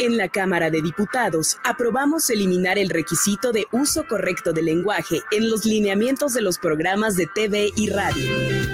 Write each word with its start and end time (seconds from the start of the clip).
En 0.00 0.16
la 0.16 0.30
Cámara 0.30 0.70
de 0.70 0.80
Diputados 0.80 1.58
aprobamos 1.62 2.30
eliminar 2.30 2.78
el 2.78 2.88
requisito 2.88 3.52
de 3.52 3.66
uso 3.72 4.06
correcto 4.08 4.54
del 4.54 4.64
lenguaje 4.64 5.20
en 5.30 5.50
los 5.50 5.66
lineamientos 5.66 6.32
de 6.32 6.40
los 6.40 6.56
programas 6.56 7.16
de 7.16 7.26
TV 7.26 7.68
y 7.76 7.90
radio. 7.90 8.71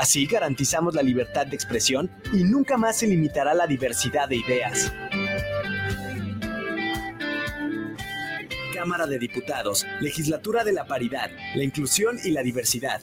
Así 0.00 0.24
garantizamos 0.24 0.94
la 0.94 1.02
libertad 1.02 1.46
de 1.46 1.54
expresión 1.54 2.10
y 2.32 2.42
nunca 2.42 2.78
más 2.78 2.96
se 2.96 3.06
limitará 3.06 3.52
la 3.52 3.66
diversidad 3.66 4.30
de 4.30 4.36
ideas. 4.36 4.90
Cámara 8.74 9.06
de 9.06 9.18
Diputados, 9.18 9.86
Legislatura 10.00 10.64
de 10.64 10.72
la 10.72 10.86
Paridad, 10.86 11.28
la 11.54 11.64
Inclusión 11.64 12.18
y 12.24 12.30
la 12.30 12.42
Diversidad. 12.42 13.02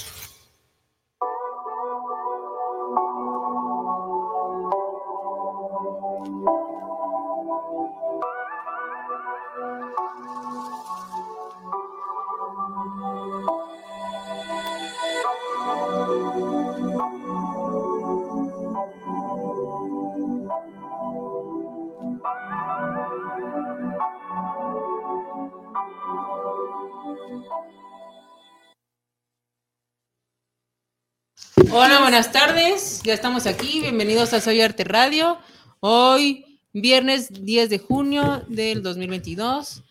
Hola, 31.73 32.01
buenas 32.01 32.33
tardes. 32.33 33.01
Ya 33.03 33.13
estamos 33.13 33.47
aquí. 33.47 33.79
Bienvenidos 33.79 34.33
a 34.33 34.41
Soy 34.41 34.59
Arte 34.59 34.83
Radio. 34.83 35.39
Hoy, 35.79 36.59
viernes 36.73 37.29
10 37.31 37.69
de 37.69 37.79
junio 37.79 38.43
del 38.49 38.83
2022. 38.83 39.81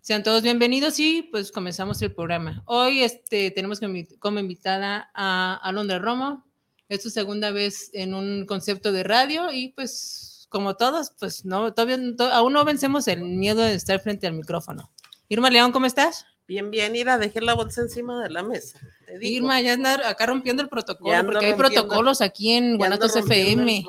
Sean 0.00 0.24
todos 0.24 0.42
bienvenidos 0.42 0.98
y 0.98 1.22
pues 1.22 1.52
comenzamos 1.52 2.02
el 2.02 2.12
programa. 2.12 2.64
Hoy 2.66 3.04
este, 3.04 3.52
tenemos 3.52 3.78
como 4.18 4.40
invitada 4.40 5.12
a 5.14 5.54
Alondra 5.62 6.00
Romo. 6.00 6.44
Es 6.88 7.04
su 7.04 7.10
segunda 7.10 7.52
vez 7.52 7.90
en 7.92 8.12
un 8.12 8.44
concepto 8.44 8.90
de 8.90 9.04
radio 9.04 9.52
y 9.52 9.68
pues 9.68 10.48
como 10.48 10.74
todos, 10.74 11.12
pues 11.20 11.44
no, 11.44 11.72
todavía 11.72 11.96
aún 12.32 12.52
no 12.52 12.64
vencemos 12.64 13.06
el 13.06 13.22
miedo 13.22 13.62
de 13.62 13.74
estar 13.74 14.00
frente 14.00 14.26
al 14.26 14.32
micrófono. 14.32 14.90
Irma 15.28 15.48
León, 15.48 15.70
¿cómo 15.70 15.86
estás? 15.86 16.26
Bien, 16.46 16.70
bien, 16.70 16.92
la 17.04 17.54
bolsa 17.54 17.80
encima 17.80 18.22
de 18.22 18.30
la 18.30 18.42
mesa. 18.42 18.78
Irma, 19.20 19.60
ya 19.60 19.74
anda 19.74 20.08
acá 20.08 20.26
rompiendo 20.26 20.62
el 20.62 20.68
protocolo, 20.68 21.24
porque 21.24 21.46
hay 21.46 21.54
protocolos 21.54 22.20
aquí 22.20 22.52
en 22.52 22.76
Guanatos 22.76 23.16
FM. 23.16 23.84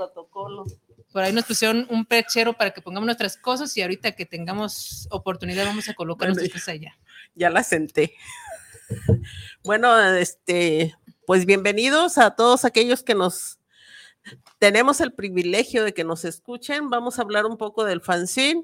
Por 1.12 1.24
ahí 1.24 1.32
nos 1.32 1.46
pusieron 1.46 1.88
un 1.90 2.06
pechero 2.06 2.54
para 2.54 2.72
que 2.72 2.82
pongamos 2.82 3.06
nuestras 3.06 3.38
cosas 3.38 3.76
y 3.78 3.82
ahorita 3.82 4.14
que 4.14 4.26
tengamos 4.26 5.08
oportunidad 5.12 5.66
vamos 5.66 5.88
a 5.88 5.94
colocar 5.94 6.28
nuestras 6.28 6.52
cosas 6.52 6.68
allá. 6.70 6.98
Ya 7.34 7.50
la 7.50 7.64
senté. 7.64 8.14
Bueno, 9.64 10.00
este, 10.14 10.96
pues 11.26 11.48
bienvenidos 11.48 12.20
a 12.20 12.36
todos 12.36 12.66
aquellos 12.66 13.02
que 13.02 13.16
nos 13.16 13.58
tenemos 14.60 15.02
el 15.02 15.12
privilegio 15.12 15.84
de 15.84 15.92
que 15.92 16.04
nos 16.04 16.24
escuchen. 16.24 16.92
Vamos 16.92 17.18
a 17.18 17.24
hablar 17.24 17.48
un 17.48 17.58
poco 17.58 17.84
del 17.84 18.00
fanzine. 18.00 18.64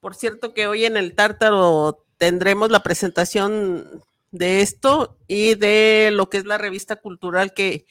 Por 0.00 0.14
cierto 0.14 0.52
que 0.52 0.66
hoy 0.66 0.84
en 0.84 0.98
el 0.98 1.14
Tártaro 1.14 2.04
tendremos 2.18 2.70
la 2.70 2.82
presentación 2.82 4.02
de 4.30 4.60
esto 4.60 5.16
y 5.26 5.54
de 5.54 6.10
lo 6.12 6.28
que 6.28 6.38
es 6.38 6.44
la 6.44 6.58
revista 6.58 6.96
cultural 6.96 7.54
que, 7.54 7.86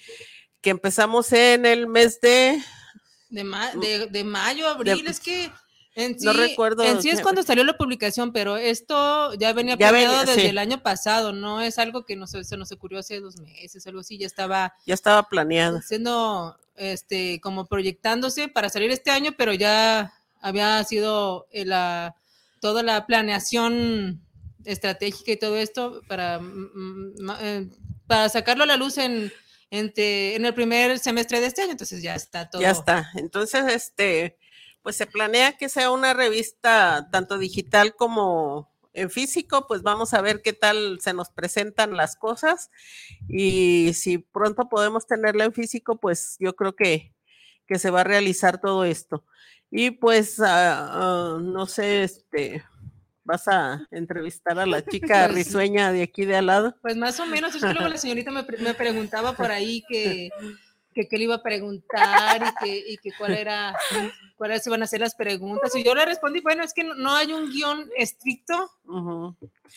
que 0.61 0.69
empezamos 0.69 1.33
en 1.33 1.65
el 1.65 1.88
mes 1.88 2.21
de... 2.21 2.61
De, 3.29 3.43
mayo, 3.43 4.69
abril, 4.69 5.05
es 5.07 5.19
que 5.19 5.51
en 5.95 6.17
sí, 6.17 6.25
no 6.25 6.31
recuerdo. 6.31 6.83
En 6.83 7.01
sí 7.01 7.09
es 7.09 7.21
cuando 7.21 7.43
salió 7.43 7.65
la 7.65 7.75
publicación, 7.75 8.31
pero 8.31 8.55
esto 8.55 9.33
ya 9.33 9.51
venía 9.51 9.75
planeado 9.75 10.23
desde 10.23 10.49
el 10.49 10.59
año 10.59 10.81
pasado, 10.81 11.33
no 11.33 11.59
es 11.59 11.77
algo 11.77 12.05
que 12.05 12.17
se, 12.25 12.44
se 12.44 12.55
nos 12.55 12.71
ocurrió 12.71 12.99
hace 12.99 13.19
dos 13.19 13.38
meses, 13.38 13.85
algo 13.88 13.99
así, 13.99 14.17
ya 14.17 14.27
estaba... 14.27 14.75
Ya 14.85 14.94
estaba 14.94 15.23
planeado. 15.23 15.81
Siendo, 15.81 16.57
este, 16.75 17.41
como 17.41 17.65
proyectándose 17.65 18.47
para 18.47 18.69
salir 18.69 18.91
este 18.91 19.11
año, 19.11 19.31
pero 19.38 19.53
ya 19.53 20.13
había 20.39 20.81
sido 20.85 21.47
la 21.51 22.15
toda 22.67 22.83
la 22.83 23.05
planeación 23.05 24.22
estratégica 24.66 25.31
y 25.31 25.38
todo 25.38 25.55
esto 25.55 26.01
para, 26.05 26.38
mm, 26.38 27.13
mm, 27.16 27.31
eh, 27.39 27.69
para 28.07 28.28
sacarlo 28.28 28.66
a 28.66 28.67
la 28.67 28.75
luz 28.75 28.97
en, 28.97 29.31
en, 29.72 29.94
en, 29.95 30.44
el 30.45 30.53
primer 30.53 31.00
semestre 31.00 31.39
de 31.39 31.47
este 31.47 31.61
año, 31.61 31.72
entonces 31.72 32.03
ya 32.03 32.13
está 32.13 32.50
todo. 32.50 32.61
Ya 32.61 32.72
está. 32.72 33.09
Entonces, 33.16 33.63
este, 33.73 34.38
pues 34.81 34.97
se 34.97 35.06
planea 35.06 35.56
que 35.56 35.69
sea 35.69 35.91
una 35.91 36.13
revista 36.13 37.07
tanto 37.09 37.38
digital 37.38 37.95
como 37.95 38.69
en 38.91 39.09
físico, 39.09 39.66
pues 39.66 39.81
vamos 39.81 40.13
a 40.13 40.19
ver 40.19 40.41
qué 40.41 40.51
tal 40.51 41.00
se 41.00 41.13
nos 41.13 41.29
presentan 41.29 41.95
las 41.95 42.17
cosas 42.17 42.69
y 43.29 43.94
si 43.94 44.17
pronto 44.17 44.67
podemos 44.67 45.07
tenerla 45.07 45.45
en 45.45 45.53
físico, 45.53 46.01
pues 46.01 46.35
yo 46.41 46.53
creo 46.57 46.75
que, 46.75 47.16
que 47.66 47.79
se 47.79 47.91
va 47.91 48.01
a 48.01 48.03
realizar 48.03 48.59
todo 48.59 48.83
esto. 48.83 49.23
Y 49.69 49.91
pues, 49.91 50.39
ah, 50.39 50.89
ah, 50.91 51.39
no 51.41 51.66
sé, 51.66 52.03
este, 52.03 52.63
vas 53.28 53.47
a 53.47 53.85
entrevistar 53.91 54.57
a 54.57 54.66
la 54.66 54.83
chica 54.85 55.25
pues 55.25 55.45
risueña 55.45 55.91
de 55.91 56.03
aquí 56.03 56.25
de 56.25 56.38
al 56.38 56.45
lado. 56.47 56.75
Pues 56.81 56.95
más 56.95 57.19
o 57.19 57.25
menos, 57.25 57.53
es 57.53 57.61
que 57.61 57.73
luego 57.73 57.89
la 57.89 57.97
señorita 57.97 58.31
me, 58.31 58.44
preguntaba 58.44 59.33
por 59.33 59.51
ahí 59.51 59.83
que, 59.88 60.29
que, 60.94 61.07
qué 61.07 61.17
le 61.17 61.25
iba 61.25 61.35
a 61.35 61.44
preguntar 61.44 62.41
y 62.41 62.66
que, 62.66 62.91
y 62.94 62.97
que 62.97 63.11
cuál 63.17 63.33
era, 63.33 63.75
cuáles 64.38 64.66
iban 64.66 64.81
a 64.81 64.88
ser 64.88 65.01
las 65.01 65.13
preguntas. 65.13 65.75
Y 65.75 65.83
yo 65.83 65.94
le 65.94 66.06
respondí, 66.06 66.39
bueno, 66.39 66.63
es 66.63 66.73
que 66.73 66.85
no, 66.85 67.13
hay 67.13 67.33
un 67.33 67.51
guion 67.51 67.89
estricto 67.97 68.72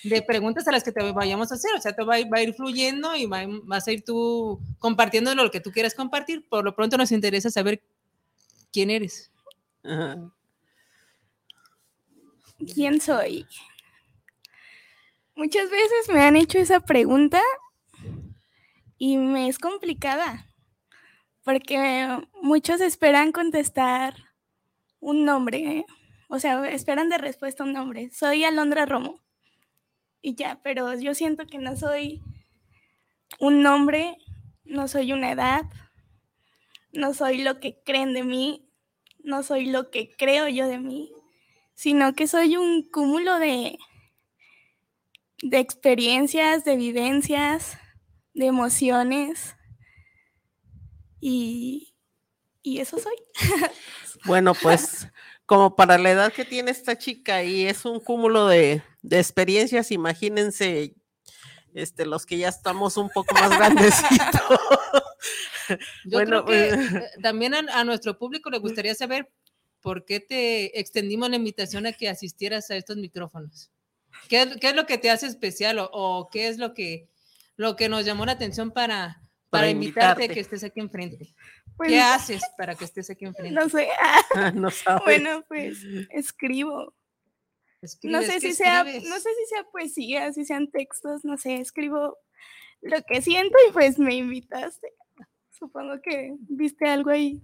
de 0.05 0.23
preguntas 0.23 0.69
a 0.69 0.73
las 0.73 0.85
que 0.85 0.93
te 0.93 1.13
vayamos 1.13 1.51
a 1.51 1.57
hacer, 1.57 1.73
o 1.77 1.81
sea, 1.81 1.93
te 1.93 2.05
va, 2.05 2.17
va 2.33 2.39
a 2.39 2.43
ir 2.43 2.55
fluyendo 2.55 3.17
y 3.17 3.27
va, 3.27 3.43
vas 3.65 3.89
a 3.89 3.93
ir 3.93 4.05
tú 4.05 4.61
compartiendo 4.79 5.35
lo 5.35 5.51
que 5.51 5.61
tú 5.61 5.73
quieras 5.73 5.95
compartir. 5.95 6.49
Por 6.49 6.65
lo 6.65 6.77
pronto 6.77 6.97
nos 6.97 7.11
interesa 7.11 7.51
saber 7.51 7.83
quién 8.73 8.91
eres. 8.91 9.31
¿Quién 12.75 13.01
soy? 13.01 13.47
Muchas 15.35 15.71
veces 15.71 16.09
me 16.13 16.21
han 16.21 16.37
hecho 16.37 16.59
esa 16.59 16.81
pregunta 16.81 17.41
y 18.99 19.17
me 19.17 19.49
es 19.49 19.59
complicada 19.59 20.47
porque 21.45 22.19
muchos 22.43 22.81
esperan 22.81 23.33
contestar 23.33 24.15
un 25.01 25.25
nombre, 25.25 25.87
o 26.29 26.39
sea, 26.39 26.69
esperan 26.69 27.09
de 27.09 27.19
respuesta 27.19 27.65
un 27.65 27.73
nombre. 27.73 28.11
Soy 28.11 28.45
Alondra 28.45 28.87
Romo 28.87 29.21
y 30.21 30.35
ya, 30.35 30.61
pero 30.63 30.95
yo 30.95 31.15
siento 31.15 31.47
que 31.47 31.59
no 31.59 31.77
soy 31.77 32.23
un 33.39 33.63
nombre, 33.63 34.19
no 34.65 34.87
soy 34.89 35.13
una 35.13 35.33
edad, 35.33 35.63
no 36.93 37.15
soy 37.15 37.43
lo 37.43 37.61
que 37.61 37.83
creen 37.83 38.13
de 38.13 38.25
mí, 38.25 38.70
no 39.25 39.43
soy 39.43 39.67
lo 39.67 39.91
que 39.91 40.11
creo 40.17 40.49
yo 40.49 40.67
de 40.67 40.79
mí, 40.79 41.13
sino 41.75 42.15
que 42.15 42.27
soy 42.27 42.57
un 42.57 42.89
cúmulo 42.91 43.39
de, 43.39 43.79
de 45.43 45.59
experiencias, 45.59 46.65
de 46.65 46.77
vivencias, 46.77 47.79
de 48.35 48.47
emociones. 48.47 49.57
Y, 51.21 51.95
y 52.63 52.81
eso 52.81 52.99
soy. 52.99 53.17
Bueno, 54.27 54.53
pues 54.53 55.09
como 55.47 55.75
para 55.75 55.97
la 55.97 56.11
edad 56.11 56.33
que 56.33 56.45
tiene 56.45 56.71
esta 56.71 56.99
chica 56.99 57.43
y 57.43 57.67
es 57.67 57.87
un 57.87 58.01
cúmulo 58.01 58.47
de, 58.47 58.83
de 59.01 59.19
experiencias, 59.19 59.91
imagínense 59.91 60.95
este, 61.75 62.07
los 62.07 62.27
que 62.27 62.39
ya 62.39 62.49
estamos 62.49 62.97
un 62.97 63.09
poco 63.09 63.35
más 63.35 63.51
grandecitos. 63.59 64.41
bueno, 66.05 66.45
eh, 66.49 66.71
eh, 66.75 67.03
también 67.23 67.55
a, 67.55 67.85
nuestro 67.85 68.19
público 68.19 68.51
le 68.51 68.59
gustaría 68.59 68.95
saber 68.95 69.31
por 69.81 70.05
qué 70.05 70.21
te 70.21 70.79
extendimos 70.79 71.31
la 71.31 71.37
invitación 71.37 71.87
a 71.87 71.93
que 71.93 72.09
asistieras 72.09 72.71
a 72.71 72.77
estos 72.77 72.97
micrófonos. 72.97 73.71
¿Qué, 74.29 74.43
es 74.61 74.75
lo 74.75 74.87
que 74.87 74.99
te 74.99 75.11
hace 75.11 75.27
especial 75.27 75.79
o, 75.81 76.29
qué 76.31 76.49
es 76.49 76.59
lo 76.59 76.75
que, 76.75 77.09
lo 77.57 77.77
que 77.77 77.89
nos 77.89 78.05
llamó 78.05 78.27
la 78.27 78.33
atención 78.33 78.71
para, 78.71 79.23
para, 79.49 79.63
Para 79.63 79.71
invitarte, 79.71 80.25
invitarte. 80.25 80.35
que 80.35 80.41
estés 80.41 80.65
aquí 80.65 80.81
enfrente. 80.81 81.35
Pues, 81.77 81.91
¿Qué 81.91 82.01
haces 82.01 82.43
para 82.59 82.75
que 82.75 82.85
estés 82.85 83.09
aquí 83.09 83.25
enfrente? 83.25 83.53
No 83.53 83.69
sé. 83.69 83.89
no 84.55 84.71
sabes. 84.71 85.05
Bueno, 85.05 85.45
pues 85.49 85.79
escribo. 86.11 86.95
No 87.83 87.87
Escribes, 87.87 88.27
sé 88.27 88.33
¿qué 88.35 88.41
si 88.41 88.53
sea, 88.53 88.85
no 88.85 88.91
sé 88.91 89.31
si 89.31 89.47
sea 89.49 89.65
poesía, 89.73 90.33
si 90.35 90.45
sean 90.45 90.71
textos, 90.71 91.25
no 91.25 91.39
sé, 91.39 91.57
escribo 91.57 92.19
lo 92.83 93.03
que 93.03 93.23
siento 93.23 93.57
y 93.69 93.73
pues 93.73 93.99
me 93.99 94.15
invitaste. 94.15 94.93
Supongo 95.61 96.01
que 96.03 96.35
viste 96.49 96.89
algo 96.89 97.11
ahí. 97.11 97.41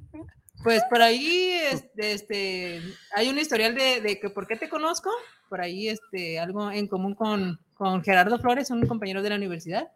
Pues 0.64 0.82
por 0.88 1.02
ahí 1.02 1.50
este, 1.70 2.12
este, 2.12 2.80
hay 3.14 3.28
un 3.28 3.38
historial 3.38 3.74
de, 3.74 4.00
de 4.00 4.18
que 4.18 4.30
por 4.30 4.46
qué 4.46 4.56
te 4.56 4.70
conozco, 4.70 5.10
por 5.50 5.60
ahí 5.60 5.88
este, 5.88 6.38
algo 6.38 6.70
en 6.70 6.88
común 6.88 7.14
con, 7.14 7.60
con 7.74 8.02
Gerardo 8.02 8.38
Flores, 8.38 8.70
un 8.70 8.86
compañero 8.86 9.22
de 9.22 9.28
la 9.28 9.36
universidad. 9.36 9.92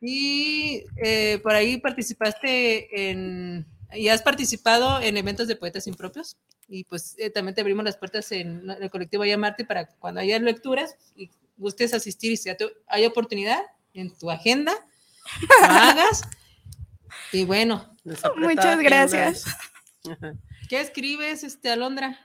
Y 0.00 0.84
eh, 1.02 1.40
por 1.42 1.54
ahí 1.54 1.78
participaste 1.78 3.10
en, 3.10 3.66
y 3.94 4.08
has 4.08 4.22
participado 4.22 5.00
en 5.00 5.16
eventos 5.16 5.48
de 5.48 5.56
poetas 5.56 5.86
impropios. 5.86 6.36
Y 6.68 6.84
pues 6.84 7.16
eh, 7.18 7.30
también 7.30 7.54
te 7.54 7.62
abrimos 7.62 7.84
las 7.84 7.96
puertas 7.96 8.30
en 8.32 8.68
el 8.68 8.90
colectivo 8.90 9.24
Llamarte 9.24 9.64
para 9.64 9.86
cuando 9.86 10.20
haya 10.20 10.38
lecturas 10.38 10.96
y 11.16 11.30
gustes 11.56 11.94
asistir 11.94 12.32
y 12.32 12.36
si 12.36 12.50
hay 12.86 13.06
oportunidad 13.06 13.60
en 13.94 14.16
tu 14.16 14.30
agenda, 14.30 14.72
lo 15.62 15.66
hagas. 15.66 16.22
Y 17.32 17.44
bueno, 17.44 17.88
Muchas 18.36 18.78
gracias. 18.78 19.44
¿Qué 20.68 20.80
escribes, 20.80 21.44
este, 21.44 21.70
Alondra? 21.70 22.18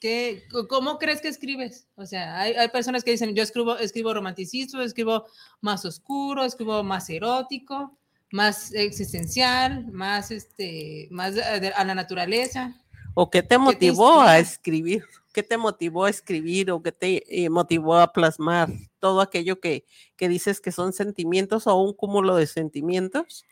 ¿Qué, 0.00 0.44
¿Cómo 0.68 0.98
crees 0.98 1.20
que 1.20 1.28
escribes? 1.28 1.88
O 1.96 2.06
sea, 2.06 2.40
hay, 2.40 2.52
hay 2.54 2.68
personas 2.68 3.02
que 3.02 3.10
dicen, 3.10 3.34
yo 3.34 3.42
escribo, 3.42 3.76
escribo 3.78 4.14
romanticismo, 4.14 4.80
escribo 4.80 5.26
más 5.60 5.84
oscuro, 5.84 6.44
escribo 6.44 6.84
más 6.84 7.10
erótico, 7.10 7.98
más 8.30 8.72
existencial, 8.72 9.86
más, 9.90 10.30
este, 10.30 11.08
más 11.10 11.36
a, 11.36 11.84
la 11.84 11.94
naturaleza. 11.94 12.74
¿O 13.14 13.28
qué 13.28 13.42
te 13.42 13.58
motivó 13.58 14.20
a 14.20 14.38
escribir? 14.38 15.04
¿Qué 15.32 15.42
te 15.42 15.56
motivó 15.56 16.04
a 16.04 16.10
escribir 16.10 16.70
o 16.70 16.80
qué 16.80 16.92
te 16.92 17.44
eh, 17.44 17.50
motivó 17.50 17.96
a 17.96 18.12
plasmar 18.12 18.70
todo 19.00 19.20
aquello 19.20 19.60
que, 19.60 19.84
que 20.16 20.28
dices 20.28 20.60
que 20.60 20.72
son 20.72 20.92
sentimientos 20.92 21.66
o 21.66 21.74
un 21.76 21.92
cúmulo 21.92 22.36
de 22.36 22.46
sentimientos? 22.46 23.44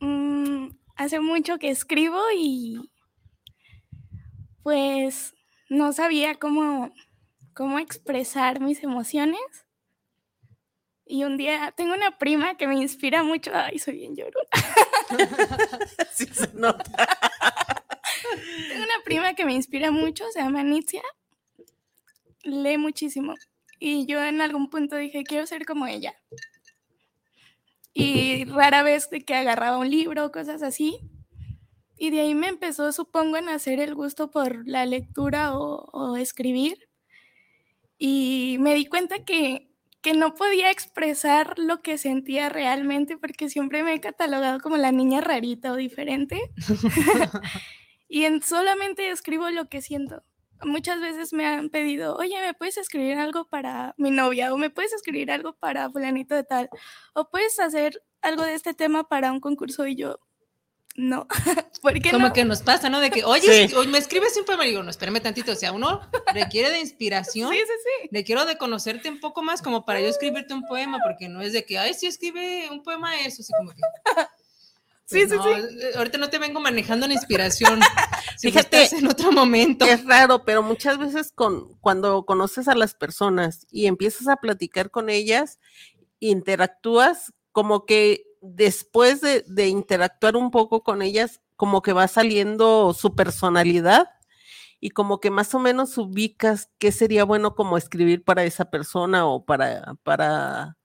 Mm, 0.00 0.68
hace 0.96 1.20
mucho 1.20 1.58
que 1.58 1.70
escribo 1.70 2.20
y 2.36 2.90
pues 4.62 5.34
no 5.68 5.92
sabía 5.92 6.34
cómo, 6.36 6.92
cómo 7.54 7.78
expresar 7.78 8.60
mis 8.60 8.82
emociones. 8.82 9.40
Y 11.06 11.24
un 11.24 11.38
día 11.38 11.72
tengo 11.74 11.94
una 11.94 12.18
prima 12.18 12.56
que 12.56 12.66
me 12.66 12.76
inspira 12.76 13.22
mucho. 13.22 13.50
Ay, 13.54 13.78
soy 13.78 13.96
bien 13.96 14.14
llorona. 14.14 14.48
Sí 16.12 16.26
se 16.26 16.52
nota. 16.52 17.08
Tengo 18.68 18.84
una 18.84 19.02
prima 19.04 19.34
que 19.34 19.44
me 19.44 19.54
inspira 19.54 19.90
mucho, 19.90 20.24
se 20.32 20.40
llama 20.40 20.62
Nitzia. 20.62 21.02
Lee 22.42 22.76
muchísimo. 22.76 23.34
Y 23.78 24.06
yo 24.06 24.22
en 24.22 24.40
algún 24.40 24.68
punto 24.68 24.96
dije, 24.96 25.22
quiero 25.24 25.46
ser 25.46 25.64
como 25.64 25.86
ella. 25.86 26.14
Y 27.92 28.44
rara 28.44 28.82
vez 28.82 29.10
de 29.10 29.22
que 29.22 29.34
agarraba 29.34 29.78
un 29.78 29.90
libro 29.90 30.26
o 30.26 30.32
cosas 30.32 30.62
así. 30.62 30.98
Y 31.96 32.10
de 32.10 32.20
ahí 32.20 32.34
me 32.34 32.48
empezó, 32.48 32.92
supongo, 32.92 33.36
a 33.36 33.40
nacer 33.40 33.80
el 33.80 33.94
gusto 33.94 34.30
por 34.30 34.66
la 34.68 34.86
lectura 34.86 35.58
o, 35.58 35.88
o 35.92 36.16
escribir. 36.16 36.88
Y 37.98 38.58
me 38.60 38.74
di 38.74 38.86
cuenta 38.86 39.24
que, 39.24 39.68
que 40.00 40.12
no 40.12 40.34
podía 40.34 40.70
expresar 40.70 41.58
lo 41.58 41.82
que 41.82 41.98
sentía 41.98 42.48
realmente 42.48 43.16
porque 43.16 43.48
siempre 43.48 43.82
me 43.82 43.94
he 43.94 44.00
catalogado 44.00 44.60
como 44.60 44.76
la 44.76 44.92
niña 44.92 45.20
rarita 45.20 45.72
o 45.72 45.76
diferente. 45.76 46.40
y 48.08 48.24
en 48.24 48.42
solamente 48.42 49.10
escribo 49.10 49.50
lo 49.50 49.68
que 49.68 49.82
siento. 49.82 50.22
Muchas 50.62 51.00
veces 51.00 51.32
me 51.32 51.46
han 51.46 51.70
pedido, 51.70 52.16
oye, 52.16 52.40
¿me 52.40 52.54
puedes 52.54 52.76
escribir 52.78 53.18
algo 53.18 53.46
para 53.46 53.94
mi 53.96 54.10
novia? 54.10 54.52
O 54.52 54.56
¿me 54.58 54.70
puedes 54.70 54.92
escribir 54.92 55.30
algo 55.30 55.54
para 55.54 55.90
fulanito 55.90 56.34
de 56.34 56.44
tal? 56.44 56.68
O 57.14 57.28
puedes 57.30 57.58
hacer 57.60 58.02
algo 58.22 58.42
de 58.42 58.54
este 58.54 58.74
tema 58.74 59.08
para 59.08 59.30
un 59.32 59.40
concurso 59.40 59.86
y 59.86 59.94
yo, 59.94 60.18
no. 60.96 61.28
¿Por 61.82 62.00
qué 62.00 62.10
Como 62.10 62.26
no? 62.28 62.32
que 62.32 62.44
nos 62.44 62.62
pasa, 62.62 62.90
¿no? 62.90 62.98
De 62.98 63.10
que, 63.10 63.22
oye, 63.24 63.68
Sí. 63.68 63.74
me 63.88 63.98
escribes 63.98 64.36
un 64.36 64.44
poema 64.44 64.66
y 64.66 64.70
digo, 64.70 64.82
no, 64.82 64.90
espérame 64.90 65.20
tantito, 65.20 65.52
o 65.52 65.54
sea, 65.54 65.70
uno 65.72 66.00
requiere 66.34 66.70
de 66.70 66.80
inspiración. 66.80 67.50
Sí, 67.52 67.56
sí, 67.58 67.72
sí. 68.02 68.08
Le 68.10 68.24
quiero 68.24 68.44
de 68.44 68.58
conocerte 68.58 69.08
un 69.08 69.20
poco 69.20 69.42
más 69.42 69.62
como 69.62 69.84
para 69.84 70.00
yo 70.00 70.08
escribirte 70.08 70.54
un 70.54 70.64
poema, 70.66 70.98
porque 71.04 71.28
no 71.28 71.40
es 71.40 71.52
de 71.52 71.64
que, 71.64 71.78
ay, 71.78 71.94
sí 71.94 72.08
escribe 72.08 72.68
un 72.72 72.82
poema 72.82 73.20
eso, 73.20 73.42
así 73.42 73.52
como 73.56 73.70
que. 73.70 73.80
Sí, 75.08 75.24
pues 75.26 75.30
sí, 75.30 75.36
no, 75.36 75.42
sí. 75.42 75.78
eh, 75.80 75.90
Ahorita 75.96 76.18
no 76.18 76.28
te 76.28 76.38
vengo 76.38 76.60
manejando 76.60 77.06
la 77.06 77.14
inspiración. 77.14 77.80
Si 78.36 78.52
Fíjate, 78.52 78.84
estás 78.84 79.00
en 79.00 79.08
otro 79.08 79.32
momento. 79.32 79.84
Es 79.84 80.04
raro, 80.04 80.44
pero 80.44 80.62
muchas 80.62 80.96
veces 80.96 81.32
con, 81.34 81.74
cuando 81.80 82.24
conoces 82.24 82.68
a 82.68 82.76
las 82.76 82.94
personas 82.94 83.66
y 83.68 83.86
empiezas 83.86 84.28
a 84.28 84.36
platicar 84.36 84.92
con 84.92 85.10
ellas, 85.10 85.58
interactúas 86.20 87.32
como 87.50 87.84
que 87.84 88.26
después 88.40 89.20
de, 89.22 89.44
de 89.48 89.66
interactuar 89.66 90.36
un 90.36 90.52
poco 90.52 90.84
con 90.84 91.02
ellas, 91.02 91.40
como 91.56 91.82
que 91.82 91.92
va 91.92 92.06
saliendo 92.06 92.94
su 92.94 93.16
personalidad 93.16 94.08
y 94.78 94.90
como 94.90 95.18
que 95.18 95.30
más 95.32 95.52
o 95.54 95.58
menos 95.58 95.98
ubicas 95.98 96.70
qué 96.78 96.92
sería 96.92 97.24
bueno 97.24 97.56
como 97.56 97.76
escribir 97.76 98.22
para 98.22 98.44
esa 98.44 98.70
persona 98.70 99.26
o 99.26 99.44
para, 99.44 99.96
para 100.04 100.76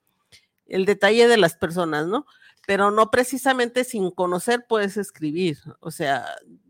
el 0.65 0.85
detalle 0.85 1.27
de 1.27 1.37
las 1.37 1.55
personas, 1.55 2.07
¿no? 2.07 2.25
Pero 2.65 2.91
no 2.91 3.11
precisamente 3.11 3.83
sin 3.83 4.09
conocer 4.11 4.65
puedes 4.67 4.97
escribir. 4.97 5.57
O 5.79 5.91
sea, 5.91 6.25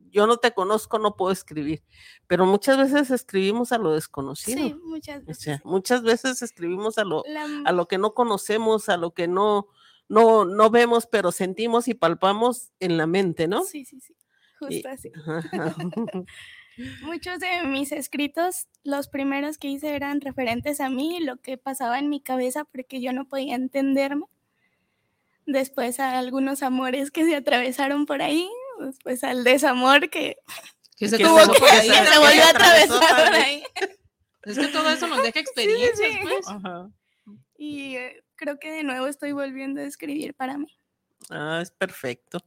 yo 0.10 0.28
no 0.28 0.38
te 0.38 0.52
conozco, 0.54 1.00
no 1.00 1.16
puedo 1.16 1.32
escribir, 1.32 1.84
pero 2.28 2.46
muchas 2.46 2.78
veces 2.78 3.10
escribimos 3.12 3.72
a 3.72 3.78
lo 3.80 3.94
desconocido. 3.94 4.60
Sí, 4.68 4.76
muchas 4.84 5.22
O 5.24 5.26
veces. 5.26 5.44
sea, 5.44 5.62
muchas 5.64 6.04
veces 6.04 6.42
escribimos 6.42 6.98
a 6.98 7.04
lo, 7.04 7.24
La- 7.28 7.48
a 7.66 7.72
lo 7.72 7.88
que 7.88 7.98
no 7.98 8.14
conocemos, 8.14 8.90
a 8.90 8.98
lo 8.98 9.12
que 9.16 9.28
no, 9.28 9.68
no, 10.10 10.46
no 10.46 10.70
vemos, 10.70 11.08
pero 11.08 11.32
sentimos 11.32 11.88
y 11.88 11.94
palpamos 11.96 12.72
en 12.80 12.98
la 12.98 13.08
mente, 13.08 13.48
¿no? 13.48 13.64
Sí, 13.64 13.86
sí, 13.86 14.00
sí. 14.02 14.16
Y- 14.70 14.76
Justo 14.84 14.90
así. 14.90 15.12
Muchos 17.04 17.40
de 17.40 17.64
mis 17.68 17.92
escritos, 17.92 18.68
los 18.84 19.08
primeros 19.08 19.58
que 19.60 19.68
hice 19.68 19.96
eran 19.96 20.22
referentes 20.22 20.80
a 20.80 20.90
mí, 20.90 21.20
lo 21.20 21.38
que 21.38 21.58
pasaba 21.58 22.00
en 22.00 22.10
mi 22.10 22.20
cabeza, 22.20 22.66
porque 22.66 23.00
yo 23.02 23.14
no 23.14 23.28
podía 23.28 23.56
entenderme. 23.56 24.26
Después 25.46 26.00
a 26.00 26.18
algunos 26.20 26.64
amores 26.64 27.12
que 27.12 27.26
se 27.26 27.36
atravesaron 27.36 28.06
por 28.06 28.22
ahí, 28.22 28.50
después 28.80 29.24
al 29.24 29.44
desamor 29.44 30.10
que 30.10 30.38
Que 30.98 31.10
se 31.10 31.18
tuvo 31.20 31.38
que 31.38 31.60
se- 31.60 32.20
volvió 32.20 32.44
a 32.44 32.50
atravesar 32.50 33.26
por 33.26 33.34
ahí. 33.36 33.64
Es 34.46 34.60
que 34.60 34.68
todo 34.68 34.90
eso 34.90 35.08
nos 35.08 35.24
deja 35.24 35.40
experiencias, 35.40 35.98
sí. 36.12 36.18
pues. 36.22 36.46
Ajá. 36.50 36.90
Y 37.58 37.96
eh, 37.96 38.22
creo 38.36 38.60
que 38.60 38.72
de 38.72 38.84
nuevo 38.84 39.08
estoy 39.08 39.32
volviendo 39.32 39.80
a 39.80 39.86
escribir 39.86 40.34
para 40.34 40.58
mí. 40.58 40.68
Ah, 41.30 41.60
es 41.62 41.72
perfecto. 41.72 42.40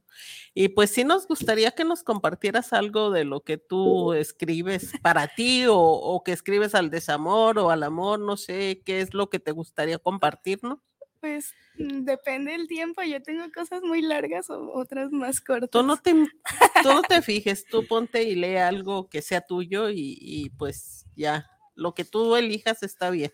Y 0.53 0.67
pues 0.67 0.91
sí 0.91 1.03
nos 1.03 1.27
gustaría 1.27 1.71
que 1.71 1.83
nos 1.83 2.03
compartieras 2.03 2.71
algo 2.71 3.09
de 3.09 3.23
lo 3.23 3.41
que 3.41 3.57
tú 3.57 4.13
escribes 4.13 4.91
para 5.01 5.27
ti 5.27 5.65
o, 5.65 5.75
o 5.75 6.23
que 6.23 6.33
escribes 6.33 6.75
al 6.75 6.91
desamor 6.91 7.57
o 7.57 7.71
al 7.71 7.81
amor, 7.81 8.19
no 8.19 8.37
sé, 8.37 8.83
qué 8.85 9.01
es 9.01 9.15
lo 9.15 9.31
que 9.31 9.39
te 9.39 9.51
gustaría 9.51 9.97
compartirnos. 9.97 10.77
Pues 11.19 11.53
mm, 11.77 12.03
depende 12.03 12.51
del 12.51 12.67
tiempo, 12.67 13.01
yo 13.03 13.21
tengo 13.21 13.45
cosas 13.53 13.81
muy 13.81 14.01
largas 14.01 14.49
o 14.49 14.71
otras 14.73 15.11
más 15.11 15.41
cortas. 15.41 15.69
Tú 15.69 15.83
no 15.83 15.97
te, 15.97 16.13
tú 16.83 16.89
no 16.89 17.01
te 17.01 17.21
fijes, 17.21 17.65
tú 17.65 17.85
ponte 17.87 18.23
y 18.23 18.35
lee 18.35 18.57
algo 18.57 19.09
que 19.09 19.21
sea 19.21 19.41
tuyo 19.41 19.89
y, 19.89 20.17
y 20.19 20.49
pues 20.51 21.05
ya, 21.15 21.45
lo 21.75 21.93
que 21.93 22.05
tú 22.05 22.35
elijas 22.35 22.83
está 22.83 23.09
bien. 23.09 23.31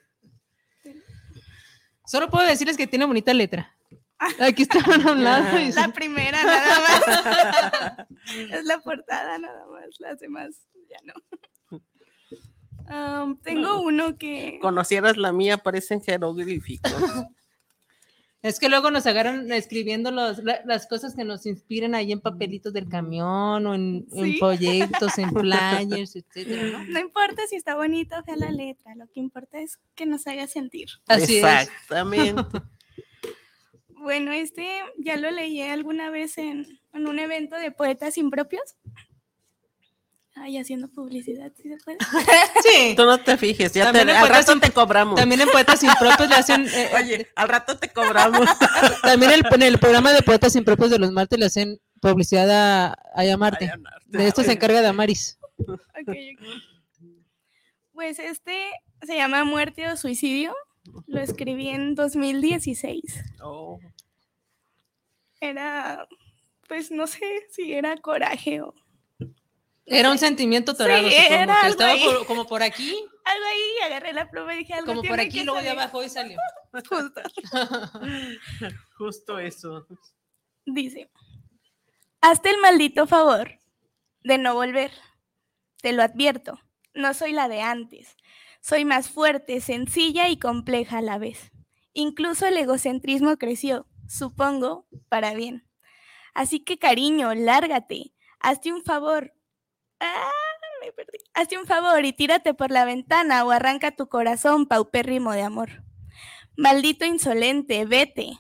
Solo 2.06 2.30
puedo 2.30 2.46
decirles 2.46 2.78
que 2.78 2.88
tiene 2.88 3.06
bonita 3.06 3.34
letra. 3.34 3.76
Aquí 4.40 4.64
estaban 4.70 5.08
hablando 5.08 5.60
y 5.60 5.72
La 5.72 5.90
primera 5.90 6.44
nada 6.44 6.80
más. 6.80 8.08
es 8.52 8.66
la 8.66 8.80
portada 8.80 9.38
nada 9.38 9.66
más, 9.68 10.00
las 10.00 10.20
demás 10.20 10.68
ya 10.90 10.98
no. 11.04 11.14
Tengo 13.44 13.82
uno 13.82 14.18
que... 14.18 14.60
Conocieras 14.62 15.16
la 15.18 15.32
mía, 15.32 15.58
parecen 15.58 16.02
jeroglíficos. 16.02 16.92
Es 18.44 18.60
que 18.60 18.70
luego 18.70 18.92
nos 18.92 19.06
agarran 19.08 19.52
escribiendo 19.54 20.12
los- 20.12 20.44
la- 20.44 20.62
las 20.66 20.86
cosas 20.86 21.16
que 21.16 21.24
nos 21.24 21.46
inspiran 21.46 21.96
ahí 21.96 22.12
en 22.12 22.20
papelitos 22.20 22.74
del 22.74 22.90
camión 22.90 23.66
o 23.66 23.74
en, 23.74 24.06
en 24.12 24.24
Sí. 24.34 24.38
folletos, 24.38 25.18
en 25.18 25.32
flyers, 26.06 26.16
etcétera, 26.16 26.64
¿no? 26.78 26.84
No 26.84 27.00
importa 27.00 27.42
si 27.50 27.56
está 27.56 27.76
bonita 27.76 28.20
o 28.20 28.24
fea 28.24 28.36
la 28.36 28.52
letra, 28.52 28.94
lo 28.96 29.08
que 29.08 29.22
importa 29.22 29.60
es 29.60 29.80
que 29.96 30.06
nos 30.06 30.28
haga 30.28 30.46
sentir. 30.48 30.90
Así 31.08 31.38
es. 31.38 31.44
Exactamente. 31.44 32.44
Bueno, 33.96 34.34
este 34.34 34.68
ya 34.98 35.16
lo 35.16 35.32
leí 35.32 35.62
alguna 35.62 36.10
vez 36.10 36.38
en, 36.38 36.68
en 36.94 37.08
un 37.08 37.20
evento 37.20 37.56
de 37.56 37.72
poetas 37.72 38.18
impropios. 38.18 38.76
Ay, 40.36 40.58
haciendo 40.58 40.88
publicidad, 40.90 41.52
¿sí 41.56 41.70
se 41.70 41.78
puede? 41.78 41.98
Sí. 42.64 42.94
Tú 42.96 43.06
no 43.06 43.20
te 43.20 43.38
fijes, 43.38 43.72
ya 43.74 43.92
te, 43.92 44.00
al 44.02 44.28
rato 44.30 44.52
Sin- 44.54 44.62
te 44.62 44.72
cobramos. 44.72 45.16
También 45.16 45.42
en 45.42 45.50
Poetas 45.50 45.84
Impropios 45.84 46.28
le 46.28 46.36
hacen. 46.36 46.68
eh, 46.68 46.90
Oye, 46.96 47.28
al 47.36 47.50
rato 47.50 47.78
te 47.78 47.90
cobramos. 47.90 48.48
También 49.04 49.32
el- 49.32 49.44
en 49.52 49.62
el 49.62 49.78
programa 49.80 50.12
de 50.12 50.22
Poetas 50.24 50.56
Impropios 50.56 50.90
de 50.90 50.98
los 51.00 51.12
martes 51.12 51.38
le 51.40 51.46
hacen 51.46 51.80
publicidad 52.02 52.50
a, 52.50 52.98
a 53.14 53.24
llamarte. 53.24 53.72
De 54.08 54.28
esto 54.28 54.44
se 54.44 54.54
encarga 54.54 54.82
Damaris. 54.82 55.38
Ok, 55.58 55.70
ok. 56.08 56.16
Pues 57.94 58.18
este 58.18 58.72
se 59.04 59.16
llama 59.16 59.44
Muerte 59.44 59.88
o 59.88 59.96
Suicidio. 59.98 60.56
Lo 61.06 61.22
escribí 61.22 61.70
en 61.70 61.94
2016. 61.96 63.02
Oh, 63.42 63.80
Era, 65.40 66.08
pues 66.68 66.90
no 66.92 67.06
sé 67.08 67.22
si 67.52 67.74
era 67.74 67.96
coraje 67.98 68.62
o 68.62 68.74
Era 69.86 70.12
un 70.12 70.18
sentimiento 70.18 70.74
torado, 70.76 71.10
Sí, 71.10 71.16
supongo, 71.16 71.34
era 71.36 71.46
que 71.46 71.52
algo 71.60 71.68
estaba 71.72 71.92
ahí. 71.92 72.04
por- 72.06 72.26
como 72.26 72.48
por 72.48 72.64
aquí, 72.64 72.90
algo 73.26 73.46
ahí. 73.46 73.86
Agarré 73.86 74.14
la 74.14 74.30
pluma 74.30 74.54
y 74.56 74.60
dije 74.60 74.74
algo 74.76 74.88
como 74.88 75.04
por 75.04 75.20
aquí, 75.20 75.44
luego 75.44 75.62
de 75.62 75.70
abajo 75.70 76.04
y 76.04 76.10
salió. 76.10 76.38
Justo. 76.90 77.22
justo 78.98 79.40
eso. 79.40 79.86
Dice, 80.66 81.10
hazte 82.22 82.50
el 82.50 82.58
maldito 82.60 83.08
favor 83.08 83.52
de 84.24 84.38
no 84.38 84.54
volver. 84.54 84.92
Te 85.82 85.92
lo 85.92 86.02
advierto, 86.02 86.60
no 86.94 87.14
soy 87.14 87.34
la 87.34 87.48
de 87.50 87.62
antes. 87.62 88.16
Soy 88.62 88.86
más 88.86 89.10
fuerte, 89.10 89.60
sencilla 89.60 90.30
y 90.30 90.38
compleja 90.40 91.00
a 91.00 91.02
la 91.02 91.18
vez. 91.18 91.52
Incluso 91.92 92.46
el 92.48 92.56
egocentrismo 92.58 93.36
creció, 93.38 93.86
supongo, 94.08 94.88
para 95.10 95.34
bien. 95.34 95.68
Así 96.34 96.62
que 96.62 96.80
cariño, 96.80 97.34
lárgate, 97.36 98.14
hazte 98.40 98.72
un 98.72 98.84
favor. 98.84 99.33
Ah. 100.04 100.30
Hazte 101.34 101.58
un 101.58 101.66
favor 101.66 102.06
y 102.06 102.14
tírate 102.14 102.54
por 102.54 102.72
la 102.72 102.86
ventana 102.86 103.44
o 103.46 103.52
arranca 103.52 103.92
tu 103.92 104.08
corazón 104.08 104.68
paupérrimo 104.68 105.32
de 105.32 105.42
amor. 105.42 105.84
Maldito 106.56 107.06
insolente, 107.06 107.86
vete. 107.86 108.34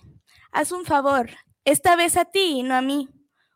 Haz 0.51 0.71
un 0.71 0.85
favor, 0.85 1.31
esta 1.65 1.95
vez 1.95 2.17
a 2.17 2.25
ti 2.25 2.59
y 2.59 2.63
no 2.63 2.75
a 2.75 2.81
mí. 2.81 3.09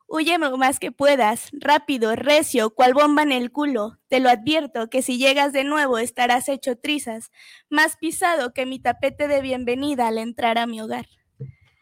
Huye 0.07 0.37
lo 0.37 0.57
más 0.57 0.79
que 0.79 0.91
puedas, 0.93 1.49
rápido, 1.51 2.15
recio, 2.15 2.69
cual 2.73 2.93
bomba 2.93 3.23
en 3.23 3.33
el 3.33 3.51
culo. 3.51 3.99
Te 4.07 4.21
lo 4.21 4.29
advierto 4.29 4.89
que 4.89 5.01
si 5.01 5.17
llegas 5.17 5.51
de 5.51 5.65
nuevo 5.65 5.97
estarás 5.97 6.47
hecho 6.47 6.77
trizas, 6.77 7.29
más 7.69 7.97
pisado 7.97 8.53
que 8.53 8.65
mi 8.65 8.79
tapete 8.79 9.27
de 9.27 9.41
bienvenida 9.41 10.07
al 10.07 10.17
entrar 10.17 10.57
a 10.57 10.65
mi 10.65 10.81
hogar. 10.81 11.07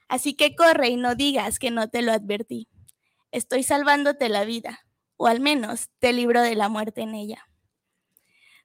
Así 0.07 0.35
que 0.35 0.55
corre 0.55 0.89
y 0.89 0.97
no 0.97 1.15
digas 1.15 1.59
que 1.59 1.71
no 1.71 1.87
te 1.89 2.01
lo 2.01 2.11
advertí. 2.11 2.67
Estoy 3.31 3.63
salvándote 3.63 4.27
la 4.27 4.43
vida, 4.43 4.84
o 5.17 5.27
al 5.27 5.39
menos 5.39 5.89
te 5.99 6.13
libro 6.13 6.41
de 6.41 6.55
la 6.55 6.69
muerte 6.69 7.01
en 7.01 7.15
ella. 7.15 7.47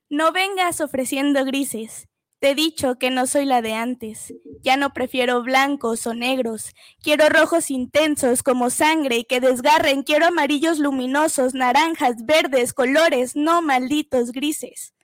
No 0.09 0.33
vengas 0.33 0.81
ofreciendo 0.81 1.45
grises. 1.45 2.09
Te 2.41 2.51
he 2.51 2.55
dicho 2.55 2.99
que 2.99 3.11
no 3.11 3.27
soy 3.27 3.45
la 3.45 3.61
de 3.61 3.75
antes. 3.75 4.33
Ya 4.63 4.79
no 4.79 4.95
prefiero 4.95 5.43
blancos 5.43 6.07
o 6.07 6.15
negros. 6.15 6.75
Quiero 7.03 7.29
rojos 7.29 7.71
intensos 7.71 8.43
como 8.43 8.71
sangre 8.71 9.19
y 9.19 9.25
que 9.25 9.41
desgarren. 9.41 10.03
Quiero 10.03 10.27
amarillos 10.27 10.79
luminosos, 10.79 11.55
naranjas, 11.55 12.25
verdes, 12.25 12.73
colores, 12.73 13.37
no 13.37 13.61
malditos 13.61 14.33
grises. 14.33 14.95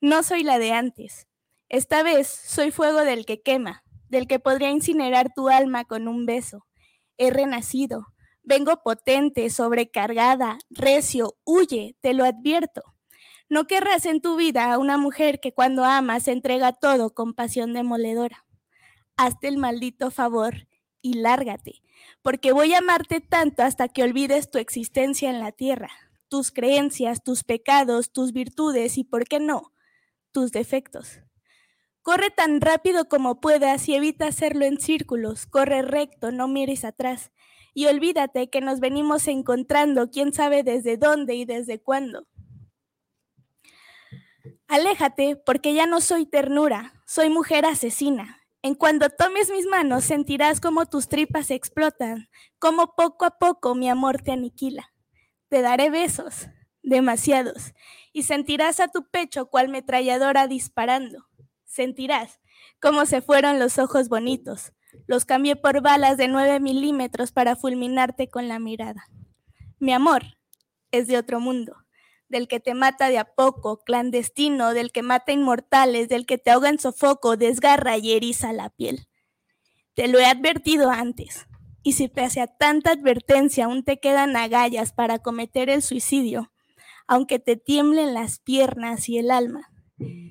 No 0.00 0.22
soy 0.22 0.44
la 0.44 0.58
de 0.58 0.72
antes. 0.72 1.26
Esta 1.68 2.02
vez 2.02 2.28
soy 2.28 2.70
fuego 2.70 3.00
del 3.00 3.26
que 3.26 3.42
quema, 3.42 3.82
del 4.08 4.28
que 4.28 4.38
podría 4.38 4.70
incinerar 4.70 5.32
tu 5.34 5.48
alma 5.48 5.84
con 5.84 6.06
un 6.06 6.26
beso. 6.26 6.66
He 7.18 7.30
renacido. 7.30 8.11
Vengo 8.44 8.82
potente, 8.82 9.48
sobrecargada, 9.50 10.58
recio. 10.70 11.36
Huye, 11.44 11.96
te 12.00 12.12
lo 12.12 12.24
advierto. 12.24 12.82
No 13.48 13.66
querrás 13.66 14.06
en 14.06 14.20
tu 14.20 14.36
vida 14.36 14.72
a 14.72 14.78
una 14.78 14.98
mujer 14.98 15.38
que 15.38 15.52
cuando 15.52 15.84
ama 15.84 16.18
se 16.20 16.32
entrega 16.32 16.72
todo 16.72 17.14
con 17.14 17.34
pasión 17.34 17.72
demoledora. 17.72 18.44
Hazte 19.16 19.48
el 19.48 19.58
maldito 19.58 20.10
favor 20.10 20.66
y 21.02 21.14
lárgate, 21.14 21.82
porque 22.22 22.52
voy 22.52 22.72
a 22.72 22.78
amarte 22.78 23.20
tanto 23.20 23.62
hasta 23.62 23.88
que 23.88 24.02
olvides 24.02 24.50
tu 24.50 24.58
existencia 24.58 25.30
en 25.30 25.38
la 25.38 25.52
tierra, 25.52 25.90
tus 26.28 26.50
creencias, 26.50 27.22
tus 27.22 27.44
pecados, 27.44 28.12
tus 28.12 28.32
virtudes 28.32 28.96
y, 28.98 29.04
¿por 29.04 29.24
qué 29.24 29.38
no?, 29.38 29.72
tus 30.32 30.50
defectos. 30.50 31.20
Corre 32.00 32.30
tan 32.30 32.60
rápido 32.60 33.08
como 33.08 33.40
puedas 33.40 33.88
y 33.88 33.94
evita 33.94 34.26
hacerlo 34.26 34.64
en 34.64 34.80
círculos, 34.80 35.46
corre 35.46 35.82
recto, 35.82 36.32
no 36.32 36.48
mires 36.48 36.84
atrás, 36.84 37.30
y 37.74 37.86
olvídate 37.86 38.50
que 38.50 38.60
nos 38.60 38.80
venimos 38.80 39.28
encontrando 39.28 40.10
quién 40.10 40.32
sabe 40.32 40.62
desde 40.62 40.96
dónde 40.96 41.34
y 41.34 41.44
desde 41.44 41.80
cuándo. 41.80 42.26
Aléjate, 44.68 45.36
porque 45.36 45.74
ya 45.74 45.86
no 45.86 46.00
soy 46.00 46.26
ternura, 46.26 46.94
soy 47.06 47.28
mujer 47.28 47.66
asesina. 47.66 48.38
En 48.62 48.74
cuando 48.74 49.10
tomes 49.10 49.50
mis 49.50 49.66
manos 49.66 50.04
sentirás 50.04 50.60
como 50.60 50.86
tus 50.86 51.08
tripas 51.08 51.50
explotan, 51.50 52.28
como 52.58 52.94
poco 52.94 53.24
a 53.24 53.38
poco 53.38 53.74
mi 53.74 53.88
amor 53.88 54.22
te 54.22 54.32
aniquila. 54.32 54.92
Te 55.48 55.62
daré 55.62 55.90
besos, 55.90 56.48
demasiados, 56.82 57.74
y 58.12 58.22
sentirás 58.22 58.80
a 58.80 58.88
tu 58.88 59.08
pecho 59.10 59.46
cual 59.46 59.68
metralladora 59.68 60.46
disparando. 60.46 61.26
Sentirás 61.64 62.40
cómo 62.80 63.04
se 63.04 63.20
fueron 63.20 63.58
los 63.58 63.78
ojos 63.78 64.08
bonitos. 64.08 64.72
Los 65.06 65.24
cambié 65.24 65.56
por 65.56 65.82
balas 65.82 66.16
de 66.16 66.28
9 66.28 66.60
milímetros 66.60 67.32
para 67.32 67.56
fulminarte 67.56 68.28
con 68.28 68.48
la 68.48 68.58
mirada. 68.58 69.08
Mi 69.78 69.92
amor 69.92 70.22
es 70.90 71.06
de 71.06 71.18
otro 71.18 71.40
mundo 71.40 71.82
del 72.32 72.48
que 72.48 72.60
te 72.60 72.74
mata 72.74 73.10
de 73.10 73.18
a 73.18 73.26
poco, 73.26 73.84
clandestino, 73.84 74.72
del 74.72 74.90
que 74.90 75.02
mata 75.02 75.32
inmortales, 75.32 76.08
del 76.08 76.24
que 76.26 76.38
te 76.38 76.50
ahoga 76.50 76.70
en 76.70 76.80
sofoco, 76.80 77.36
desgarra 77.36 77.98
y 77.98 78.12
eriza 78.12 78.52
la 78.54 78.70
piel. 78.70 79.06
Te 79.94 80.08
lo 80.08 80.18
he 80.18 80.24
advertido 80.24 80.90
antes, 80.90 81.46
y 81.82 81.92
si 81.92 82.08
pese 82.08 82.40
a 82.40 82.46
tanta 82.46 82.92
advertencia 82.92 83.66
aún 83.66 83.84
te 83.84 84.00
quedan 84.00 84.34
agallas 84.34 84.92
para 84.92 85.18
cometer 85.18 85.68
el 85.68 85.82
suicidio, 85.82 86.50
aunque 87.06 87.38
te 87.38 87.56
tiemblen 87.56 88.14
las 88.14 88.38
piernas 88.38 89.10
y 89.10 89.18
el 89.18 89.30
alma, 89.30 89.70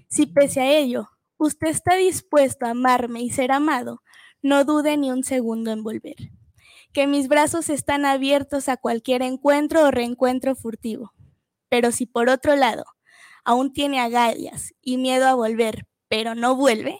si 0.10 0.26
pese 0.26 0.62
a 0.62 0.72
ello 0.72 1.10
usted 1.38 1.68
está 1.68 1.96
dispuesto 1.96 2.66
a 2.66 2.72
amarme 2.72 3.22
y 3.22 3.30
ser 3.30 3.52
amado, 3.52 4.02
no 4.42 4.66
dude 4.66 4.98
ni 4.98 5.12
un 5.12 5.24
segundo 5.24 5.72
en 5.72 5.84
volver, 5.84 6.16
que 6.94 7.08
mis 7.08 7.28
brazos 7.28 7.70
están 7.70 8.06
abiertos 8.06 8.70
a 8.70 8.78
cualquier 8.78 9.22
encuentro 9.22 9.84
o 9.86 9.92
reencuentro 9.92 10.56
furtivo. 10.56 11.14
Pero 11.70 11.92
si 11.92 12.06
por 12.06 12.30
otro 12.30 12.56
lado 12.56 12.86
aún 13.44 13.74
tiene 13.74 14.00
agallas 14.00 14.74
y 14.82 14.98
miedo 14.98 15.28
a 15.28 15.34
volver, 15.34 15.88
pero 16.08 16.36
no 16.36 16.56
vuelve, 16.56 17.00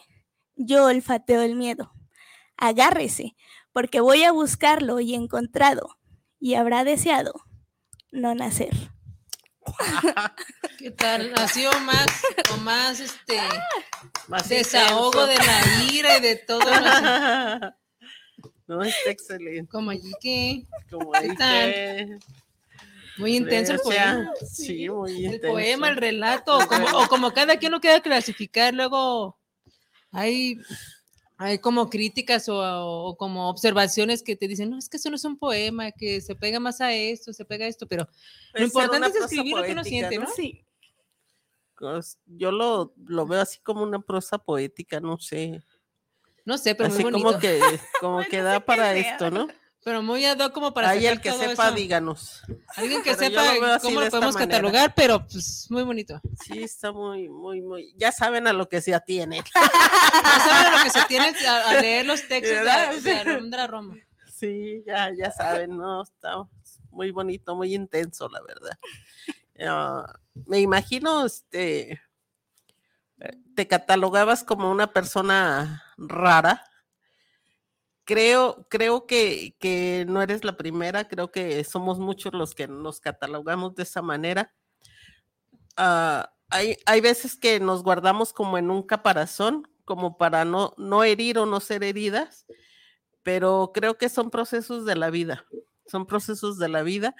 yo 0.56 0.86
olfateo 0.86 1.42
el 1.42 1.56
miedo. 1.56 1.92
Agárrese, 2.56 3.36
porque 3.72 4.00
voy 4.00 4.24
a 4.24 4.32
buscarlo 4.32 5.00
y 5.00 5.14
encontrado, 5.14 5.98
y 6.38 6.54
habrá 6.54 6.84
deseado 6.84 7.32
no 8.12 8.34
nacer. 8.34 8.92
¿Qué 10.78 10.90
tal? 10.90 11.32
Nació 11.32 11.70
más 11.80 12.06
o 12.52 12.56
más 12.58 13.00
este 13.00 13.38
Más 14.28 14.48
desahogo 14.48 15.26
de 15.26 15.36
la 15.36 15.84
ira 15.92 16.18
y 16.18 16.20
de 16.20 16.36
todo. 16.36 16.60
No, 18.68 18.82
está 18.82 19.10
excelente. 19.10 19.68
Como 19.70 19.90
allí 19.90 20.12
que 20.20 20.64
Como 20.90 21.12
¿Qué 21.12 21.18
ahí 21.18 21.36
tal? 21.36 21.72
que- 21.72 22.18
muy 23.18 23.36
intenso 23.36 23.72
el 23.74 23.80
poema. 23.80 24.30
Sí, 24.50 24.88
muy 24.88 25.10
El 25.26 25.34
intenso. 25.34 25.48
poema, 25.48 25.88
el 25.90 25.96
relato, 25.96 26.56
o 26.56 26.66
como, 26.66 26.86
o 26.98 27.08
como 27.08 27.32
cada 27.34 27.56
quien 27.58 27.72
lo 27.72 27.80
quiera 27.80 28.00
clasificar, 28.00 28.72
luego 28.72 29.38
hay, 30.12 30.56
hay 31.42 31.58
como 31.58 31.90
críticas 31.90 32.48
o, 32.48 32.56
o 32.56 33.16
como 33.16 33.48
observaciones 33.48 34.22
que 34.22 34.36
te 34.36 34.46
dicen, 34.46 34.70
no, 34.70 34.78
es 34.78 34.88
que 34.88 34.96
eso 34.96 35.10
no 35.10 35.16
es 35.16 35.24
un 35.24 35.38
poema, 35.38 35.90
que 35.90 36.20
se 36.20 36.34
pega 36.34 36.60
más 36.60 36.80
a 36.80 36.92
esto, 36.92 37.32
se 37.32 37.44
pega 37.44 37.64
a 37.66 37.68
esto, 37.68 37.86
pero 37.86 38.08
lo 38.52 38.58
ser 38.58 38.62
importante 38.62 39.08
es 39.08 39.16
escribir 39.16 39.56
lo 39.56 39.62
que 39.62 39.72
uno 39.72 39.84
siente, 39.84 40.18
¿no? 40.18 40.26
Sí. 40.28 40.64
Pues, 41.76 42.18
Yo 42.26 42.52
lo, 42.52 42.94
lo 43.06 43.26
veo 43.26 43.40
así 43.40 43.58
como 43.60 43.82
una 43.82 44.00
prosa 44.00 44.38
poética, 44.38 45.00
no 45.00 45.18
sé. 45.18 45.60
No 46.44 46.58
sé, 46.58 46.74
pero 46.74 46.88
así 46.88 47.02
muy 47.02 47.12
bonito. 47.12 47.28
como 47.28 47.38
que, 47.40 47.60
como 48.00 48.20
que 48.30 48.42
da 48.42 48.60
para 48.60 48.94
esto, 48.94 49.30
¿no? 49.30 49.48
Pero 49.84 50.00
muy 50.00 50.24
ad 50.24 50.38
hoc 50.38 50.52
como 50.52 50.72
para 50.72 50.90
Ahí 50.90 51.06
el 51.06 51.20
que 51.20 51.32
sepa, 51.32 51.66
eso. 51.68 51.74
díganos. 51.74 52.42
Alguien 52.76 53.02
que 53.02 53.14
Pero 53.16 53.30
sepa 53.30 53.54
lo 53.54 53.80
cómo 53.80 54.00
lo 54.00 54.10
podemos 54.10 54.34
manera. 54.34 54.50
catalogar, 54.52 54.94
pero 54.94 55.26
pues 55.26 55.66
muy 55.70 55.82
bonito. 55.82 56.20
Sí, 56.44 56.62
está 56.62 56.92
muy, 56.92 57.28
muy, 57.28 57.60
muy. 57.62 57.92
Ya 57.96 58.12
saben 58.12 58.46
a 58.46 58.52
lo 58.52 58.68
que 58.68 58.80
se 58.80 58.94
atiene. 58.94 59.42
Ya 59.54 60.38
saben 60.38 60.72
lo 60.78 60.84
que 60.84 60.90
se 60.90 61.04
tiene 61.06 61.34
a, 61.46 61.70
a 61.70 61.80
leer 61.80 62.06
los 62.06 62.26
textos 62.28 62.56
¿Verdad? 62.58 62.94
de, 62.94 63.12
Alondra 63.12 63.66
Romo. 63.66 63.94
Sí, 64.32 64.82
ya, 64.86 65.10
ya 65.16 65.30
saben, 65.32 65.76
¿no? 65.76 66.02
Está 66.02 66.34
muy 66.90 67.10
bonito, 67.10 67.56
muy 67.56 67.74
intenso, 67.74 68.28
la 68.28 68.40
verdad. 68.42 68.78
Ah, 69.60 70.18
me 70.46 70.60
imagino, 70.60 71.24
este, 71.26 71.92
eh, 73.20 73.38
te 73.56 73.66
catalogabas 73.66 74.44
como 74.44 74.70
una 74.70 74.92
persona 74.92 75.82
rara. 75.96 76.64
Creo, 78.04 78.66
creo 78.68 79.06
que, 79.06 79.54
que 79.60 80.04
no 80.08 80.22
eres 80.22 80.44
la 80.44 80.56
primera, 80.56 81.08
creo 81.08 81.30
que 81.30 81.62
somos 81.64 81.98
muchos 82.00 82.32
los 82.34 82.54
que 82.54 82.66
nos 82.68 83.00
catalogamos 83.00 83.74
de 83.76 83.84
esa 83.84 84.02
manera. 84.02 84.52
ah, 85.76 86.32
hay, 86.50 86.76
hay 86.86 87.00
veces 87.00 87.36
que 87.36 87.60
nos 87.60 87.82
guardamos 87.82 88.32
como 88.34 88.58
en 88.58 88.70
un 88.70 88.82
caparazón, 88.82 89.68
como 89.84 90.18
para 90.18 90.44
no, 90.44 90.74
no 90.76 91.04
herir 91.04 91.38
o 91.38 91.46
no 91.46 91.60
ser 91.60 91.82
heridas, 91.84 92.46
pero 93.22 93.72
creo 93.74 93.98
que 93.98 94.08
son 94.08 94.30
procesos 94.30 94.84
de 94.84 94.96
la 94.96 95.10
vida, 95.10 95.46
son 95.86 96.06
procesos 96.06 96.58
de 96.58 96.68
la 96.68 96.82
vida 96.82 97.14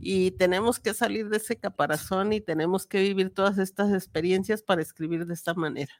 y 0.00 0.32
tenemos 0.32 0.80
que 0.80 0.94
salir 0.94 1.28
de 1.28 1.38
ese 1.38 1.58
caparazón 1.58 2.32
y 2.32 2.40
tenemos 2.40 2.86
que 2.86 3.00
vivir 3.00 3.34
todas 3.34 3.58
estas 3.58 3.92
experiencias 3.92 4.62
para 4.62 4.82
escribir 4.82 5.26
de 5.26 5.34
esta 5.34 5.54
manera. 5.54 5.92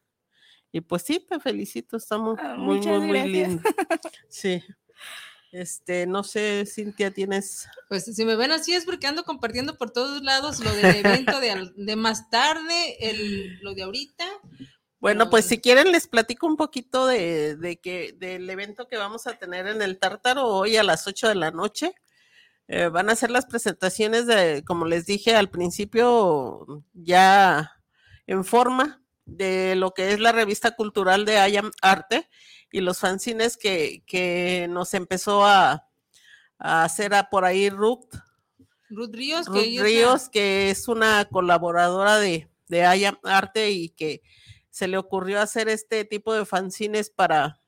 Y 0.72 0.80
pues 0.82 1.02
sí, 1.02 1.25
te 1.28 1.40
felicito, 1.40 1.96
estamos 1.96 2.38
Ah, 2.40 2.56
muy, 2.56 2.78
muy, 2.80 2.98
muy 3.00 3.28
lindos. 3.28 3.64
Sí. 4.28 4.62
Este, 5.50 6.06
no 6.06 6.25
sé, 6.25 6.66
Cintia, 6.66 7.10
tienes. 7.10 7.66
Pues 7.88 8.04
si 8.04 8.25
me 8.26 8.37
ven 8.37 8.52
así 8.52 8.75
es 8.75 8.84
porque 8.84 9.06
ando 9.06 9.25
compartiendo 9.25 9.78
por 9.78 9.90
todos 9.90 10.22
lados 10.22 10.60
lo 10.60 10.70
del 10.72 10.96
evento 10.96 11.40
de, 11.40 11.72
de 11.75 11.96
más 11.96 12.28
tarde, 12.28 12.96
el, 13.00 13.58
lo 13.60 13.75
de 13.75 13.84
ahorita. 13.84 14.26
Bueno, 15.00 15.30
pues 15.30 15.46
si 15.46 15.58
quieren 15.58 15.90
les 15.90 16.06
platico 16.06 16.46
un 16.46 16.56
poquito 16.56 17.06
de, 17.06 17.56
de 17.56 17.78
que 17.80 18.14
del 18.18 18.50
evento 18.50 18.88
que 18.88 18.98
vamos 18.98 19.26
a 19.26 19.38
tener 19.38 19.66
en 19.68 19.80
el 19.80 19.98
Tártaro 19.98 20.46
hoy 20.46 20.76
a 20.76 20.82
las 20.82 21.06
8 21.06 21.28
de 21.28 21.34
la 21.34 21.50
noche. 21.50 21.94
Eh, 22.70 22.88
van 22.88 23.08
a 23.08 23.16
ser 23.16 23.30
las 23.30 23.46
presentaciones 23.46 24.26
de, 24.26 24.62
como 24.66 24.84
les 24.84 25.06
dije 25.06 25.34
al 25.34 25.48
principio, 25.48 26.84
ya 26.92 27.72
en 28.26 28.44
forma 28.44 29.02
de 29.28 29.76
lo 29.76 29.92
que 29.92 30.12
es 30.12 30.20
la 30.20 30.32
revista 30.32 30.75
cultural 30.75 31.25
de 31.25 31.38
Ayam 31.38 31.70
Arte 31.82 32.28
y 32.73 32.80
los 32.80 32.99
fanzines 32.99 33.56
que, 33.56 34.02
que 34.06 34.66
nos 34.68 34.94
empezó 34.94 35.44
a, 35.44 35.87
a 36.58 36.85
hacer 36.85 37.14
a 37.14 37.30
por 37.30 37.44
ahí 37.44 37.70
Ruth, 37.70 38.08
Ruth 38.88 39.11
Ríos, 39.12 40.28
que 40.30 40.70
Ruth 40.70 40.70
es 40.70 40.88
una 40.88 41.26
colaboradora 41.26 42.18
de, 42.18 42.49
de 42.68 42.85
Ayam 42.85 43.18
Arte 43.23 43.70
y 43.70 43.90
que 43.90 44.23
se 44.70 44.88
le 44.88 44.97
ocurrió 44.97 45.40
hacer 45.40 45.68
este 45.68 46.04
tipo 46.04 46.32
de 46.32 46.47
fanzines 46.47 47.11
para, 47.11 47.61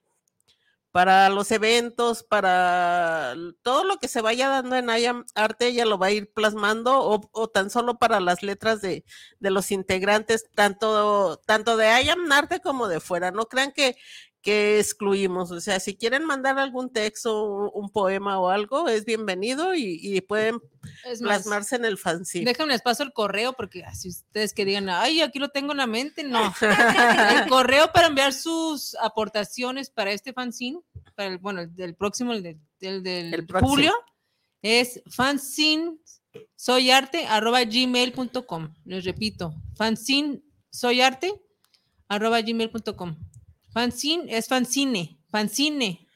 para 0.93 1.29
los 1.29 1.51
eventos, 1.53 2.25
para 2.25 3.35
todo 3.63 3.85
lo 3.85 3.99
que 3.99 4.09
se 4.09 4.23
vaya 4.23 4.49
dando 4.49 4.77
en 4.77 4.91
Ayam 4.91 5.25
Arte, 5.35 5.69
ella 5.69 5.85
lo 5.85 5.99
va 5.99 6.07
a 6.07 6.11
ir 6.11 6.33
plasmando 6.33 7.01
o, 7.01 7.21
o 7.33 7.49
tan 7.49 7.71
solo 7.71 7.99
para 7.99 8.19
las 8.21 8.43
letras 8.43 8.81
de, 8.81 9.05
de 9.39 9.51
los 9.51 9.71
integrantes, 9.71 10.47
tanto, 10.55 11.39
tanto 11.47 11.77
de 11.77 11.87
Ayam 11.87 12.31
Arte 12.33 12.61
como 12.61 12.89
de 12.89 13.01
fuera. 13.01 13.31
No 13.31 13.47
crean 13.47 13.73
que, 13.73 13.97
que 14.43 14.79
excluimos, 14.81 15.51
o 15.51 15.61
sea, 15.61 15.79
si 15.81 15.97
quieren 15.97 16.25
mandar 16.25 16.59
algún 16.59 16.91
texto, 16.91 17.71
un, 17.75 17.91
poema 17.91 18.39
o 18.41 18.49
algo, 18.49 18.89
es 18.89 19.05
bienvenido 19.05 19.75
y, 19.75 19.99
y 20.01 20.21
pueden 20.23 20.61
más, 21.05 21.21
plasmarse 21.21 21.77
en 21.77 21.85
el 21.85 21.99
fanzine. 21.99 22.47
déjenme 22.47 22.73
les 22.73 22.81
paso 22.81 23.03
el 23.03 23.13
correo 23.13 23.53
porque 23.53 23.85
así 23.85 24.09
ustedes 24.09 24.55
que 24.55 24.65
digan, 24.65 24.89
ay, 24.89 25.21
aquí 25.21 25.39
lo 25.39 25.51
tengo 25.51 25.73
en 25.73 25.79
la 25.79 25.87
mente, 25.87 26.25
no. 26.25 26.55
el 27.43 27.49
correo 27.51 27.93
para 27.93 28.07
enviar 28.07 28.33
sus 28.33 28.95
aportaciones 28.97 29.91
para 29.91 30.13
este 30.13 30.33
fanzine, 30.33 30.81
para 31.15 31.29
el, 31.29 31.39
bueno, 31.39 31.61
el 31.61 31.75
del 31.77 31.95
próximo, 31.95 32.33
el, 32.33 32.43
de- 32.43 32.59
el 32.81 33.03
del 33.03 33.35
El 33.35 33.47
julio, 33.61 33.93
es 34.63 35.03
fanzine 35.11 35.99
soyarte 36.57 37.27
arroba 37.27 37.63
gmail.com. 37.65 38.75
Les 38.85 39.05
repito, 39.05 39.55
fanzine 39.77 40.41
soyarte 40.71 41.35
arroba 42.09 42.41
gmail.com. 42.41 43.17
Fanzine 43.73 44.37
es 44.37 44.49
fanzine, 44.49 45.19
fanzine 45.31 46.07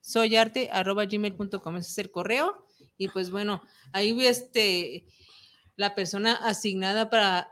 soyarte 0.00 0.70
arroba 0.72 1.04
gmail.com. 1.04 1.76
Ese 1.76 1.90
es 1.90 1.98
el 1.98 2.10
correo. 2.10 2.66
Y 2.96 3.08
pues 3.08 3.30
bueno, 3.30 3.62
ahí 3.92 4.26
este 4.26 5.04
la 5.76 5.94
persona 5.94 6.34
asignada 6.34 7.08
para 7.08 7.48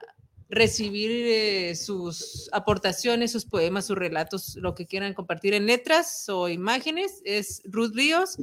recibir 0.49 1.11
eh, 1.11 1.77
sus 1.77 2.49
aportaciones, 2.53 3.33
sus 3.33 3.45
poemas, 3.45 3.87
sus 3.87 3.97
relatos, 3.97 4.57
lo 4.57 4.75
que 4.75 4.87
quieran 4.87 5.15
compartir 5.15 5.55
en 5.55 5.67
letras 5.67 6.29
o 6.29 6.49
imágenes, 6.49 7.21
es 7.25 7.63
Ruth 7.65 7.95
Ríos. 7.95 8.39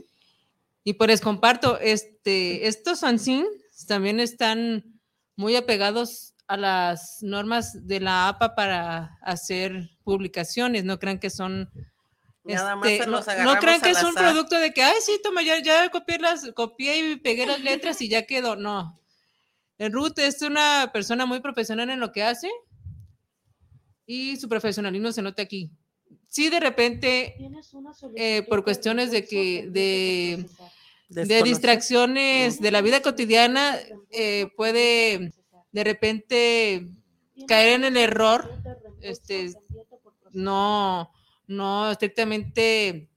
Y 0.85 0.93
pues 0.93 1.09
les 1.09 1.21
comparto, 1.21 1.79
este, 1.79 2.67
estos 2.67 3.01
fanzines 3.01 3.47
también 3.87 4.19
están 4.19 4.99
muy 5.35 5.55
apegados 5.55 6.32
a 6.53 6.57
las 6.57 7.23
normas 7.23 7.87
de 7.87 7.99
la 7.99 8.27
APA 8.27 8.53
para 8.53 9.17
hacer 9.23 9.89
publicaciones, 10.03 10.83
no 10.83 10.99
crean 10.99 11.17
que 11.17 11.31
son 11.31 11.67
Nada 12.43 12.75
más 12.75 12.89
este, 12.89 13.05
se 13.05 13.09
no, 13.09 13.17
los 13.17 13.25
no 13.25 13.31
agarramos 13.31 13.59
crean 13.59 13.81
que 13.81 13.89
es 13.89 14.03
un 14.03 14.13
producto 14.13 14.59
de 14.59 14.71
que, 14.71 14.83
ay, 14.83 14.97
sí, 15.01 15.19
toma, 15.23 15.41
ya, 15.41 15.59
ya 15.63 15.89
copié, 15.89 16.19
las, 16.19 16.51
copié 16.53 16.99
y 16.99 17.15
pegué 17.15 17.47
las 17.47 17.59
letras 17.61 18.01
y 18.01 18.09
ya 18.09 18.27
quedó. 18.27 18.55
No. 18.55 19.01
El 19.79 19.93
Ruth 19.93 20.19
es 20.19 20.43
una 20.43 20.91
persona 20.93 21.25
muy 21.25 21.39
profesional 21.39 21.89
en 21.89 21.99
lo 21.99 22.11
que 22.11 22.21
hace 22.21 22.51
y 24.05 24.37
su 24.37 24.47
profesionalismo 24.47 25.11
se 25.11 25.23
nota 25.23 25.41
aquí. 25.41 25.71
Sí, 26.27 26.49
de 26.49 26.59
repente, 26.59 27.35
eh, 28.15 28.43
por 28.43 28.63
cuestiones 28.63 29.09
de 29.09 29.25
que, 29.25 29.69
de, 29.71 30.45
de 31.09 31.43
distracciones 31.43 32.59
de 32.59 32.71
la 32.71 32.81
vida 32.81 33.01
cotidiana, 33.01 33.75
eh, 34.11 34.49
puede 34.55 35.33
de 35.73 35.83
repente 35.83 36.87
caer 37.47 37.73
en 37.73 37.83
el 37.83 37.97
error, 37.97 38.49
este, 39.01 39.51
no, 40.31 41.11
no 41.47 41.91
estrictamente 41.91 43.09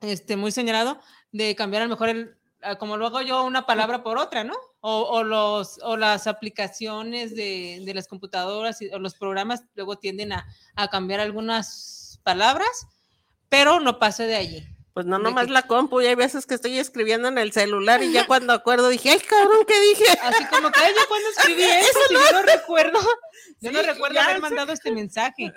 este, 0.00 0.36
muy 0.36 0.52
señalado, 0.52 1.00
de 1.32 1.56
cambiar 1.56 1.82
a 1.82 1.86
lo 1.86 1.90
mejor 1.90 2.10
el, 2.10 2.36
como 2.78 2.96
lo 2.96 3.06
hago 3.06 3.22
yo, 3.22 3.44
una 3.44 3.66
palabra 3.66 4.02
por 4.02 4.18
otra, 4.18 4.44
¿no? 4.44 4.54
O, 4.80 5.02
o 5.02 5.24
los, 5.24 5.80
o 5.82 5.96
las 5.96 6.26
aplicaciones 6.26 7.34
de, 7.34 7.82
de 7.84 7.94
las 7.94 8.06
computadoras 8.06 8.80
y, 8.82 8.88
o 8.90 8.98
los 8.98 9.14
programas 9.14 9.64
luego 9.74 9.96
tienden 9.96 10.32
a, 10.32 10.46
a 10.76 10.88
cambiar 10.88 11.20
algunas 11.20 12.20
palabras, 12.22 12.86
pero 13.48 13.80
no 13.80 13.98
pase 13.98 14.26
de 14.26 14.36
allí. 14.36 14.68
Pues 14.94 15.06
no, 15.06 15.18
nomás 15.18 15.46
que- 15.46 15.52
la 15.52 15.62
compu, 15.66 16.00
y 16.02 16.06
hay 16.06 16.14
veces 16.14 16.44
que 16.46 16.54
estoy 16.54 16.78
escribiendo 16.78 17.28
en 17.28 17.38
el 17.38 17.52
celular 17.52 18.02
y 18.02 18.12
ya 18.12 18.26
cuando 18.26 18.52
acuerdo 18.52 18.88
dije, 18.88 19.10
ay, 19.10 19.20
cabrón, 19.20 19.64
¿qué 19.66 19.80
dije? 19.80 20.04
Así 20.22 20.44
como 20.46 20.70
que 20.70 20.80
"Ay, 20.80 20.92
yo 20.94 21.08
cuando 21.08 21.28
escribí 21.36 21.62
eso, 21.62 21.98
si 22.08 22.14
yo 22.14 22.20
no 22.32 22.42
recuerdo, 22.42 22.98
yo 23.60 23.72
no 23.72 23.80
Sí, 23.80 23.86
recuerdo 23.86 24.14
ya 24.16 24.24
haber 24.24 24.40
mandado 24.40 24.72
este 24.72 24.90
mensaje. 24.92 25.52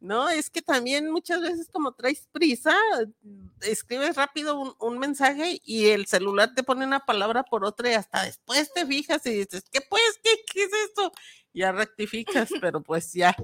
No, 0.00 0.30
es 0.30 0.48
que 0.48 0.62
también 0.62 1.10
muchas 1.10 1.42
veces 1.42 1.68
como 1.70 1.92
traes 1.92 2.26
prisa, 2.32 2.74
escribes 3.60 4.16
rápido 4.16 4.58
un, 4.58 4.74
un 4.80 4.98
mensaje 4.98 5.60
y 5.62 5.88
el 5.90 6.06
celular 6.06 6.54
te 6.54 6.62
pone 6.62 6.86
una 6.86 7.00
palabra 7.04 7.42
por 7.42 7.66
otra 7.66 7.90
y 7.90 7.94
hasta 7.94 8.24
después 8.24 8.72
te 8.72 8.86
fijas 8.86 9.24
y 9.26 9.30
dices, 9.44 9.62
¿qué 9.70 9.80
pues? 9.82 10.02
¿Qué, 10.24 10.30
qué 10.52 10.62
es 10.64 10.70
esto? 10.86 11.12
Ya 11.52 11.72
rectificas, 11.72 12.48
pero 12.62 12.82
pues 12.82 13.12
ya, 13.12 13.36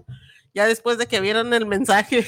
ya 0.54 0.66
después 0.66 0.96
de 0.96 1.06
que 1.06 1.20
vieron 1.20 1.52
el 1.52 1.66
mensaje. 1.66 2.26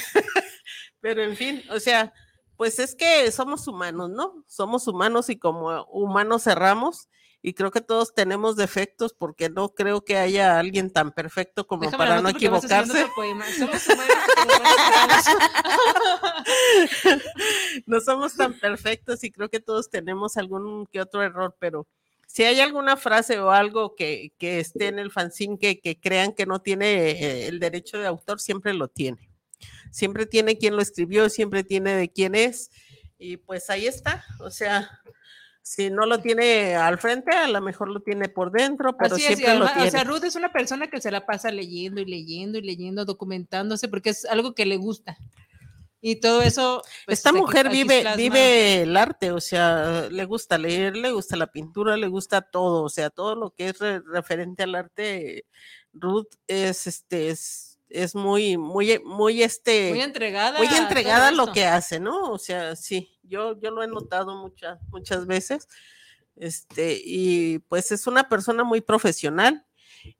pero 1.00 1.22
en 1.22 1.34
fin, 1.34 1.62
o 1.70 1.80
sea, 1.80 2.12
pues 2.58 2.78
es 2.80 2.94
que 2.96 3.30
somos 3.30 3.68
humanos, 3.68 4.10
¿no? 4.10 4.42
Somos 4.48 4.88
humanos 4.88 5.30
y 5.30 5.38
como 5.38 5.84
humanos 5.84 6.42
cerramos. 6.42 7.08
Y 7.40 7.54
creo 7.54 7.70
que 7.70 7.80
todos 7.80 8.12
tenemos 8.12 8.56
defectos 8.56 9.14
porque 9.14 9.48
no 9.48 9.68
creo 9.68 10.04
que 10.04 10.16
haya 10.16 10.58
alguien 10.58 10.92
tan 10.92 11.12
perfecto 11.12 11.68
como 11.68 11.82
Déjame 11.82 11.98
para 11.98 12.20
no 12.20 12.30
equivocarse. 12.30 13.06
Somos 13.06 13.16
humanos, 13.16 13.46
no 17.86 18.00
somos 18.00 18.34
tan 18.34 18.58
perfectos 18.58 19.22
y 19.22 19.30
creo 19.30 19.48
que 19.48 19.60
todos 19.60 19.88
tenemos 19.88 20.36
algún 20.36 20.86
que 20.86 21.00
otro 21.00 21.22
error, 21.22 21.54
pero 21.60 21.86
si 22.26 22.42
hay 22.42 22.58
alguna 22.58 22.96
frase 22.96 23.38
o 23.38 23.52
algo 23.52 23.94
que, 23.94 24.32
que 24.36 24.58
esté 24.58 24.88
en 24.88 24.98
el 24.98 25.12
fanzine 25.12 25.60
que, 25.60 25.78
que 25.78 26.00
crean 26.00 26.32
que 26.32 26.44
no 26.44 26.60
tiene 26.60 27.10
eh, 27.10 27.46
el 27.46 27.60
derecho 27.60 27.98
de 27.98 28.08
autor, 28.08 28.40
siempre 28.40 28.74
lo 28.74 28.88
tiene. 28.88 29.27
Siempre 29.90 30.26
tiene 30.26 30.58
quien 30.58 30.76
lo 30.76 30.82
escribió, 30.82 31.28
siempre 31.28 31.64
tiene 31.64 31.94
de 31.94 32.10
quién 32.10 32.34
es. 32.34 32.70
Y 33.18 33.36
pues 33.38 33.68
ahí 33.70 33.86
está. 33.86 34.24
O 34.40 34.50
sea, 34.50 35.00
si 35.62 35.90
no 35.90 36.06
lo 36.06 36.18
tiene 36.20 36.76
al 36.76 36.98
frente, 36.98 37.32
a 37.36 37.48
lo 37.48 37.60
mejor 37.60 37.88
lo 37.90 38.00
tiene 38.00 38.28
por 38.28 38.50
dentro, 38.52 38.96
pero 38.96 39.14
Así 39.16 39.22
es, 39.26 39.36
siempre 39.36 39.58
lo 39.58 39.64
además, 39.66 39.72
tiene. 39.74 39.88
o 39.88 39.90
sea, 39.90 40.04
Ruth 40.04 40.24
es 40.24 40.36
una 40.36 40.52
persona 40.52 40.88
que 40.88 41.00
se 41.00 41.10
la 41.10 41.26
pasa 41.26 41.50
leyendo 41.50 42.00
y 42.00 42.04
leyendo 42.06 42.58
y 42.58 42.62
leyendo, 42.62 43.04
documentándose, 43.04 43.88
porque 43.88 44.10
es 44.10 44.24
algo 44.24 44.54
que 44.54 44.66
le 44.66 44.76
gusta. 44.76 45.18
Y 46.00 46.20
todo 46.20 46.42
eso. 46.42 46.80
pues, 47.06 47.18
Esta 47.18 47.32
mujer 47.32 47.66
aquí 47.66 47.82
vive, 47.82 48.04
vive 48.16 48.82
el 48.82 48.96
arte, 48.96 49.32
o 49.32 49.40
sea, 49.40 50.08
le 50.08 50.24
gusta 50.26 50.56
leer, 50.56 50.96
le 50.96 51.10
gusta 51.10 51.36
la 51.36 51.48
pintura, 51.48 51.96
le 51.96 52.06
gusta 52.06 52.40
todo, 52.40 52.84
o 52.84 52.88
sea, 52.88 53.10
todo 53.10 53.34
lo 53.34 53.50
que 53.50 53.70
es 53.70 53.78
re- 53.80 54.00
referente 54.06 54.62
al 54.62 54.76
arte, 54.76 55.44
Ruth 55.92 56.28
es 56.46 56.86
este 56.86 57.30
es, 57.30 57.67
es 57.90 58.14
muy, 58.14 58.56
muy, 58.56 58.98
muy 59.04 59.42
este 59.42 59.90
Muy 59.90 60.02
entregada. 60.02 60.58
muy 60.58 60.68
entregada 60.68 61.28
a 61.28 61.32
lo 61.32 61.52
que 61.52 61.64
hace, 61.64 62.00
¿no? 62.00 62.30
O 62.32 62.38
sea, 62.38 62.76
sí, 62.76 63.18
yo, 63.22 63.58
yo 63.60 63.70
lo 63.70 63.82
he 63.82 63.88
notado 63.88 64.36
muchas, 64.36 64.78
muchas 64.90 65.26
veces. 65.26 65.68
Este, 66.36 67.00
y 67.02 67.58
pues 67.60 67.90
es 67.90 68.06
una 68.06 68.28
persona 68.28 68.64
muy 68.64 68.80
profesional. 68.80 69.64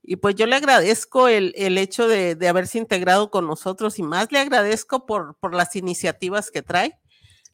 Y 0.02 0.16
pues 0.16 0.35
yo 0.35 0.46
le 0.46 0.57
agradezco 0.57 1.28
el, 1.28 1.54
el 1.57 1.78
hecho 1.78 2.09
de, 2.09 2.35
de 2.35 2.48
haberse 2.48 2.78
integrado 2.78 3.31
con 3.31 3.46
nosotros 3.46 3.98
y 3.98 4.02
más 4.02 4.33
le 4.33 4.40
agradezco 4.40 5.07
por, 5.07 5.37
por 5.38 5.54
las 5.54 5.76
iniciativas 5.76 6.50
que 6.50 6.62
trae, 6.62 6.98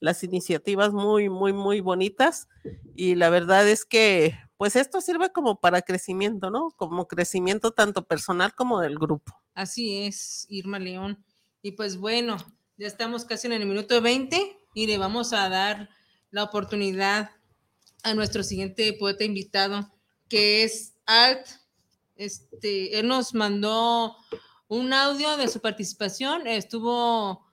las 0.00 0.24
iniciativas 0.24 0.92
muy, 0.92 1.29
muy, 1.29 1.53
muy 1.53 1.81
bonitas. 1.81 2.48
Y 2.96 3.14
la 3.14 3.29
verdad 3.29 3.68
es 3.68 3.85
que, 3.85 4.38
pues, 4.64 4.77
esto 4.77 5.03
sirve 5.03 5.31
como 5.31 5.61
para 5.61 5.83
crecimiento, 5.83 6.48
¿no? 6.48 6.70
Como 6.79 7.07
crecimiento 7.07 7.72
tanto 7.72 8.07
personal 8.07 8.55
como 8.55 8.81
del 8.81 8.98
grupo. 8.98 9.38
Así 9.53 10.05
es, 10.05 10.46
Irma 10.48 10.79
León. 10.79 11.22
Y 11.61 11.72
pues 11.72 11.98
bueno, 11.98 12.38
ya 12.79 12.87
estamos 12.87 13.27
casi 13.27 13.46
en 13.46 13.53
el 13.53 13.66
minuto 13.66 14.00
20 14.00 14.59
y 14.72 14.87
le 14.87 14.96
vamos 14.96 15.35
a 15.35 15.50
dar 15.50 15.90
la 16.31 16.44
oportunidad 16.44 17.31
a 18.05 18.14
nuestro 18.14 18.42
siguiente 18.42 18.94
poeta 18.94 19.24
invitado, 19.24 19.92
que 20.31 20.64
es 20.64 20.94
Alt. 21.05 21.46
Este, 22.16 22.98
él 22.98 23.07
nos 23.07 23.35
mandó 23.35 24.16
un 24.68 24.94
audio 24.94 25.37
de 25.37 25.48
su 25.48 25.61
participación, 25.61 26.46
estuvo 26.46 27.53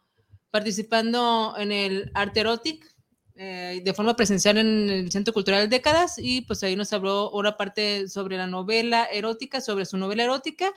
participando 0.50 1.56
en 1.58 1.74
el 1.74 2.10
Art 2.13 2.38
Erotic 2.38 2.91
eh, 3.44 3.82
de 3.84 3.94
forma 3.96 4.16
presencial 4.16 4.60
en 4.60 4.88
el 4.88 5.12
Centro 5.12 5.34
Cultural 5.34 5.68
Décadas 5.68 6.20
y 6.20 6.42
pues 6.42 6.62
ahí 6.62 6.76
nos 6.76 6.94
habló 6.94 7.32
una 7.32 7.58
parte 7.58 8.08
sobre 8.08 8.38
la 8.38 8.46
novela 8.46 9.06
erótica, 9.06 9.62
sobre 9.62 9.88
su 9.88 9.98
novela 9.98 10.26
erótica 10.26 10.72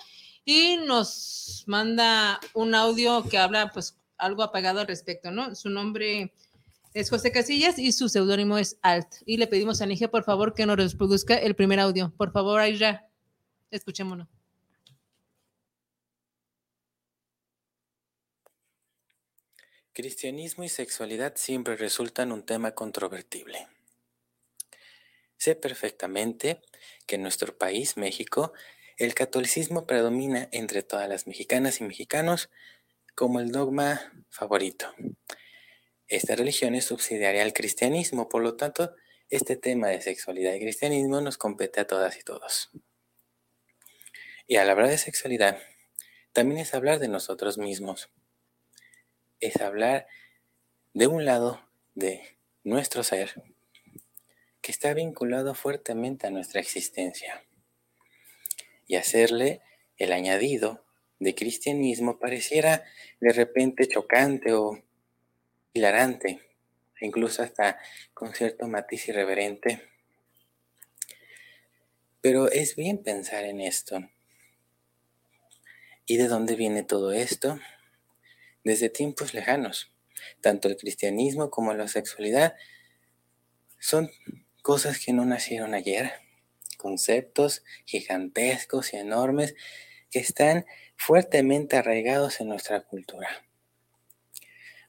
y 0.47 0.79
nos 0.79 1.65
manda 1.67 2.41
un 2.55 2.75
audio 2.75 3.23
que 3.29 3.37
habla 3.37 3.71
pues 3.71 3.99
algo 4.17 4.43
apagado 4.43 4.81
al 4.81 4.87
respecto, 4.87 5.31
¿no? 5.31 5.55
Su 5.55 5.69
nombre 5.69 6.33
es 6.95 7.11
José 7.11 7.33
Casillas 7.33 7.79
y 7.79 7.93
su 7.93 8.09
seudónimo 8.09 8.57
es 8.57 8.79
Alt. 8.81 9.09
Y 9.27 9.37
le 9.37 9.47
pedimos 9.47 9.83
a 9.83 9.87
Nige, 9.87 10.09
por 10.09 10.25
favor, 10.25 10.55
que 10.55 10.65
nos 10.65 10.79
reproduzca 10.79 11.37
el 11.37 11.55
primer 11.55 11.81
audio. 11.81 12.15
Por 12.17 12.33
favor, 12.33 12.61
Aira, 12.61 13.07
escuchémonos. 13.71 14.34
Cristianismo 19.95 20.65
y 20.65 20.69
sexualidad 20.69 21.35
siempre 21.37 21.77
resultan 21.77 22.33
un 22.33 22.45
tema 22.45 22.73
controvertible. 22.73 23.69
Sé 25.37 25.55
perfectamente 25.55 26.61
que 27.07 27.15
en 27.15 27.23
nuestro 27.23 27.57
país, 27.57 27.97
México, 27.97 28.53
el 28.97 29.15
catolicismo 29.15 29.87
predomina 29.87 30.49
entre 30.51 30.83
todas 30.83 31.09
las 31.09 31.29
mexicanas 31.29 31.81
y 31.81 31.85
mexicanos 31.85 32.51
como 33.15 33.39
el 33.39 33.53
dogma 33.53 34.13
favorito. 34.31 34.93
Esta 36.09 36.35
religión 36.35 36.75
es 36.75 36.87
subsidiaria 36.87 37.45
al 37.45 37.53
cristianismo, 37.53 38.29
por 38.29 38.43
lo 38.43 38.57
tanto, 38.57 38.97
este 39.31 39.55
tema 39.55 39.91
de 39.91 40.03
sexualidad 40.03 40.55
y 40.55 40.61
cristianismo 40.61 41.21
nos 41.21 41.39
compete 41.39 41.79
a 41.79 41.87
todas 41.87 42.19
y 42.19 42.25
todos. 42.25 42.71
Y 44.49 44.57
al 44.57 44.69
hablar 44.71 44.89
de 44.89 44.99
sexualidad, 44.99 45.63
también 46.33 46.61
es 46.63 46.75
hablar 46.75 46.99
de 46.99 47.07
nosotros 47.07 47.59
mismos 47.59 48.11
es 49.47 49.61
hablar 49.61 50.07
de 50.95 51.07
un 51.07 51.25
lado 51.25 51.61
de 51.95 52.23
nuestro 52.63 53.03
ser 53.03 53.43
que 54.63 54.73
está 54.73 54.95
vinculado 54.95 55.55
fuertemente 55.55 56.27
a 56.27 56.31
nuestra 56.31 56.61
existencia 56.61 57.45
y 58.87 58.97
hacerle 58.97 59.61
el 59.99 60.13
añadido 60.13 60.83
de 61.19 61.35
cristianismo 61.35 62.19
pareciera 62.19 62.85
de 63.21 63.33
repente 63.33 63.87
chocante 63.87 64.55
o 64.55 64.83
hilarante, 65.75 66.41
incluso 67.01 67.43
hasta 67.43 67.79
con 68.15 68.35
cierto 68.35 68.67
matiz 68.67 69.09
irreverente. 69.09 69.83
Pero 72.23 72.51
es 72.51 72.77
bien 72.77 73.03
pensar 73.03 73.45
en 73.45 73.61
esto. 73.61 73.99
¿Y 76.07 76.17
de 76.17 76.29
dónde 76.29 76.57
viene 76.57 76.83
todo 76.83 77.13
esto? 77.13 77.59
Desde 78.65 78.89
tiempos 78.89 79.35
lejanos. 79.35 79.93
Tanto 80.41 80.69
el 80.69 80.77
cristianismo 80.77 81.51
como 81.51 81.75
la 81.75 81.87
sexualidad 81.87 82.55
son 83.79 84.11
cosas 84.63 84.99
que 84.99 85.13
no 85.13 85.25
nacieron 85.27 85.75
ayer, 85.75 86.13
conceptos 86.79 87.63
gigantescos 87.85 88.95
y 88.95 88.97
enormes 88.97 89.55
que 90.11 90.19
están 90.19 90.65
fuertemente 90.97 91.77
arraigados 91.77 92.41
en 92.41 92.49
nuestra 92.49 92.81
cultura. 92.81 93.29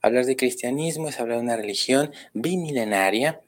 Hablar 0.01 0.25
de 0.25 0.37
cristianismo 0.37 1.09
es 1.09 1.19
hablar 1.19 1.37
de 1.37 1.43
una 1.43 1.57
religión 1.57 2.13
bimilenaria 2.33 3.41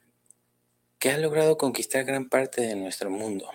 que 0.98 1.10
ha 1.10 1.18
logrado 1.18 1.56
conquistar 1.56 2.04
gran 2.04 2.28
parte 2.28 2.62
de 2.62 2.74
nuestro 2.74 3.10
mundo. 3.10 3.48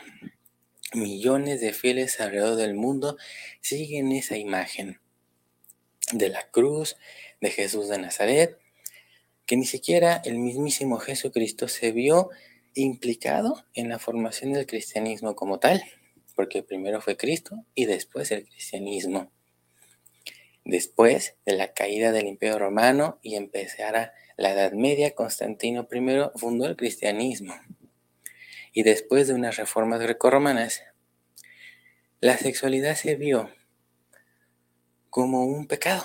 Millones 0.93 1.59
de 1.59 1.73
fieles 1.73 2.19
alrededor 2.21 2.55
del 2.55 2.75
mundo 2.75 3.17
siguen 3.59 4.13
esa 4.13 4.37
imagen 4.37 5.02
de 6.11 6.29
la 6.29 6.49
cruz, 6.51 6.97
de 7.41 7.49
Jesús 7.49 7.87
de 7.89 7.97
Nazaret, 7.97 8.57
que 9.45 9.57
ni 9.57 9.65
siquiera 9.65 10.21
el 10.25 10.39
mismísimo 10.39 10.97
Jesucristo 10.97 11.67
se 11.67 11.91
vio 11.91 12.29
implicado 12.73 13.65
en 13.73 13.89
la 13.89 13.99
formación 13.99 14.53
del 14.53 14.65
cristianismo 14.65 15.35
como 15.35 15.59
tal, 15.59 15.83
porque 16.35 16.63
primero 16.63 17.01
fue 17.01 17.17
Cristo 17.17 17.65
y 17.75 17.85
después 17.85 18.31
el 18.31 18.45
cristianismo. 18.47 19.31
Después 20.65 21.35
de 21.45 21.55
la 21.55 21.73
caída 21.73 22.11
del 22.11 22.27
Imperio 22.27 22.57
Romano 22.57 23.19
y 23.21 23.35
empezara 23.35 24.13
la 24.37 24.53
Edad 24.53 24.71
Media, 24.71 25.13
Constantino 25.13 25.87
I 25.91 26.39
fundó 26.39 26.65
el 26.65 26.77
cristianismo. 26.77 27.53
Y 28.71 28.83
después 28.83 29.27
de 29.27 29.33
unas 29.33 29.57
reformas 29.57 29.99
grecorromanas, 29.99 30.83
la 32.21 32.37
sexualidad 32.37 32.95
se 32.95 33.15
vio 33.15 33.51
como 35.13 35.45
un 35.45 35.67
pecado, 35.67 36.03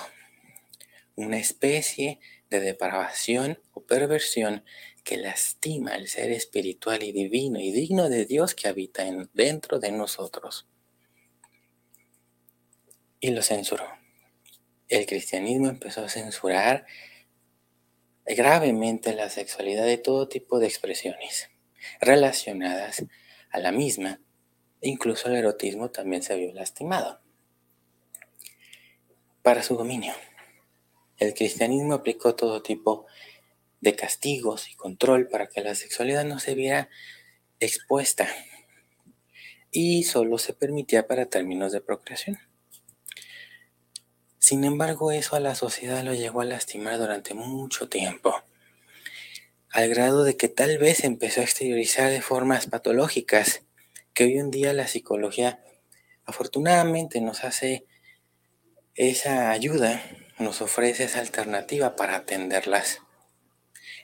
una 1.16 1.38
especie 1.38 2.20
de 2.50 2.60
depravación 2.60 3.58
o 3.72 3.86
perversión 3.86 4.66
que 5.02 5.16
lastima 5.16 5.94
al 5.94 6.08
ser 6.08 6.30
espiritual 6.30 7.02
y 7.02 7.12
divino 7.12 7.58
y 7.58 7.72
digno 7.72 8.10
de 8.10 8.26
Dios 8.26 8.54
que 8.54 8.68
habita 8.68 9.06
en, 9.06 9.30
dentro 9.32 9.78
de 9.78 9.92
nosotros. 9.92 10.68
Y 13.18 13.30
lo 13.30 13.40
censuró. 13.40 13.86
El 14.88 15.06
cristianismo 15.06 15.70
empezó 15.70 16.04
a 16.04 16.10
censurar 16.10 16.84
gravemente 18.26 19.14
la 19.14 19.30
sexualidad 19.30 19.86
de 19.86 19.96
todo 19.96 20.28
tipo 20.28 20.58
de 20.58 20.66
expresiones 20.66 21.48
relacionadas 21.98 23.06
a 23.48 23.58
la 23.58 23.72
misma. 23.72 24.20
Incluso 24.82 25.28
el 25.28 25.36
erotismo 25.36 25.90
también 25.90 26.22
se 26.22 26.36
vio 26.36 26.52
lastimado 26.52 27.22
para 29.42 29.62
su 29.62 29.76
dominio. 29.76 30.14
El 31.16 31.34
cristianismo 31.34 31.94
aplicó 31.94 32.34
todo 32.34 32.62
tipo 32.62 33.06
de 33.80 33.94
castigos 33.94 34.70
y 34.70 34.74
control 34.74 35.28
para 35.28 35.48
que 35.48 35.60
la 35.62 35.74
sexualidad 35.74 36.24
no 36.24 36.38
se 36.38 36.54
viera 36.54 36.88
expuesta 37.60 38.28
y 39.70 40.04
solo 40.04 40.38
se 40.38 40.52
permitía 40.52 41.06
para 41.06 41.26
términos 41.26 41.72
de 41.72 41.80
procreación. 41.80 42.38
Sin 44.38 44.64
embargo, 44.64 45.12
eso 45.12 45.36
a 45.36 45.40
la 45.40 45.54
sociedad 45.54 46.02
lo 46.04 46.14
llegó 46.14 46.40
a 46.40 46.44
lastimar 46.44 46.98
durante 46.98 47.34
mucho 47.34 47.88
tiempo, 47.88 48.34
al 49.70 49.88
grado 49.90 50.24
de 50.24 50.36
que 50.36 50.48
tal 50.48 50.78
vez 50.78 51.04
empezó 51.04 51.40
a 51.40 51.44
exteriorizar 51.44 52.10
de 52.10 52.22
formas 52.22 52.66
patológicas 52.66 53.62
que 54.14 54.24
hoy 54.24 54.38
en 54.38 54.50
día 54.50 54.72
la 54.72 54.88
psicología 54.88 55.62
afortunadamente 56.24 57.20
nos 57.20 57.44
hace 57.44 57.86
esa 58.98 59.52
ayuda 59.52 60.02
nos 60.40 60.60
ofrece 60.60 61.04
esa 61.04 61.20
alternativa 61.20 61.94
para 61.94 62.16
atenderlas. 62.16 63.00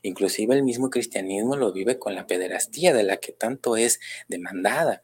Inclusive 0.03 0.55
el 0.55 0.63
mismo 0.63 0.89
cristianismo 0.89 1.57
lo 1.57 1.73
vive 1.73 1.99
con 1.99 2.15
la 2.15 2.29
pederastía 2.29 2.95
de 2.95 3.03
la 3.03 3.17
que 3.17 3.33
tanto 3.33 3.77
es 3.77 3.99
demandada, 4.29 5.03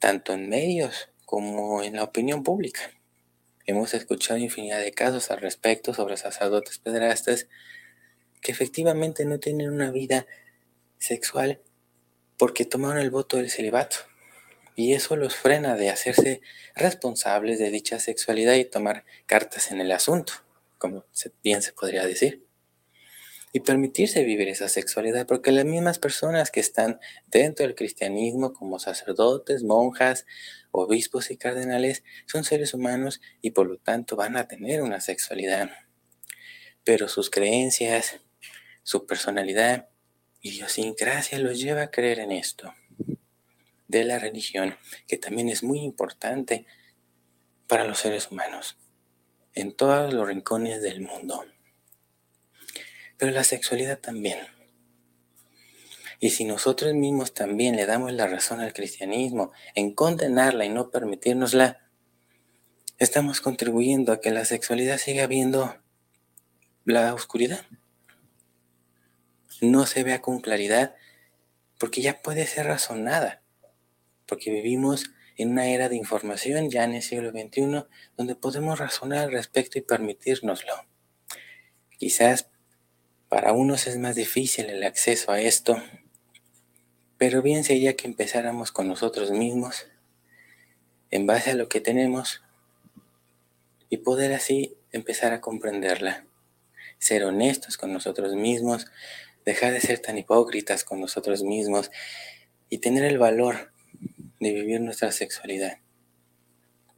tanto 0.00 0.32
en 0.32 0.48
medios 0.48 1.08
como 1.24 1.84
en 1.84 1.94
la 1.94 2.02
opinión 2.02 2.42
pública. 2.42 2.80
Hemos 3.64 3.94
escuchado 3.94 4.40
infinidad 4.40 4.80
de 4.80 4.90
casos 4.90 5.30
al 5.30 5.40
respecto 5.40 5.94
sobre 5.94 6.16
sacerdotes 6.16 6.78
pederastas 6.78 7.46
que 8.40 8.50
efectivamente 8.50 9.24
no 9.24 9.38
tienen 9.38 9.70
una 9.70 9.92
vida 9.92 10.26
sexual 10.98 11.60
porque 12.36 12.64
tomaron 12.64 12.98
el 12.98 13.10
voto 13.10 13.36
del 13.36 13.50
celibato 13.50 14.07
y 14.78 14.94
eso 14.94 15.16
los 15.16 15.34
frena 15.34 15.74
de 15.74 15.90
hacerse 15.90 16.40
responsables 16.76 17.58
de 17.58 17.72
dicha 17.72 17.98
sexualidad 17.98 18.54
y 18.54 18.64
tomar 18.64 19.04
cartas 19.26 19.72
en 19.72 19.80
el 19.80 19.90
asunto, 19.90 20.34
como 20.78 21.04
bien 21.42 21.62
se 21.62 21.72
podría 21.72 22.06
decir. 22.06 22.46
Y 23.52 23.58
permitirse 23.58 24.22
vivir 24.22 24.48
esa 24.48 24.68
sexualidad, 24.68 25.26
porque 25.26 25.50
las 25.50 25.64
mismas 25.64 25.98
personas 25.98 26.52
que 26.52 26.60
están 26.60 27.00
dentro 27.26 27.66
del 27.66 27.74
cristianismo, 27.74 28.52
como 28.52 28.78
sacerdotes, 28.78 29.64
monjas, 29.64 30.26
obispos 30.70 31.32
y 31.32 31.36
cardenales, 31.36 32.04
son 32.26 32.44
seres 32.44 32.72
humanos 32.72 33.20
y 33.42 33.50
por 33.50 33.66
lo 33.66 33.78
tanto 33.78 34.14
van 34.14 34.36
a 34.36 34.46
tener 34.46 34.82
una 34.82 35.00
sexualidad. 35.00 35.70
Pero 36.84 37.08
sus 37.08 37.30
creencias, 37.30 38.20
su 38.84 39.06
personalidad, 39.06 39.88
idiosincrasia 40.40 41.40
los 41.40 41.58
lleva 41.58 41.82
a 41.82 41.90
creer 41.90 42.20
en 42.20 42.30
esto 42.30 42.72
de 43.88 44.04
la 44.04 44.18
religión, 44.18 44.76
que 45.06 45.18
también 45.18 45.48
es 45.48 45.62
muy 45.62 45.80
importante 45.80 46.66
para 47.66 47.84
los 47.84 47.98
seres 47.98 48.30
humanos, 48.30 48.78
en 49.54 49.74
todos 49.74 50.12
los 50.12 50.26
rincones 50.26 50.82
del 50.82 51.00
mundo. 51.00 51.44
Pero 53.16 53.32
la 53.32 53.44
sexualidad 53.44 53.98
también. 53.98 54.38
Y 56.20 56.30
si 56.30 56.44
nosotros 56.44 56.94
mismos 56.94 57.32
también 57.32 57.76
le 57.76 57.86
damos 57.86 58.12
la 58.12 58.26
razón 58.26 58.60
al 58.60 58.72
cristianismo 58.72 59.52
en 59.74 59.94
condenarla 59.94 60.64
y 60.64 60.68
no 60.68 60.90
permitirnosla, 60.90 61.88
estamos 62.98 63.40
contribuyendo 63.40 64.12
a 64.12 64.20
que 64.20 64.30
la 64.30 64.44
sexualidad 64.44 64.98
siga 64.98 65.26
viendo 65.26 65.76
la 66.84 67.14
oscuridad. 67.14 67.64
No 69.60 69.86
se 69.86 70.02
vea 70.02 70.20
con 70.20 70.40
claridad 70.40 70.96
porque 71.78 72.02
ya 72.02 72.20
puede 72.22 72.46
ser 72.46 72.66
razonada, 72.66 73.42
porque 74.28 74.50
vivimos 74.52 75.10
en 75.36 75.50
una 75.50 75.66
era 75.66 75.88
de 75.88 75.96
información 75.96 76.70
ya 76.70 76.84
en 76.84 76.94
el 76.94 77.02
siglo 77.02 77.30
XXI 77.30 77.86
donde 78.16 78.34
podemos 78.34 78.78
razonar 78.78 79.20
al 79.20 79.32
respecto 79.32 79.78
y 79.78 79.82
permitírnoslo. 79.82 80.74
Quizás 81.98 82.50
para 83.28 83.52
unos 83.52 83.86
es 83.86 83.98
más 83.98 84.14
difícil 84.14 84.66
el 84.66 84.84
acceso 84.84 85.32
a 85.32 85.40
esto, 85.40 85.82
pero 87.18 87.42
bien 87.42 87.64
sería 87.64 87.96
que 87.96 88.06
empezáramos 88.06 88.72
con 88.72 88.88
nosotros 88.88 89.30
mismos, 89.30 89.86
en 91.10 91.26
base 91.26 91.50
a 91.50 91.54
lo 91.54 91.68
que 91.68 91.80
tenemos, 91.80 92.42
y 93.90 93.98
poder 93.98 94.32
así 94.32 94.76
empezar 94.92 95.32
a 95.32 95.40
comprenderla. 95.40 96.26
Ser 96.98 97.24
honestos 97.24 97.76
con 97.76 97.92
nosotros 97.92 98.34
mismos, 98.34 98.86
dejar 99.44 99.72
de 99.72 99.80
ser 99.80 99.98
tan 100.00 100.18
hipócritas 100.18 100.84
con 100.84 101.00
nosotros 101.00 101.42
mismos 101.42 101.90
y 102.68 102.78
tener 102.78 103.04
el 103.04 103.18
valor 103.18 103.72
de 104.40 104.52
vivir 104.52 104.80
nuestra 104.80 105.12
sexualidad. 105.12 105.78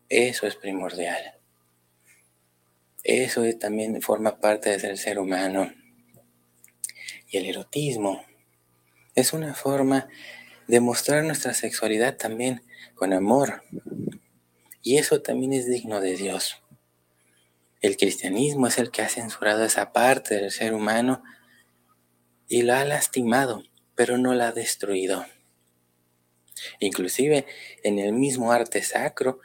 Eso 0.08 0.46
es 0.46 0.56
primordial. 0.56 1.40
Eso 3.02 3.42
también 3.58 4.02
forma 4.02 4.40
parte 4.40 4.76
de 4.76 4.96
ser 4.96 5.18
humano. 5.18 5.72
Y 7.28 7.38
el 7.38 7.46
erotismo 7.46 8.22
es 9.14 9.32
una 9.32 9.54
forma 9.54 10.08
de 10.66 10.80
mostrar 10.80 11.24
nuestra 11.24 11.54
sexualidad 11.54 12.16
también 12.16 12.62
con 12.94 13.12
amor. 13.12 13.62
Y 14.82 14.98
eso 14.98 15.22
también 15.22 15.52
es 15.52 15.66
digno 15.66 16.00
de 16.00 16.16
Dios. 16.16 16.62
El 17.80 17.96
cristianismo 17.96 18.66
es 18.66 18.78
el 18.78 18.90
que 18.90 19.02
ha 19.02 19.08
censurado 19.08 19.64
esa 19.64 19.92
parte 19.92 20.34
del 20.34 20.50
ser 20.50 20.74
humano 20.74 21.22
y 22.48 22.62
la 22.62 22.80
ha 22.80 22.84
lastimado, 22.84 23.62
pero 23.94 24.18
no 24.18 24.34
la 24.34 24.48
ha 24.48 24.52
destruido. 24.52 25.24
Inclusive 26.78 27.46
en 27.82 27.98
el 27.98 28.12
mismo 28.12 28.52
arte 28.52 28.82
sacro, 28.82 29.40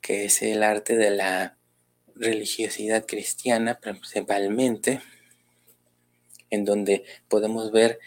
que 0.00 0.24
es 0.24 0.42
el 0.42 0.62
arte 0.62 0.96
de 0.96 1.10
la 1.10 1.56
religiosidad 2.14 3.06
cristiana 3.06 3.80
principalmente, 3.80 5.00
en 6.50 6.64
donde 6.64 7.04
podemos 7.28 7.70
ver 7.72 7.98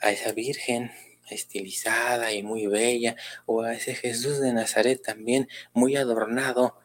a 0.00 0.10
esa 0.10 0.32
Virgen 0.32 0.90
estilizada 1.30 2.32
y 2.32 2.42
muy 2.42 2.66
bella, 2.66 3.16
o 3.46 3.62
a 3.62 3.74
ese 3.74 3.94
Jesús 3.94 4.40
de 4.40 4.52
Nazaret 4.52 5.02
también 5.02 5.48
muy 5.72 5.96
adornado, 5.96 6.76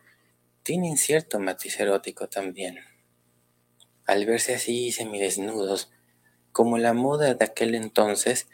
tienen 0.63 0.97
cierto 0.97 1.39
matiz 1.39 1.79
erótico 1.79 2.27
también. 2.27 2.79
Al 4.05 4.25
verse 4.25 4.55
así 4.55 4.91
semidesnudos, 4.91 5.91
como 6.51 6.77
la 6.77 6.93
moda 6.93 7.33
de 7.33 7.45
aquel 7.45 7.75
entonces, 7.75 8.47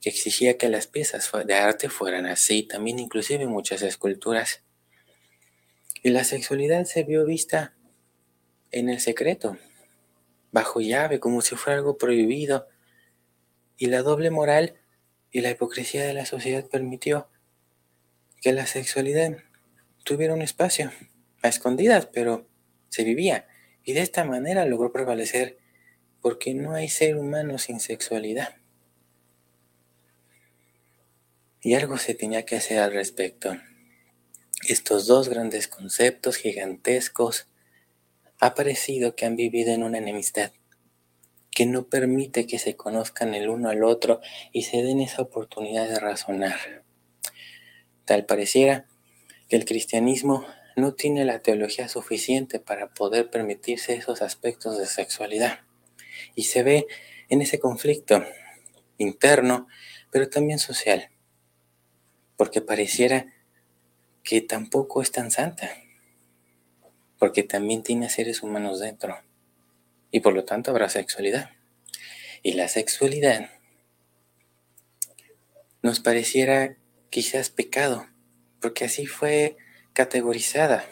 que 0.00 0.10
exigía 0.10 0.58
que 0.58 0.68
las 0.68 0.86
piezas 0.86 1.30
de 1.46 1.54
arte 1.54 1.88
fueran 1.88 2.26
así, 2.26 2.62
también 2.62 2.98
inclusive 2.98 3.46
muchas 3.46 3.82
esculturas. 3.82 4.62
Y 6.02 6.10
la 6.10 6.24
sexualidad 6.24 6.84
se 6.84 7.02
vio 7.02 7.24
vista 7.24 7.74
en 8.70 8.88
el 8.88 9.00
secreto, 9.00 9.56
bajo 10.52 10.80
llave, 10.80 11.18
como 11.18 11.40
si 11.40 11.56
fuera 11.56 11.78
algo 11.78 11.98
prohibido. 11.98 12.68
Y 13.76 13.86
la 13.86 14.02
doble 14.02 14.30
moral 14.30 14.74
y 15.30 15.40
la 15.40 15.50
hipocresía 15.50 16.04
de 16.04 16.14
la 16.14 16.26
sociedad 16.26 16.64
permitió 16.68 17.28
que 18.40 18.52
la 18.52 18.66
sexualidad 18.66 19.38
tuviera 20.04 20.34
un 20.34 20.42
espacio, 20.42 20.92
a 21.42 21.48
escondidas, 21.48 22.06
pero 22.06 22.46
se 22.88 23.04
vivía. 23.04 23.46
Y 23.82 23.92
de 23.94 24.02
esta 24.02 24.24
manera 24.24 24.64
logró 24.64 24.92
prevalecer, 24.92 25.58
porque 26.20 26.54
no 26.54 26.72
hay 26.72 26.88
ser 26.88 27.16
humano 27.16 27.58
sin 27.58 27.80
sexualidad. 27.80 28.57
Y 31.60 31.74
algo 31.74 31.98
se 31.98 32.14
tenía 32.14 32.44
que 32.44 32.56
hacer 32.56 32.78
al 32.78 32.92
respecto. 32.92 33.56
Estos 34.68 35.06
dos 35.06 35.28
grandes 35.28 35.66
conceptos 35.66 36.36
gigantescos 36.36 37.48
ha 38.38 38.54
parecido 38.54 39.16
que 39.16 39.26
han 39.26 39.34
vivido 39.34 39.72
en 39.72 39.82
una 39.82 39.98
enemistad 39.98 40.52
que 41.50 41.66
no 41.66 41.88
permite 41.88 42.46
que 42.46 42.60
se 42.60 42.76
conozcan 42.76 43.34
el 43.34 43.48
uno 43.48 43.70
al 43.70 43.82
otro 43.82 44.20
y 44.52 44.62
se 44.62 44.84
den 44.84 45.00
esa 45.00 45.22
oportunidad 45.22 45.88
de 45.88 45.98
razonar. 45.98 46.84
Tal 48.04 48.26
pareciera 48.26 48.86
que 49.48 49.56
el 49.56 49.64
cristianismo 49.64 50.46
no 50.76 50.94
tiene 50.94 51.24
la 51.24 51.40
teología 51.40 51.88
suficiente 51.88 52.60
para 52.60 52.90
poder 52.90 53.30
permitirse 53.30 53.94
esos 53.94 54.22
aspectos 54.22 54.78
de 54.78 54.86
sexualidad. 54.86 55.60
Y 56.36 56.44
se 56.44 56.62
ve 56.62 56.86
en 57.28 57.42
ese 57.42 57.58
conflicto 57.58 58.24
interno, 58.98 59.66
pero 60.12 60.28
también 60.28 60.60
social 60.60 61.10
porque 62.38 62.62
pareciera 62.62 63.26
que 64.22 64.40
tampoco 64.40 65.02
es 65.02 65.10
tan 65.10 65.30
santa, 65.30 65.70
porque 67.18 67.42
también 67.42 67.82
tiene 67.82 68.08
seres 68.08 68.42
humanos 68.42 68.78
dentro, 68.78 69.18
y 70.12 70.20
por 70.20 70.32
lo 70.32 70.44
tanto 70.44 70.70
habrá 70.70 70.88
sexualidad. 70.88 71.50
Y 72.42 72.52
la 72.52 72.68
sexualidad 72.68 73.50
nos 75.82 75.98
pareciera 75.98 76.76
quizás 77.10 77.50
pecado, 77.50 78.06
porque 78.60 78.84
así 78.84 79.06
fue 79.06 79.56
categorizada 79.92 80.88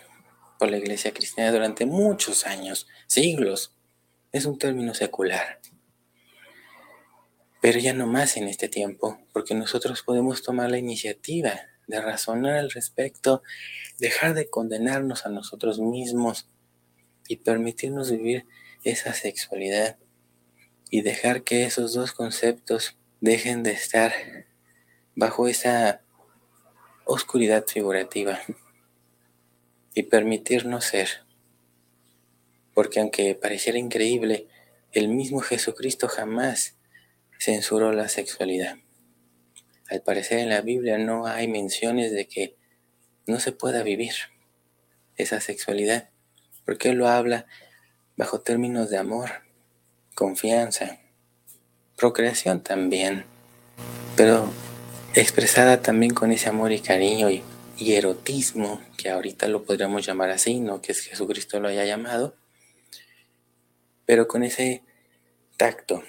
por 0.58 0.68
la 0.68 0.78
iglesia 0.78 1.14
cristiana 1.14 1.52
durante 1.52 1.86
muchos 1.86 2.44
años, 2.44 2.88
siglos. 3.06 3.72
Es 4.32 4.46
un 4.46 4.58
término 4.58 4.94
secular. 4.94 5.60
Pero 7.66 7.80
ya 7.80 7.92
no 7.94 8.06
más 8.06 8.36
en 8.36 8.46
este 8.46 8.68
tiempo, 8.68 9.18
porque 9.32 9.52
nosotros 9.52 10.04
podemos 10.04 10.40
tomar 10.44 10.70
la 10.70 10.78
iniciativa 10.78 11.62
de 11.88 12.00
razonar 12.00 12.58
al 12.58 12.70
respecto, 12.70 13.42
dejar 13.98 14.34
de 14.34 14.48
condenarnos 14.48 15.26
a 15.26 15.30
nosotros 15.30 15.80
mismos 15.80 16.48
y 17.26 17.38
permitirnos 17.38 18.12
vivir 18.12 18.46
esa 18.84 19.12
sexualidad 19.14 19.98
y 20.90 21.02
dejar 21.02 21.42
que 21.42 21.64
esos 21.64 21.92
dos 21.92 22.12
conceptos 22.12 22.96
dejen 23.20 23.64
de 23.64 23.72
estar 23.72 24.12
bajo 25.16 25.48
esa 25.48 26.02
oscuridad 27.04 27.66
figurativa 27.66 28.38
y 29.92 30.04
permitirnos 30.04 30.84
ser. 30.84 31.08
Porque 32.74 33.00
aunque 33.00 33.34
pareciera 33.34 33.76
increíble, 33.76 34.46
el 34.92 35.08
mismo 35.08 35.40
Jesucristo 35.40 36.06
jamás 36.06 36.75
censuró 37.38 37.92
la 37.92 38.08
sexualidad. 38.08 38.76
Al 39.88 40.02
parecer 40.02 40.38
en 40.38 40.48
la 40.48 40.62
Biblia 40.62 40.98
no 40.98 41.26
hay 41.26 41.48
menciones 41.48 42.12
de 42.12 42.26
que 42.26 42.56
no 43.26 43.40
se 43.40 43.52
pueda 43.52 43.82
vivir 43.82 44.14
esa 45.16 45.40
sexualidad, 45.40 46.10
porque 46.64 46.92
lo 46.92 47.08
habla 47.08 47.46
bajo 48.16 48.40
términos 48.40 48.90
de 48.90 48.98
amor, 48.98 49.30
confianza, 50.14 50.98
procreación 51.96 52.62
también, 52.62 53.24
pero 54.16 54.50
expresada 55.14 55.82
también 55.82 56.14
con 56.14 56.32
ese 56.32 56.48
amor 56.48 56.72
y 56.72 56.80
cariño 56.80 57.30
y, 57.30 57.42
y 57.78 57.94
erotismo, 57.94 58.80
que 58.96 59.10
ahorita 59.10 59.48
lo 59.48 59.64
podríamos 59.64 60.06
llamar 60.06 60.30
así, 60.30 60.60
no 60.60 60.80
que 60.80 60.94
Jesucristo 60.94 61.60
lo 61.60 61.68
haya 61.68 61.84
llamado, 61.84 62.36
pero 64.04 64.28
con 64.28 64.42
ese 64.42 64.82
tacto, 65.56 66.02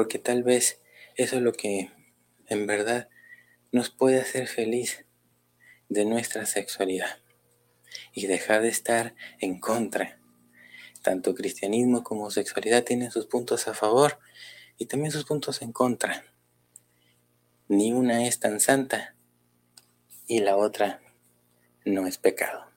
porque 0.00 0.18
tal 0.18 0.42
vez 0.42 0.80
eso 1.14 1.36
es 1.36 1.42
lo 1.42 1.52
que 1.52 1.90
en 2.46 2.66
verdad 2.66 3.10
nos 3.70 3.90
puede 3.90 4.18
hacer 4.18 4.46
feliz 4.46 5.04
de 5.90 6.06
nuestra 6.06 6.46
sexualidad 6.46 7.18
y 8.14 8.26
dejar 8.26 8.62
de 8.62 8.70
estar 8.70 9.14
en 9.40 9.60
contra. 9.60 10.18
Tanto 11.02 11.34
cristianismo 11.34 12.02
como 12.02 12.30
sexualidad 12.30 12.82
tienen 12.82 13.10
sus 13.10 13.26
puntos 13.26 13.68
a 13.68 13.74
favor 13.74 14.18
y 14.78 14.86
también 14.86 15.12
sus 15.12 15.26
puntos 15.26 15.60
en 15.60 15.70
contra. 15.70 16.24
Ni 17.68 17.92
una 17.92 18.26
es 18.26 18.40
tan 18.40 18.58
santa 18.58 19.14
y 20.26 20.38
la 20.38 20.56
otra 20.56 21.02
no 21.84 22.06
es 22.06 22.16
pecado. 22.16 22.69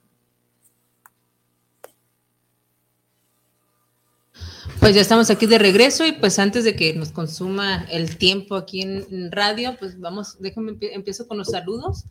Pues 4.84 4.94
ya 4.94 5.00
estamos 5.00 5.30
aquí 5.30 5.46
de 5.46 5.58
regreso 5.58 6.04
y 6.04 6.12
pues 6.12 6.38
antes 6.38 6.62
de 6.62 6.76
que 6.76 6.92
nos 6.92 7.10
consuma 7.10 7.86
el 7.90 8.18
tiempo 8.18 8.54
aquí 8.54 8.82
en 8.82 9.32
radio, 9.32 9.78
pues 9.78 9.98
vamos, 9.98 10.36
déjame, 10.40 10.76
empiezo 10.78 11.26
con 11.26 11.38
los 11.38 11.48
saludos. 11.48 12.04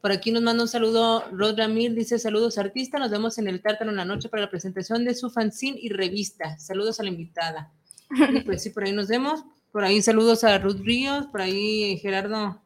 Por 0.00 0.10
aquí 0.10 0.32
nos 0.32 0.42
manda 0.42 0.62
un 0.62 0.68
saludo 0.70 1.22
Rod 1.32 1.58
Ramil, 1.58 1.94
dice 1.94 2.18
saludos 2.18 2.56
artista, 2.56 2.98
nos 2.98 3.10
vemos 3.10 3.36
en 3.36 3.46
el 3.46 3.60
Tártaro 3.60 3.90
en 3.90 3.96
la 3.96 4.06
noche 4.06 4.30
para 4.30 4.44
la 4.44 4.48
presentación 4.48 5.04
de 5.04 5.14
su 5.14 5.28
fanzine 5.28 5.76
y 5.78 5.90
revista. 5.90 6.58
Saludos 6.58 6.98
a 6.98 7.02
la 7.02 7.10
invitada. 7.10 7.70
Y 8.32 8.40
pues 8.40 8.62
sí, 8.62 8.70
por 8.70 8.84
ahí 8.84 8.92
nos 8.92 9.08
vemos. 9.08 9.44
por 9.70 9.84
ahí 9.84 10.00
saludos 10.00 10.44
a 10.44 10.56
Ruth 10.56 10.80
Ríos, 10.80 11.26
por 11.26 11.42
ahí 11.42 11.98
Gerardo, 11.98 12.58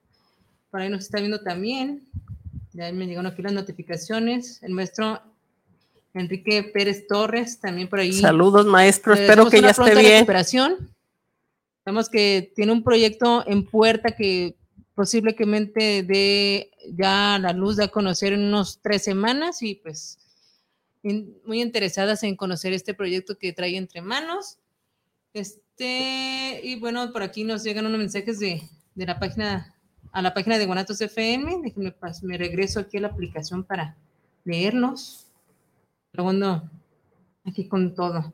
por 0.70 0.82
ahí 0.82 0.88
nos 0.88 1.00
está 1.00 1.18
viendo 1.18 1.40
también. 1.40 2.04
Ya 2.74 2.92
me 2.92 3.08
llegaron 3.08 3.26
aquí 3.26 3.42
las 3.42 3.54
notificaciones. 3.54 4.62
El 4.62 4.74
maestro 4.74 5.20
Enrique 6.14 6.62
Pérez 6.62 7.06
Torres, 7.06 7.60
también 7.60 7.88
por 7.88 8.00
ahí. 8.00 8.12
Saludos, 8.12 8.66
maestro. 8.66 9.14
Espero 9.14 9.48
que 9.48 9.60
ya 9.60 9.70
esté 9.70 9.94
bien. 9.94 10.12
Recuperación. 10.20 10.90
Sabemos 11.84 12.08
que 12.08 12.52
tiene 12.54 12.72
un 12.72 12.82
proyecto 12.82 13.44
en 13.46 13.64
puerta 13.64 14.12
que 14.12 14.56
posiblemente 14.94 16.02
dé 16.02 16.70
ya 16.96 17.38
la 17.38 17.52
luz 17.52 17.76
de 17.76 17.84
a 17.84 17.88
conocer 17.88 18.32
en 18.32 18.42
unos 18.42 18.80
tres 18.82 19.04
semanas 19.04 19.62
y 19.62 19.76
pues 19.76 20.18
muy 21.44 21.62
interesadas 21.62 22.22
en 22.24 22.36
conocer 22.36 22.72
este 22.72 22.94
proyecto 22.94 23.38
que 23.38 23.52
trae 23.52 23.76
entre 23.76 24.02
manos. 24.02 24.58
Este, 25.32 26.60
y 26.62 26.78
bueno, 26.80 27.12
por 27.12 27.22
aquí 27.22 27.44
nos 27.44 27.62
llegan 27.62 27.86
unos 27.86 27.98
mensajes 27.98 28.38
de, 28.40 28.62
de 28.94 29.06
la 29.06 29.18
página, 29.18 29.74
a 30.12 30.20
la 30.20 30.34
página 30.34 30.58
de 30.58 30.66
Guanatos 30.66 31.00
FM. 31.00 31.60
Déjenme, 31.62 31.94
me 32.22 32.36
regreso 32.36 32.80
aquí 32.80 32.96
a 32.98 33.02
la 33.02 33.08
aplicación 33.08 33.64
para 33.64 33.96
leerlos. 34.44 35.27
Segundo, 36.18 36.68
aquí 37.44 37.68
con 37.68 37.94
todo. 37.94 38.32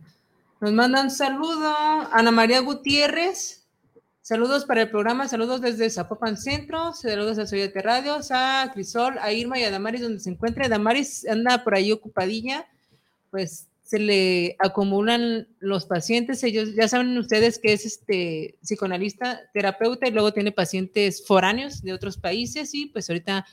Nos 0.59 0.73
mandan 0.73 1.11
saludo 1.11 1.71
Ana 2.13 2.31
María 2.31 2.61
Gutiérrez. 2.61 3.67
Saludos 4.23 4.65
para 4.65 4.81
el 4.81 4.91
programa, 4.91 5.29
saludos 5.29 5.61
desde 5.61 5.91
Zapopan 5.91 6.39
Centro, 6.39 6.95
saludos 6.95 7.37
a 7.39 7.47
Soyate 7.47 7.83
Radio, 7.83 8.19
a 8.31 8.71
Crisol, 8.73 9.19
a 9.19 9.35
Irma 9.35 9.59
y 9.59 9.65
a 9.65 9.71
Damaris 9.71 10.01
donde 10.01 10.21
se 10.21 10.31
encuentra. 10.31 10.67
Damaris 10.67 11.29
anda 11.29 11.63
por 11.63 11.75
ahí 11.75 11.93
ocupadilla, 11.93 12.67
pues 13.31 13.69
se 13.83 13.99
le 13.99 14.57
acumulan 14.61 15.47
los 15.59 15.85
pacientes. 15.85 16.43
Ellos 16.43 16.75
ya 16.75 16.89
saben 16.89 17.19
ustedes 17.19 17.59
que 17.59 17.75
es 17.75 17.85
este 17.85 18.57
psicoanalista, 18.63 19.43
terapeuta 19.53 20.09
y 20.09 20.13
luego 20.13 20.33
tiene 20.33 20.53
pacientes 20.53 21.27
foráneos 21.27 21.83
de 21.83 21.93
otros 21.93 22.17
países 22.17 22.73
y 22.73 22.87
pues 22.87 23.11
ahorita 23.11 23.45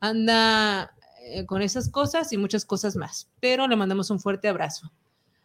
anda 0.00 0.94
eh, 1.22 1.46
con 1.46 1.62
esas 1.62 1.88
cosas 1.88 2.32
y 2.32 2.36
muchas 2.36 2.64
cosas 2.64 2.96
más. 2.96 3.28
Pero 3.40 3.68
le 3.68 3.76
mandamos 3.76 4.10
un 4.10 4.20
fuerte 4.20 4.48
abrazo. 4.48 4.90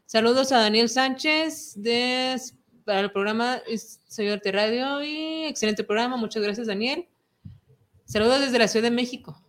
Saludos 0.06 0.52
a 0.52 0.60
Daniel 0.60 0.90
Sánchez 0.90 1.74
de, 1.76 2.40
para 2.86 3.02
el 3.02 3.12
programa 3.12 3.62
Soy 4.08 4.30
Arte 4.30 4.52
Radio 4.52 5.04
y 5.04 5.46
excelente 5.46 5.84
programa. 5.84 6.16
Muchas 6.16 6.44
gracias, 6.44 6.68
Daniel. 6.68 7.08
Saludos 8.06 8.42
desde 8.42 8.60
la 8.60 8.68
Ciudad 8.68 8.84
de 8.84 8.96
México. 8.96 9.42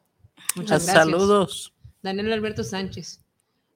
Muchas 0.56 0.84
gracias. 0.84 1.04
Saludos. 1.04 1.74
Daniel 2.02 2.32
Alberto 2.32 2.64
Sánchez. 2.64 3.20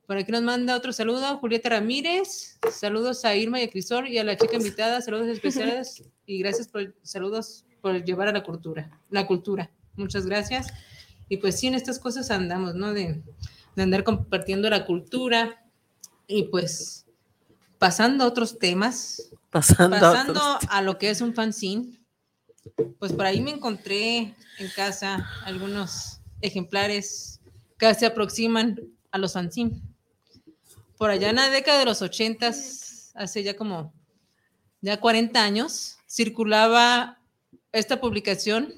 Por 0.07 0.17
aquí 0.17 0.33
nos 0.33 0.43
manda 0.43 0.77
otro 0.77 0.93
saludo, 0.93 1.39
Julieta 1.39 1.69
Ramírez. 1.69 2.59
Saludos 2.73 3.25
a 3.25 3.37
Irma 3.37 3.61
y 3.61 3.65
a 3.65 3.71
Crisor 3.71 4.09
y 4.09 4.19
a 4.19 4.25
la 4.25 4.37
chica 4.37 4.57
invitada. 4.57 5.01
Saludos 5.01 5.29
especiales 5.29 6.03
y 6.27 6.41
gracias 6.41 6.67
por 6.67 6.95
saludos 7.03 7.65
por 7.81 8.03
llevar 8.05 8.27
a 8.27 8.33
la 8.33 8.43
cultura. 8.43 8.91
La 9.11 9.27
cultura. 9.27 9.71
Muchas 9.95 10.27
gracias. 10.27 10.67
Y 11.31 11.39
pues 11.39 11.59
sí, 11.59 11.69
en 11.69 11.75
estas 11.75 11.99
cosas 11.99 12.31
andamos, 12.31 12.75
¿no? 12.75 12.93
De, 12.93 13.23
de 13.75 13.83
andar 13.83 14.05
compartiendo 14.05 14.69
la 14.69 14.85
cultura 14.85 15.65
y 16.27 16.43
pues 16.45 17.07
pasando 17.79 18.25
a 18.25 18.27
otros 18.27 18.59
temas. 18.59 19.31
Pasando, 19.49 19.99
pasando 19.99 20.39
a, 20.39 20.57
otros. 20.57 20.71
a 20.71 20.83
lo 20.83 20.99
que 20.99 21.09
es 21.09 21.23
un 21.23 21.33
fanzine. 21.33 21.99
Pues 22.99 23.15
por 23.15 23.25
ahí 23.25 23.41
me 23.41 23.53
encontré 23.53 24.35
en 24.59 24.69
casa 24.77 25.27
algunos 25.47 26.21
ejemplares 26.43 27.41
que 27.79 27.95
se 27.95 28.05
aproximan 28.05 28.79
a 29.11 29.17
los 29.17 29.33
fanzines 29.33 29.81
por 31.01 31.09
allá 31.09 31.31
en 31.31 31.37
la 31.37 31.49
década 31.49 31.79
de 31.79 31.87
los 31.87 32.03
ochentas, 32.03 33.11
hace 33.15 33.43
ya 33.43 33.57
como 33.57 33.95
ya 34.83 35.01
40 35.01 35.43
años, 35.43 35.97
circulaba 36.07 37.19
esta 37.73 38.03
publicación 38.03 38.75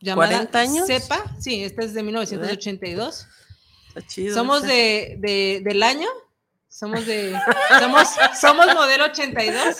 llamada 0.00 0.42
¿40 0.50 0.54
años? 0.56 0.86
CEPA, 0.86 1.24
sí, 1.40 1.62
esta 1.64 1.82
es 1.84 1.94
de 1.94 2.02
1982. 2.02 3.26
Está 3.88 4.06
chido 4.06 4.34
Somos 4.34 4.62
de, 4.62 5.16
de- 5.18 5.60
del 5.64 5.82
año, 5.82 6.08
somos 6.68 7.06
de, 7.06 7.34
somos, 7.80 8.08
somos 8.40 8.66
modelo 8.74 9.06
82. 9.06 9.76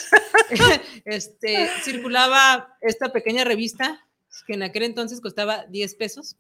este, 1.04 1.68
circulaba 1.83 2.76
esta 2.81 3.12
pequeña 3.12 3.44
revista 3.44 4.04
que 4.46 4.54
en 4.54 4.62
aquel 4.62 4.85
entonces 4.85 5.20
costaba 5.20 5.66
10 5.66 5.94
pesos. 5.96 6.37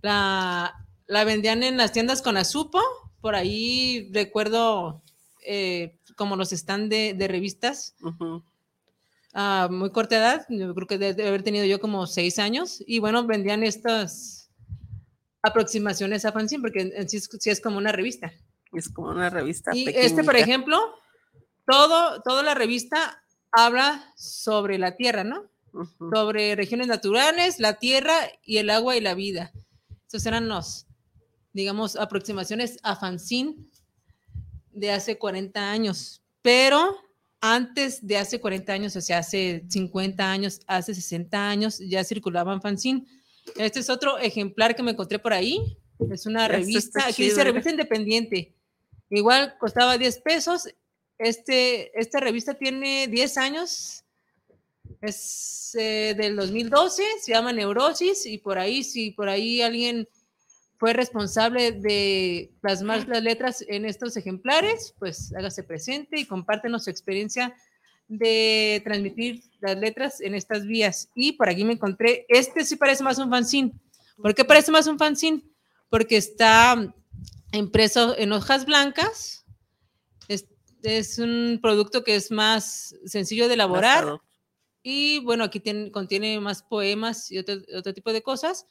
La, 0.00 0.74
la 1.06 1.24
vendían 1.24 1.62
en 1.62 1.76
las 1.76 1.92
tiendas 1.92 2.22
con 2.22 2.36
Azupo, 2.36 2.80
por 3.20 3.34
ahí 3.34 4.08
recuerdo 4.12 5.02
eh, 5.44 5.98
como 6.16 6.36
los 6.36 6.52
stand 6.52 6.90
de, 6.90 7.14
de 7.14 7.28
revistas. 7.28 7.94
A 9.32 9.68
muy 9.70 9.90
corta 9.90 10.16
edad, 10.16 10.46
yo 10.48 10.74
creo 10.74 10.86
que 10.86 10.98
debe 10.98 11.28
haber 11.28 11.42
tenido 11.42 11.64
yo 11.64 11.80
como 11.80 12.06
seis 12.06 12.38
años, 12.38 12.82
y 12.86 12.98
bueno, 12.98 13.26
vendían 13.26 13.62
estas 13.62 14.50
aproximaciones 15.42 16.24
a 16.24 16.32
fanzine, 16.32 16.60
porque 16.62 16.80
en- 16.82 16.92
en 16.94 17.08
sí 17.08 17.16
es, 17.18 17.28
sí 17.38 17.50
es 17.50 17.60
como 17.60 17.78
una 17.78 17.92
revista. 17.92 18.32
Es 18.72 18.88
como 18.88 19.10
una 19.10 19.30
revista 19.30 19.70
Y 19.74 19.88
este, 19.88 20.22
por 20.22 20.34
pequeñita. 20.34 20.38
ejemplo, 20.38 20.78
todo, 21.66 22.20
toda 22.22 22.42
la 22.42 22.54
revista 22.54 23.22
habla 23.52 24.12
sobre 24.16 24.78
la 24.78 24.96
tierra, 24.96 25.24
¿no? 25.24 25.50
Ujú. 25.72 26.10
Sobre 26.14 26.54
regiones 26.56 26.86
naturales, 26.88 27.58
la 27.60 27.78
tierra 27.78 28.14
y 28.44 28.58
el 28.58 28.70
agua 28.70 28.96
y 28.96 29.00
la 29.00 29.14
vida. 29.14 29.52
Esos 30.06 30.26
eran 30.26 30.48
los, 30.48 30.86
digamos, 31.52 31.96
aproximaciones 31.96 32.78
a 32.82 32.96
fanzine 32.96 33.56
de 34.72 34.90
hace 34.92 35.18
40 35.18 35.70
años. 35.70 36.22
Pero 36.42 36.96
antes 37.40 38.06
de 38.06 38.16
hace 38.18 38.40
40 38.40 38.72
años, 38.72 38.96
o 38.96 39.00
sea, 39.00 39.18
hace 39.18 39.64
50 39.68 40.30
años, 40.30 40.60
hace 40.66 40.94
60 40.94 41.48
años, 41.48 41.78
ya 41.78 42.04
circulaban 42.04 42.60
fanzine. 42.60 43.06
Este 43.56 43.80
es 43.80 43.88
otro 43.90 44.18
ejemplar 44.18 44.76
que 44.76 44.82
me 44.82 44.90
encontré 44.92 45.18
por 45.18 45.32
ahí. 45.32 45.76
Es 46.10 46.26
una 46.26 46.44
Este 46.46 46.56
revista, 46.56 47.06
aquí 47.06 47.24
dice 47.24 47.36
mira. 47.36 47.44
revista 47.44 47.70
independiente. 47.70 48.54
Igual 49.10 49.56
costaba 49.58 49.98
10 49.98 50.20
pesos. 50.20 50.68
Este, 51.18 51.98
esta 51.98 52.20
revista 52.20 52.54
tiene 52.54 53.08
10 53.08 53.36
años. 53.38 54.04
Es 55.00 55.74
eh, 55.78 56.14
del 56.16 56.36
2012, 56.36 57.02
se 57.22 57.32
llama 57.32 57.52
Neurosis 57.52 58.26
y 58.26 58.38
por 58.38 58.58
ahí, 58.58 58.84
si 58.84 59.12
por 59.12 59.28
ahí 59.28 59.62
alguien 59.62 60.06
fue 60.80 60.94
responsable 60.94 61.72
de 61.72 62.50
plasmar 62.62 63.06
las 63.06 63.22
letras 63.22 63.62
en 63.68 63.84
estos 63.84 64.16
ejemplares, 64.16 64.94
pues 64.98 65.30
hágase 65.36 65.62
presente 65.62 66.18
y 66.18 66.24
compártenos 66.24 66.84
su 66.84 66.90
experiencia 66.90 67.54
de 68.08 68.80
transmitir 68.82 69.42
las 69.60 69.76
letras 69.76 70.22
en 70.22 70.34
estas 70.34 70.64
vías. 70.64 71.10
Y 71.14 71.32
por 71.32 71.50
aquí 71.50 71.64
me 71.64 71.74
encontré, 71.74 72.24
este 72.30 72.64
sí 72.64 72.76
parece 72.76 73.04
más 73.04 73.18
un 73.18 73.28
fanzine. 73.28 73.72
¿Por 74.16 74.34
qué 74.34 74.42
parece 74.42 74.72
más 74.72 74.86
un 74.86 74.98
fanzine? 74.98 75.42
Porque 75.90 76.16
está 76.16 76.94
impreso 77.52 78.16
en 78.16 78.32
hojas 78.32 78.64
blancas. 78.64 79.44
Es, 80.28 80.46
es 80.82 81.18
un 81.18 81.58
producto 81.60 82.02
que 82.04 82.14
es 82.16 82.30
más 82.30 82.94
sencillo 83.04 83.48
de 83.48 83.54
elaborar. 83.54 84.18
Y 84.82 85.18
bueno, 85.20 85.44
aquí 85.44 85.60
tiene- 85.60 85.90
contiene 85.90 86.40
más 86.40 86.62
poemas 86.62 87.30
y 87.30 87.36
otro, 87.36 87.56
otro 87.76 87.92
tipo 87.92 88.14
de 88.14 88.22
cosas. 88.22 88.64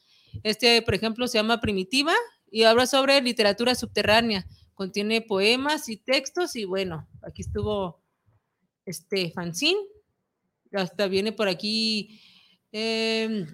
Este, 0.43 0.81
por 0.81 0.93
ejemplo, 0.93 1.27
se 1.27 1.37
llama 1.37 1.61
Primitiva 1.61 2.13
y 2.51 2.63
habla 2.63 2.85
sobre 2.85 3.21
literatura 3.21 3.75
subterránea. 3.75 4.45
Contiene 4.73 5.21
poemas 5.21 5.89
y 5.89 5.97
textos 5.97 6.55
y 6.55 6.65
bueno, 6.65 7.07
aquí 7.21 7.41
estuvo 7.41 8.01
este 8.85 9.31
fanzine. 9.31 9.79
Hasta 10.71 11.07
viene 11.07 11.31
por 11.31 11.47
aquí, 11.47 12.21
em, 12.71 13.47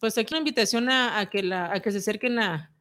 pues 0.00 0.16
aquí 0.18 0.32
una 0.34 0.38
invitación 0.38 0.88
a, 0.90 1.28
que, 1.30 1.42
la, 1.42 1.66
a 1.66 1.82
se 1.82 1.98
acerquen 1.98 2.38
a, 2.38 2.74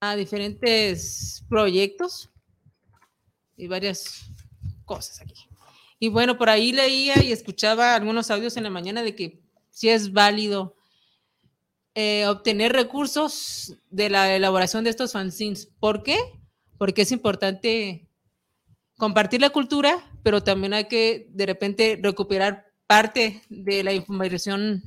a 0.00 0.16
diferentes 0.16 1.44
proyectos 1.48 2.30
y 3.56 3.66
varias 3.66 4.30
cosas 4.84 5.20
aquí. 5.20 5.34
Y 5.98 6.08
bueno, 6.08 6.36
por 6.36 6.48
ahí 6.50 6.72
leía 6.72 7.22
y 7.22 7.32
escuchaba 7.32 7.94
algunos 7.94 8.30
audios 8.30 8.56
en 8.56 8.64
la 8.64 8.70
mañana 8.70 9.02
de 9.02 9.14
que 9.14 9.40
sí 9.70 9.88
es 9.88 10.12
válido 10.12 10.76
eh, 11.98 12.26
obtener 12.26 12.74
recursos 12.74 13.74
de 13.88 14.10
la 14.10 14.36
elaboración 14.36 14.84
de 14.84 14.90
estos 14.90 15.12
fanzines. 15.12 15.72
¿Por 15.80 16.02
qué? 16.02 16.18
Porque 16.76 17.00
es 17.00 17.10
importante 17.10 18.06
compartir 18.98 19.40
la 19.40 19.48
cultura, 19.48 19.96
pero 20.22 20.42
también 20.42 20.74
hay 20.74 20.88
que 20.88 21.26
de 21.30 21.46
repente 21.46 21.98
recuperar 22.02 22.66
parte 22.86 23.40
de 23.48 23.82
la 23.82 23.94
información 23.94 24.82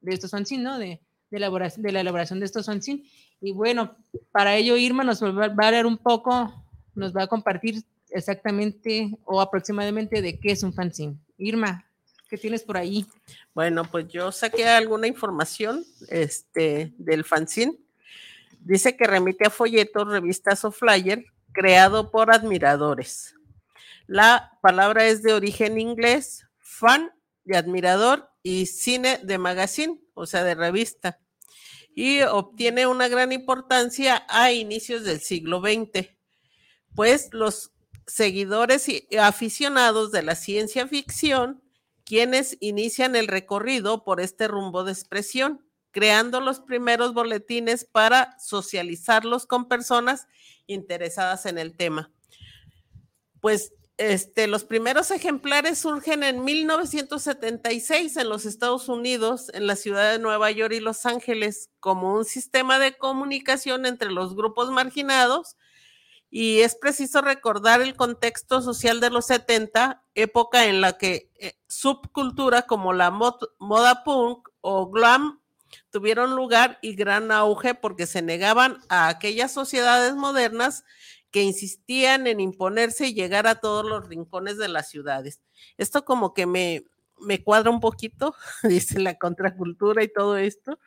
de 0.00 0.14
estos 0.14 0.30
fanzines, 0.30 0.64
¿no? 0.64 0.78
De, 0.78 1.02
de, 1.30 1.38
la 1.38 2.00
elaboración 2.00 2.40
de 2.40 2.46
estos 2.46 2.64
fanzines. 2.64 3.06
Y 3.38 3.52
bueno, 3.52 3.94
para 4.32 4.56
ello 4.56 4.78
Irma 4.78 5.04
nos 5.04 5.22
va, 5.22 5.48
va 5.48 5.64
a 5.64 5.66
hablar 5.66 5.84
un 5.84 5.98
poco, 5.98 6.64
nos 6.94 7.14
va 7.14 7.24
a 7.24 7.26
compartir 7.26 7.84
exactamente 8.08 9.10
o 9.26 9.42
aproximadamente 9.42 10.22
de 10.22 10.40
qué 10.40 10.52
es 10.52 10.62
un 10.62 10.72
fanzine. 10.72 11.18
Irma, 11.36 11.85
¿qué 12.28 12.36
tienes 12.36 12.62
por 12.62 12.76
ahí? 12.76 13.06
Bueno, 13.54 13.84
pues 13.84 14.08
yo 14.08 14.32
saqué 14.32 14.66
alguna 14.66 15.06
información 15.06 15.84
este, 16.08 16.92
del 16.98 17.24
fanzine. 17.24 17.78
Dice 18.60 18.96
que 18.96 19.06
remite 19.06 19.46
a 19.46 19.50
folletos, 19.50 20.08
revistas 20.08 20.64
o 20.64 20.72
flyer 20.72 21.24
creado 21.52 22.10
por 22.10 22.32
admiradores. 22.32 23.34
La 24.06 24.58
palabra 24.60 25.06
es 25.06 25.22
de 25.22 25.32
origen 25.32 25.78
inglés, 25.80 26.46
fan 26.58 27.12
de 27.44 27.56
admirador 27.56 28.28
y 28.42 28.66
cine 28.66 29.18
de 29.22 29.38
magazine, 29.38 30.00
o 30.14 30.26
sea, 30.26 30.44
de 30.44 30.54
revista. 30.54 31.18
Y 31.94 32.22
obtiene 32.22 32.86
una 32.86 33.08
gran 33.08 33.32
importancia 33.32 34.26
a 34.28 34.52
inicios 34.52 35.04
del 35.04 35.20
siglo 35.20 35.60
XX, 35.60 36.08
pues 36.94 37.30
los 37.32 37.72
seguidores 38.06 38.88
y 38.88 39.06
aficionados 39.16 40.12
de 40.12 40.22
la 40.22 40.34
ciencia 40.34 40.86
ficción, 40.86 41.62
quienes 42.06 42.56
inician 42.60 43.16
el 43.16 43.26
recorrido 43.26 44.04
por 44.04 44.20
este 44.20 44.46
rumbo 44.46 44.84
de 44.84 44.92
expresión, 44.92 45.66
creando 45.90 46.40
los 46.40 46.60
primeros 46.60 47.12
boletines 47.12 47.84
para 47.84 48.38
socializarlos 48.38 49.44
con 49.44 49.66
personas 49.66 50.28
interesadas 50.68 51.46
en 51.46 51.58
el 51.58 51.76
tema. 51.76 52.12
Pues 53.40 53.72
este, 53.98 54.46
los 54.46 54.64
primeros 54.64 55.10
ejemplares 55.10 55.78
surgen 55.78 56.22
en 56.22 56.44
1976 56.44 58.16
en 58.18 58.28
los 58.28 58.44
Estados 58.44 58.88
Unidos, 58.88 59.50
en 59.52 59.66
la 59.66 59.74
ciudad 59.74 60.12
de 60.12 60.18
Nueva 60.20 60.50
York 60.52 60.74
y 60.74 60.80
Los 60.80 61.06
Ángeles, 61.06 61.70
como 61.80 62.14
un 62.14 62.24
sistema 62.24 62.78
de 62.78 62.96
comunicación 62.96 63.84
entre 63.84 64.10
los 64.10 64.36
grupos 64.36 64.70
marginados. 64.70 65.56
Y 66.38 66.60
es 66.60 66.74
preciso 66.74 67.22
recordar 67.22 67.80
el 67.80 67.96
contexto 67.96 68.60
social 68.60 69.00
de 69.00 69.08
los 69.08 69.24
70, 69.24 70.02
época 70.14 70.66
en 70.66 70.82
la 70.82 70.98
que 70.98 71.30
eh, 71.36 71.54
subcultura 71.66 72.66
como 72.66 72.92
la 72.92 73.10
moda 73.10 74.04
punk 74.04 74.46
o 74.60 74.90
glam 74.90 75.40
tuvieron 75.88 76.36
lugar 76.36 76.78
y 76.82 76.94
gran 76.94 77.32
auge 77.32 77.74
porque 77.74 78.06
se 78.06 78.20
negaban 78.20 78.76
a 78.90 79.08
aquellas 79.08 79.50
sociedades 79.50 80.14
modernas 80.14 80.84
que 81.30 81.42
insistían 81.42 82.26
en 82.26 82.40
imponerse 82.40 83.06
y 83.06 83.14
llegar 83.14 83.46
a 83.46 83.54
todos 83.54 83.86
los 83.86 84.06
rincones 84.06 84.58
de 84.58 84.68
las 84.68 84.90
ciudades. 84.90 85.40
Esto 85.78 86.04
como 86.04 86.34
que 86.34 86.44
me, 86.44 86.84
me 87.20 87.42
cuadra 87.42 87.70
un 87.70 87.80
poquito, 87.80 88.34
dice 88.62 88.98
la 89.00 89.18
contracultura 89.18 90.02
y 90.02 90.08
todo 90.12 90.36
esto, 90.36 90.78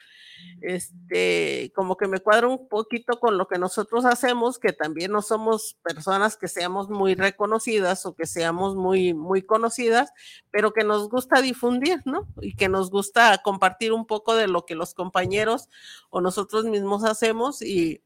este, 0.62 1.72
como 1.76 1.98
que 1.98 2.08
me 2.08 2.20
cuadra 2.20 2.48
un 2.48 2.68
poquito 2.68 3.20
con 3.20 3.38
lo 3.38 3.48
que 3.48 3.58
nosotros 3.58 4.06
hacemos, 4.06 4.60
que 4.60 4.74
también 4.74 5.12
no 5.12 5.22
somos 5.22 5.78
personas 5.84 6.38
que 6.38 6.48
seamos 6.48 6.90
muy 6.90 7.16
reconocidas 7.16 8.06
o 8.06 8.16
que 8.16 8.26
seamos 8.26 8.76
muy, 8.76 9.14
muy 9.14 9.42
conocidas, 9.42 10.12
pero 10.52 10.74
que 10.74 10.84
nos 10.84 11.10
gusta 11.10 11.42
difundir, 11.42 12.02
¿no? 12.06 12.28
Y 12.42 12.56
que 12.56 12.70
nos 12.70 12.90
gusta 12.90 13.38
compartir 13.44 13.94
un 13.94 14.06
poco 14.06 14.36
de 14.36 14.48
lo 14.48 14.66
que 14.66 14.76
los 14.76 14.94
compañeros 14.94 15.70
o 16.10 16.22
nosotros 16.22 16.66
mismos 16.66 17.04
hacemos 17.04 17.62
y 17.62 18.02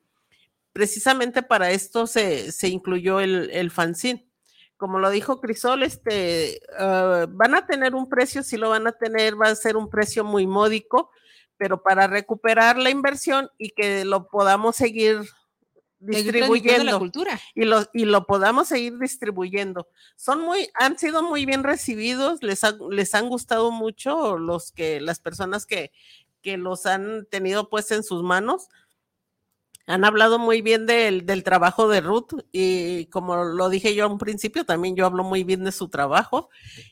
precisamente 0.74 1.44
para 1.44 1.72
esto 1.72 2.08
se, 2.08 2.52
incluyó 2.64 3.20
el, 3.20 3.50
el 3.52 3.70
fanzine 3.72 4.28
como 4.78 5.00
lo 5.00 5.10
dijo 5.10 5.40
Crisol, 5.40 5.84
este, 5.84 6.62
ah, 6.78 7.26
van 7.30 7.56
a 7.56 7.66
tener 7.66 7.96
un 7.96 8.10
precio, 8.10 8.44
sí 8.44 8.58
lo 8.58 8.70
van 8.70 8.88
a 8.88 8.92
tener, 8.92 9.40
va 9.40 9.48
a 9.48 9.56
ser 9.56 9.78
un 9.78 9.90
precio 9.90 10.24
muy 10.24 10.48
módico, 10.48 11.10
pero 11.58 11.82
para 11.82 12.08
recuperar 12.08 12.78
la 12.78 12.90
inversión 12.90 13.50
y 13.58 13.70
que 13.70 14.06
lo 14.06 14.28
podamos 14.28 14.76
seguir 14.76 15.22
distribuyendo 16.00 16.84
la 16.84 17.00
cultura. 17.00 17.40
y 17.56 17.64
lo 17.64 17.86
y 17.94 18.06
lo 18.06 18.26
podamos 18.26 18.68
seguir 18.68 18.98
distribuyendo. 19.00 19.88
Son 20.16 20.42
muy 20.42 20.70
han 20.74 20.98
sido 20.98 21.24
muy 21.24 21.46
bien 21.46 21.64
recibidos, 21.64 22.44
les 22.44 22.62
les 22.90 23.16
han 23.16 23.30
gustado 23.30 23.72
mucho 23.72 24.38
los 24.38 24.72
que 24.72 25.00
las 25.00 25.20
personas 25.20 25.66
que 25.66 25.92
que 26.42 26.58
los 26.58 26.86
han 26.86 27.26
tenido 27.32 27.70
pues 27.70 27.90
en 27.92 28.04
sus 28.04 28.22
manos 28.22 28.68
han 29.86 30.06
hablado 30.06 30.40
muy 30.40 30.62
bien 30.62 30.86
del, 30.86 31.44
trabajo 31.44 31.88
de 31.88 32.02
Ruth 32.02 32.32
y 32.52 33.08
como 33.08 33.44
lo 33.44 33.70
dije 33.70 33.94
yo 33.96 34.06
a 34.06 34.08
un 34.08 34.18
principio, 34.18 34.66
también 34.66 34.96
yo 34.96 35.06
hablo 35.06 35.24
muy 35.24 35.44
bien 35.44 35.64
de 35.64 35.72
su 35.72 35.90
trabajo 35.90 36.50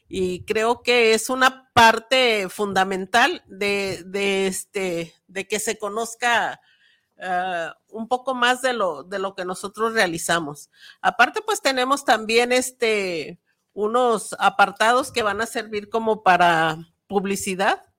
y 0.09 0.43
creo 0.43 0.81
que 0.83 1.13
es 1.13 1.29
una 1.29 1.71
parte 1.73 2.49
fundamental 2.49 3.43
de, 3.47 4.03
este, 4.47 5.13
de 5.27 5.47
que 5.47 5.59
se 5.59 5.77
conozca 5.77 6.59
ah, 7.21 7.77
un 7.87 8.09
poco 8.09 8.35
más 8.35 8.61
de 8.61 8.73
lo, 8.73 9.03
de 9.03 9.19
lo 9.19 9.35
que 9.35 9.45
nosotros 9.45 9.93
realizamos. 9.93 10.69
Aparte, 11.01 11.41
pues 11.41 11.61
tenemos 11.61 12.03
también 12.03 12.51
este, 12.51 13.39
unos 13.73 14.35
apartados 14.37 15.11
que 15.13 15.23
van 15.23 15.39
a 15.39 15.45
servir 15.45 15.89
como 15.89 16.23
para 16.23 16.77
publicidad 17.07 17.90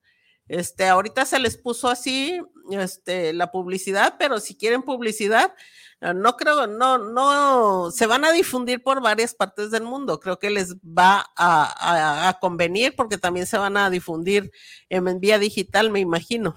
este, 0.49 0.89
ahorita 0.89 1.25
se 1.25 1.39
les 1.39 1.57
puso 1.57 1.89
así, 1.89 2.41
este, 2.71 3.33
la 3.33 3.51
publicidad, 3.51 4.17
pero 4.19 4.41
si 4.41 4.55
quieren 4.55 4.83
publicidad, 4.83 5.55
ah, 6.01 6.13
no 6.13 6.37
creo, 6.37 6.67
no, 6.67 6.99
no, 6.99 7.91
se 7.91 8.07
van 8.07 8.25
a 8.25 8.33
difundir 8.33 8.83
por 8.83 9.01
varias 9.01 9.35
partes 9.35 9.71
del 9.71 9.83
mundo. 9.83 10.21
Creo 10.21 10.39
que 10.39 10.51
les 10.51 10.77
va 10.77 11.27
a, 11.37 12.39
convenir 12.41 12.95
porque 12.97 13.19
también 13.19 13.47
se 13.47 13.59
van 13.59 13.77
a 13.77 13.91
difundir 13.91 14.51
en 14.89 15.21
vía 15.21 15.39
digital, 15.39 15.91
me 15.91 16.01
imagino. 16.01 16.55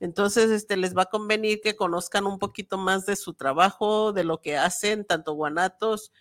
Entonces, 0.00 0.50
este, 0.50 0.76
les 0.76 0.96
va 0.96 1.02
a 1.02 1.10
convenir 1.10 1.60
que 1.60 1.76
conozcan 1.76 2.26
un 2.26 2.38
poquito 2.38 2.78
más 2.78 3.06
de 3.06 3.16
su 3.16 3.34
trabajo, 3.34 4.12
de 4.12 4.24
lo 4.24 4.40
que 4.40 4.56
hacen, 4.56 5.04
tanto 5.04 5.34
Guanatos 5.34 6.12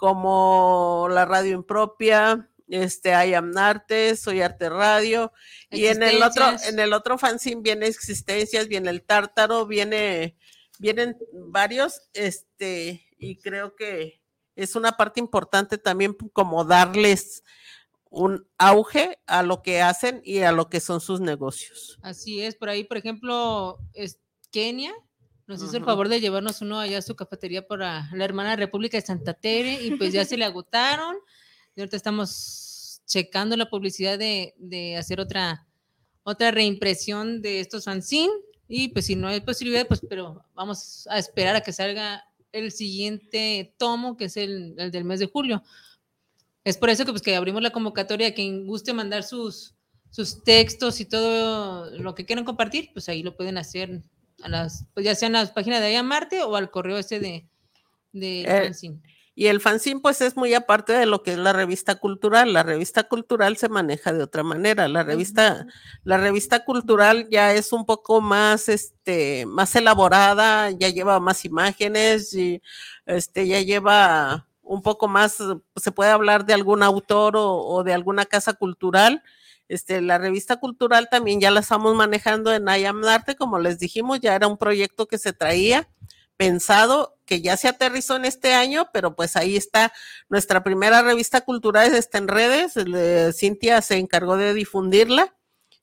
como 0.00 1.08
la 1.10 1.26
radio 1.26 1.52
impropia, 1.52 2.49
este, 2.70 3.14
hay 3.14 3.34
Amnarte, 3.34 4.16
Soy 4.16 4.40
Arte 4.40 4.68
Radio, 4.68 5.32
y 5.70 5.86
en 5.86 6.02
el 6.02 6.22
otro, 6.22 6.44
en 6.68 6.78
el 6.78 6.92
otro 6.92 7.18
fanzine 7.18 7.62
viene 7.62 7.86
Existencias, 7.86 8.68
viene 8.68 8.90
el 8.90 9.02
Tártaro, 9.02 9.66
viene, 9.66 10.36
vienen 10.78 11.16
varios, 11.32 12.00
este, 12.12 13.06
y 13.18 13.36
creo 13.36 13.74
que 13.76 14.20
es 14.56 14.76
una 14.76 14.92
parte 14.92 15.20
importante 15.20 15.78
también 15.78 16.16
como 16.32 16.64
darles 16.64 17.42
un 18.10 18.46
auge 18.58 19.18
a 19.26 19.42
lo 19.42 19.62
que 19.62 19.80
hacen 19.80 20.20
y 20.24 20.40
a 20.40 20.52
lo 20.52 20.68
que 20.68 20.80
son 20.80 21.00
sus 21.00 21.20
negocios. 21.20 21.98
Así 22.02 22.42
es, 22.42 22.56
por 22.56 22.68
ahí, 22.68 22.84
por 22.84 22.96
ejemplo, 22.96 23.78
es 23.94 24.18
Kenia, 24.50 24.92
nos 25.50 25.64
hizo 25.64 25.76
el 25.76 25.84
favor 25.84 26.08
de 26.08 26.20
llevarnos 26.20 26.60
uno 26.60 26.78
allá 26.78 26.98
a 26.98 27.02
su 27.02 27.16
cafetería 27.16 27.66
para 27.66 28.08
la 28.12 28.24
hermana 28.24 28.54
República 28.54 28.96
de 28.96 29.04
Santa 29.04 29.34
Tere 29.34 29.82
y 29.82 29.96
pues 29.96 30.12
ya 30.12 30.24
se 30.24 30.36
le 30.36 30.44
agotaron. 30.44 31.16
Y 31.80 31.82
ahorita 31.82 31.96
estamos 31.96 33.00
checando 33.06 33.56
la 33.56 33.70
publicidad 33.70 34.18
de, 34.18 34.96
hacer 34.98 35.18
otra, 35.18 35.66
otra 36.24 36.50
reimpresión 36.50 37.40
de 37.40 37.60
estos 37.60 37.84
fanzine. 37.84 38.30
Y 38.68 38.88
pues 38.88 39.06
si 39.06 39.16
no 39.16 39.28
hay 39.28 39.40
posibilidad, 39.40 39.86
pues 39.88 40.02
pero 40.06 40.44
vamos 40.54 41.06
a 41.08 41.18
esperar 41.18 41.56
a 41.56 41.62
que 41.62 41.72
salga 41.72 42.22
el 42.52 42.70
siguiente 42.70 43.74
tomo, 43.78 44.18
que 44.18 44.26
es 44.26 44.36
el, 44.36 44.76
del 44.76 45.04
mes 45.04 45.20
de 45.20 45.26
julio. 45.26 45.62
Es 46.64 46.76
por 46.76 46.90
eso 46.90 47.06
que, 47.06 47.12
pues, 47.12 47.22
que 47.22 47.34
abrimos 47.34 47.62
la 47.62 47.70
convocatoria. 47.70 48.34
Quien 48.34 48.66
guste 48.66 48.92
mandar 48.92 49.22
sus, 49.22 49.74
sus 50.10 50.44
textos 50.44 51.00
y 51.00 51.06
todo 51.06 51.90
lo 51.98 52.14
que 52.14 52.26
quieran 52.26 52.44
compartir, 52.44 52.90
pues 52.92 53.08
ahí 53.08 53.22
lo 53.22 53.38
pueden 53.38 53.56
hacer 53.56 54.02
a 54.42 54.50
las, 54.50 54.84
pues 54.92 55.06
ya 55.06 55.14
sea 55.14 55.28
en 55.28 55.32
las 55.32 55.50
páginas 55.50 55.80
de 55.80 55.86
Aya 55.86 56.02
Marte 56.02 56.42
o 56.42 56.56
al 56.56 56.70
correo 56.70 56.98
ese 56.98 57.20
de, 57.20 57.48
de 58.12 58.42
eh, 58.42 58.64
fanzine. 58.64 59.00
Y 59.34 59.46
el 59.46 59.60
fanzine, 59.60 60.00
pues, 60.00 60.20
es 60.20 60.36
muy 60.36 60.54
aparte 60.54 60.92
de 60.92 61.06
lo 61.06 61.22
que 61.22 61.32
es 61.32 61.38
la 61.38 61.52
revista 61.52 61.94
cultural. 61.94 62.52
La 62.52 62.62
revista 62.62 63.04
cultural 63.04 63.56
se 63.56 63.68
maneja 63.68 64.12
de 64.12 64.22
otra 64.22 64.42
manera. 64.42 64.88
La 64.88 65.02
revista, 65.02 65.66
la 66.04 66.18
revista 66.18 66.64
cultural 66.64 67.28
ya 67.30 67.54
es 67.54 67.72
un 67.72 67.86
poco 67.86 68.20
más, 68.20 68.68
este, 68.68 69.46
más 69.46 69.74
elaborada, 69.76 70.70
ya 70.70 70.88
lleva 70.88 71.20
más 71.20 71.44
imágenes 71.44 72.34
y, 72.34 72.60
este, 73.06 73.46
ya 73.46 73.60
lleva 73.60 74.46
un 74.62 74.82
poco 74.82 75.08
más, 75.08 75.38
se 75.76 75.92
puede 75.92 76.10
hablar 76.10 76.44
de 76.46 76.54
algún 76.54 76.82
autor 76.82 77.34
o, 77.36 77.82
de 77.84 77.92
alguna 77.92 78.24
casa 78.26 78.52
cultural. 78.54 79.22
Este, 79.68 80.00
la 80.00 80.18
revista 80.18 80.56
cultural 80.56 81.08
también 81.10 81.40
ya 81.40 81.50
la 81.50 81.60
estamos 81.60 81.94
manejando 81.94 82.52
en 82.52 82.68
IAM 82.68 83.04
Arte, 83.04 83.36
como 83.36 83.58
les 83.58 83.78
dijimos, 83.78 84.20
ya 84.20 84.34
era 84.34 84.48
un 84.48 84.58
proyecto 84.58 85.06
que 85.06 85.18
se 85.18 85.32
traía 85.32 85.88
pensado 86.36 87.18
que 87.30 87.40
ya 87.40 87.56
se 87.56 87.68
aterrizó 87.68 88.16
en 88.16 88.24
este 88.24 88.54
año, 88.54 88.88
pero 88.92 89.14
pues 89.14 89.36
ahí 89.36 89.56
está 89.56 89.92
nuestra 90.28 90.64
primera 90.64 91.00
revista 91.00 91.42
cultural, 91.42 91.94
está 91.94 92.18
en 92.18 92.26
redes, 92.26 92.74
Cintia 93.38 93.80
se 93.82 93.98
encargó 93.98 94.36
de 94.36 94.52
difundirla 94.52 95.36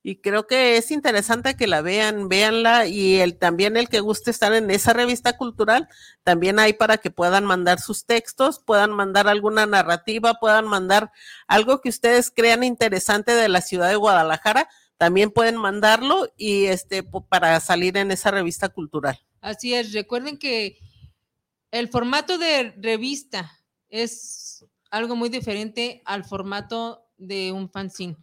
y 0.04 0.18
creo 0.18 0.46
que 0.46 0.76
es 0.76 0.92
interesante 0.92 1.56
que 1.56 1.66
la 1.68 1.82
vean, 1.82 2.28
véanla 2.28 2.86
y 2.88 3.22
el, 3.22 3.38
también 3.38 3.78
el 3.78 3.88
que 3.88 4.02
guste 4.02 4.30
estar 4.30 4.52
en 4.52 4.70
esa 4.72 4.92
revista 4.92 5.38
cultural, 5.38 5.88
también 6.26 6.60
hay 6.60 6.74
para 6.74 6.98
que 6.98 7.12
puedan 7.12 7.46
mandar 7.46 7.80
sus 7.80 8.06
textos, 8.06 8.60
puedan 8.60 8.92
mandar 8.92 9.30
alguna 9.30 9.66
narrativa, 9.66 10.34
puedan 10.42 10.68
mandar 10.68 11.14
algo 11.48 11.80
que 11.80 11.88
ustedes 11.88 12.30
crean 12.30 12.66
interesante 12.66 13.32
de 13.32 13.48
la 13.48 13.62
ciudad 13.62 13.88
de 13.88 13.96
Guadalajara, 13.96 14.68
también 14.98 15.32
pueden 15.32 15.56
mandarlo 15.56 16.28
y 16.36 16.66
este 16.66 17.04
para 17.04 17.58
salir 17.62 17.96
en 17.96 18.12
esa 18.12 18.32
revista 18.32 18.68
cultural. 18.68 19.18
Así 19.40 19.74
es, 19.74 19.94
recuerden 19.94 20.38
que 20.38 20.78
el 21.80 21.90
formato 21.90 22.38
de 22.38 22.74
revista 22.78 23.52
es 23.90 24.66
algo 24.90 25.16
muy 25.16 25.30
diferente 25.30 26.02
al 26.06 26.24
formato 26.24 27.06
de 27.18 27.52
un 27.52 27.70
fanzine. 27.70 28.18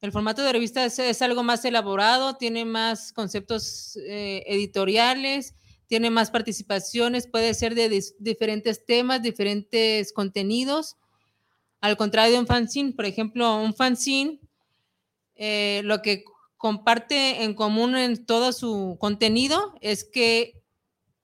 El 0.00 0.12
formato 0.12 0.42
de 0.42 0.52
revista 0.52 0.84
es, 0.84 1.22
algo 1.22 1.42
más 1.42 1.64
elaborado, 1.64 2.36
tiene 2.36 2.64
más 2.64 3.12
conceptos 3.12 3.96
eh, 3.96 4.44
editoriales, 4.46 5.54
tiene 5.86 6.10
más 6.10 6.30
participaciones, 6.30 7.26
puede 7.26 7.54
ser 7.54 7.74
de 7.74 8.02
diferentes 8.18 8.84
temas, 8.84 9.22
diferentes 9.22 10.12
contenidos. 10.12 10.96
Al 11.80 11.96
contrario 11.96 12.34
de 12.34 12.40
un 12.40 12.46
fanzine, 12.46 12.92
por 12.92 13.06
ejemplo, 13.06 13.56
un 13.62 13.74
fanzine, 13.74 14.40
eh, 15.34 15.80
lo 15.84 16.02
que 16.02 16.24
comparte 16.56 17.44
en 17.44 17.54
común 17.54 17.96
en 17.96 18.26
todo 18.26 18.52
su 18.52 18.96
contenido 18.98 19.74
es 19.80 20.04
que 20.04 20.62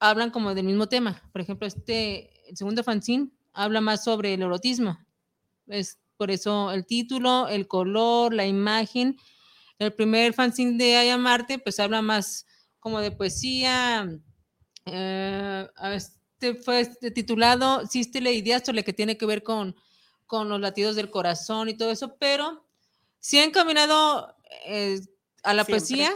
hablan 0.03 0.31
como 0.31 0.53
del 0.53 0.67
mismo 0.67 0.89
tema. 0.89 1.23
Por 1.31 1.41
ejemplo, 1.41 1.65
este, 1.65 2.51
el 2.51 2.57
segundo 2.57 2.83
fanzine 2.83 3.31
habla 3.53 3.81
más 3.81 4.03
sobre 4.03 4.35
el 4.35 4.43
erotismo. 4.43 4.99
Es 5.69 6.01
por 6.17 6.33
eso 6.33 6.73
el 6.73 6.85
título, 6.85 7.47
el 7.47 7.69
color, 7.69 8.35
la 8.35 8.45
imagen. 8.45 9.17
El 9.79 9.93
primer 9.93 10.35
fanzine 10.35 10.77
de 10.77 10.97
Ayamarte, 10.97 11.61
pues 11.61 11.79
habla 11.79 12.03
más 12.03 12.47
como 12.81 12.99
de 13.01 13.13
poesía. 13.13 14.09
Eh, 14.87 15.69
este 15.95 16.57
fue 16.57 16.85
titulado 17.15 17.87
Sístele 17.87 18.33
y 18.33 18.43
Diástole, 18.43 18.83
que 18.83 18.93
tiene 18.93 19.17
que 19.17 19.27
ver 19.27 19.45
con, 19.45 19.77
con 20.27 20.49
los 20.49 20.61
latidos 20.61 20.97
del 20.97 21.11
corazón 21.11 21.69
y 21.69 21.75
todo 21.75 21.93
eso, 21.93 22.17
pero 22.19 22.67
sí 23.21 23.39
han 23.39 23.51
encaminado 23.51 24.35
eh, 24.67 25.01
a 25.45 25.55
la 25.55 25.65
poesía 25.65 26.11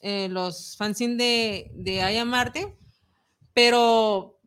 eh, 0.00 0.28
los 0.28 0.76
fanzines 0.76 1.18
de, 1.18 1.72
de 1.74 2.02
Ayamarte, 2.02 2.76
pero 3.56 4.38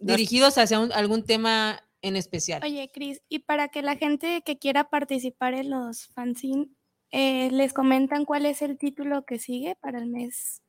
dirigidos 0.00 0.58
hacia 0.58 0.76
algún 0.76 1.24
tema 1.24 1.82
en 2.02 2.16
especial. 2.16 2.60
Oye, 2.62 2.90
Cris, 2.92 3.22
y 3.30 3.38
para 3.38 3.68
que 3.68 3.80
la 3.80 3.96
gente 3.96 4.42
que 4.44 4.58
quiera 4.58 4.90
participar 4.90 5.54
en 5.54 5.70
los 5.70 6.08
fanzines, 6.08 6.68
eh, 7.12 7.50
¿les 7.50 7.72
comentan 7.72 8.26
cuál 8.26 8.44
es 8.44 8.60
el 8.60 8.76
título 8.76 9.24
que 9.24 9.38
sigue 9.38 9.78
para 9.80 9.98
el 9.98 10.06
mes? 10.06 10.60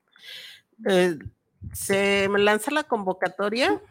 Eh, 0.87 1.19
se 1.73 2.29
lanza 2.29 2.71
la 2.71 2.83
convocatoria 2.83 3.81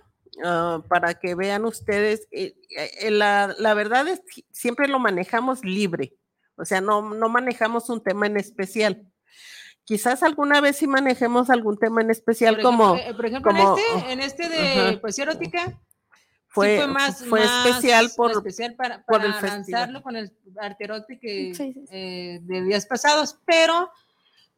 ah, 0.43 0.83
para 0.89 1.13
que 1.13 1.35
vean 1.35 1.67
ustedes. 1.67 2.29
Eh, 2.31 2.55
la, 3.11 3.55
la, 3.59 3.75
verdad 3.75 4.09
es 4.09 4.21
que 4.21 4.47
siempre 4.53 4.89
lo 4.89 5.01
manejamos 5.01 5.67
libre, 5.67 6.15
o 6.57 6.65
sea, 6.65 6.81
no, 6.81 7.15
no 7.15 7.29
manejamos 7.29 7.91
un 7.91 8.03
tema 8.03 8.27
en 8.27 8.39
especial 8.39 9.12
quizás 9.85 10.23
alguna 10.23 10.61
vez 10.61 10.77
sí 10.77 10.87
manejemos 10.87 11.51
algún 11.51 11.79
tema 11.79 12.03
en 12.03 12.11
especial 12.11 12.63
como 12.63 12.97
por 13.17 13.27
ejemplo 13.27 13.51
en 13.51 13.59
este 13.59 14.13
en 14.13 14.21
este 14.21 14.49
de 14.49 14.99
poesía 14.99 15.25
erótica 15.25 15.79
fue, 16.53 16.77
fue, 16.77 16.87
más, 16.87 17.25
fue 17.25 17.43
especial 17.43 18.11
por, 18.15 18.33
especial 18.33 18.75
para, 18.75 19.03
para 19.07 19.25
el 19.25 19.31
lanzarlo 19.31 20.03
con 20.03 20.17
el 20.17 20.31
arterote 20.61 21.19
que 21.19 21.53
eh, 21.91 22.41
de 22.43 22.63
días 22.65 22.85
pasados, 22.85 23.39
pero 23.47 23.91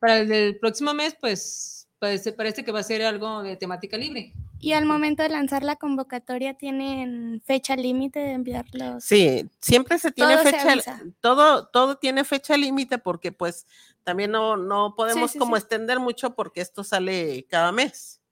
para 0.01 0.19
el 0.19 0.29
del 0.29 0.59
próximo 0.59 0.93
mes, 0.93 1.17
pues 1.21 1.87
parece, 2.01 2.33
parece 2.33 2.65
que 2.65 2.73
va 2.73 2.81
a 2.81 2.83
ser 2.83 3.03
algo 3.03 3.45
de 3.45 3.57
temática 3.57 3.97
libre. 3.97 4.33
Y 4.65 4.73
al 4.73 4.87
momento 4.87 5.23
de 5.23 5.29
lanzar 5.29 5.63
la 5.63 5.77
convocatoria, 5.77 6.55
¿tienen 6.55 7.43
fecha 7.45 7.77
límite 7.77 8.19
de 8.21 8.33
enviarlos? 8.33 9.05
Sí, 9.05 9.51
siempre 9.61 9.99
se 9.99 10.11
tiene 10.11 10.39
fecha, 10.39 11.03
todo, 11.21 11.67
todo 11.67 11.97
tiene 11.97 12.25
fecha 12.25 12.57
límite 12.57 12.97
porque 12.97 13.31
pues 13.31 13.67
también 14.05 14.31
no, 14.31 14.57
no 14.57 14.95
podemos 14.97 15.35
como 15.35 15.59
extender 15.59 16.01
mucho 16.01 16.35
porque 16.35 16.63
esto 16.63 16.83
sale 16.83 17.47
cada 17.51 17.73
mes. 17.73 18.23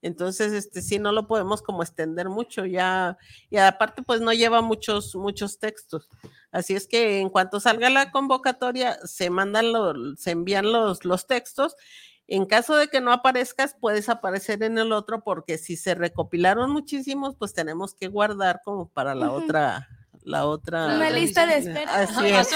Entonces, 0.00 0.52
este 0.52 0.80
sí, 0.80 0.98
no 0.98 1.10
lo 1.10 1.26
podemos 1.26 1.62
como 1.62 1.82
extender 1.82 2.28
mucho 2.28 2.64
ya. 2.64 3.18
Y 3.50 3.56
aparte, 3.56 4.02
pues 4.02 4.20
no 4.20 4.32
lleva 4.32 4.60
muchos, 4.60 5.16
muchos 5.16 5.58
textos. 5.58 6.08
Así 6.52 6.74
es 6.74 6.86
que 6.86 7.18
en 7.18 7.30
cuanto 7.30 7.60
salga 7.60 7.90
la 7.90 8.12
convocatoria, 8.12 8.98
se 9.04 9.30
mandan 9.30 9.72
los, 9.72 10.20
se 10.20 10.30
envían 10.32 10.70
los, 10.70 11.04
los 11.04 11.26
textos. 11.26 11.74
En 12.30 12.44
caso 12.44 12.76
de 12.76 12.88
que 12.88 13.00
no 13.00 13.10
aparezcas, 13.10 13.74
puedes 13.80 14.10
aparecer 14.10 14.62
en 14.62 14.76
el 14.76 14.92
otro, 14.92 15.24
porque 15.24 15.56
si 15.56 15.76
se 15.76 15.94
recopilaron 15.94 16.70
muchísimos, 16.70 17.34
pues 17.36 17.54
tenemos 17.54 17.94
que 17.94 18.08
guardar 18.08 18.60
como 18.62 18.90
para 18.90 19.14
la 19.14 19.32
otra, 19.32 19.88
la 20.24 20.44
otra. 20.44 20.94
Una 20.94 21.08
lista 21.08 21.46
de 21.46 21.56
espera. 21.56 21.90
Más 21.90 22.18
o 22.18 22.20
menos. 22.20 22.48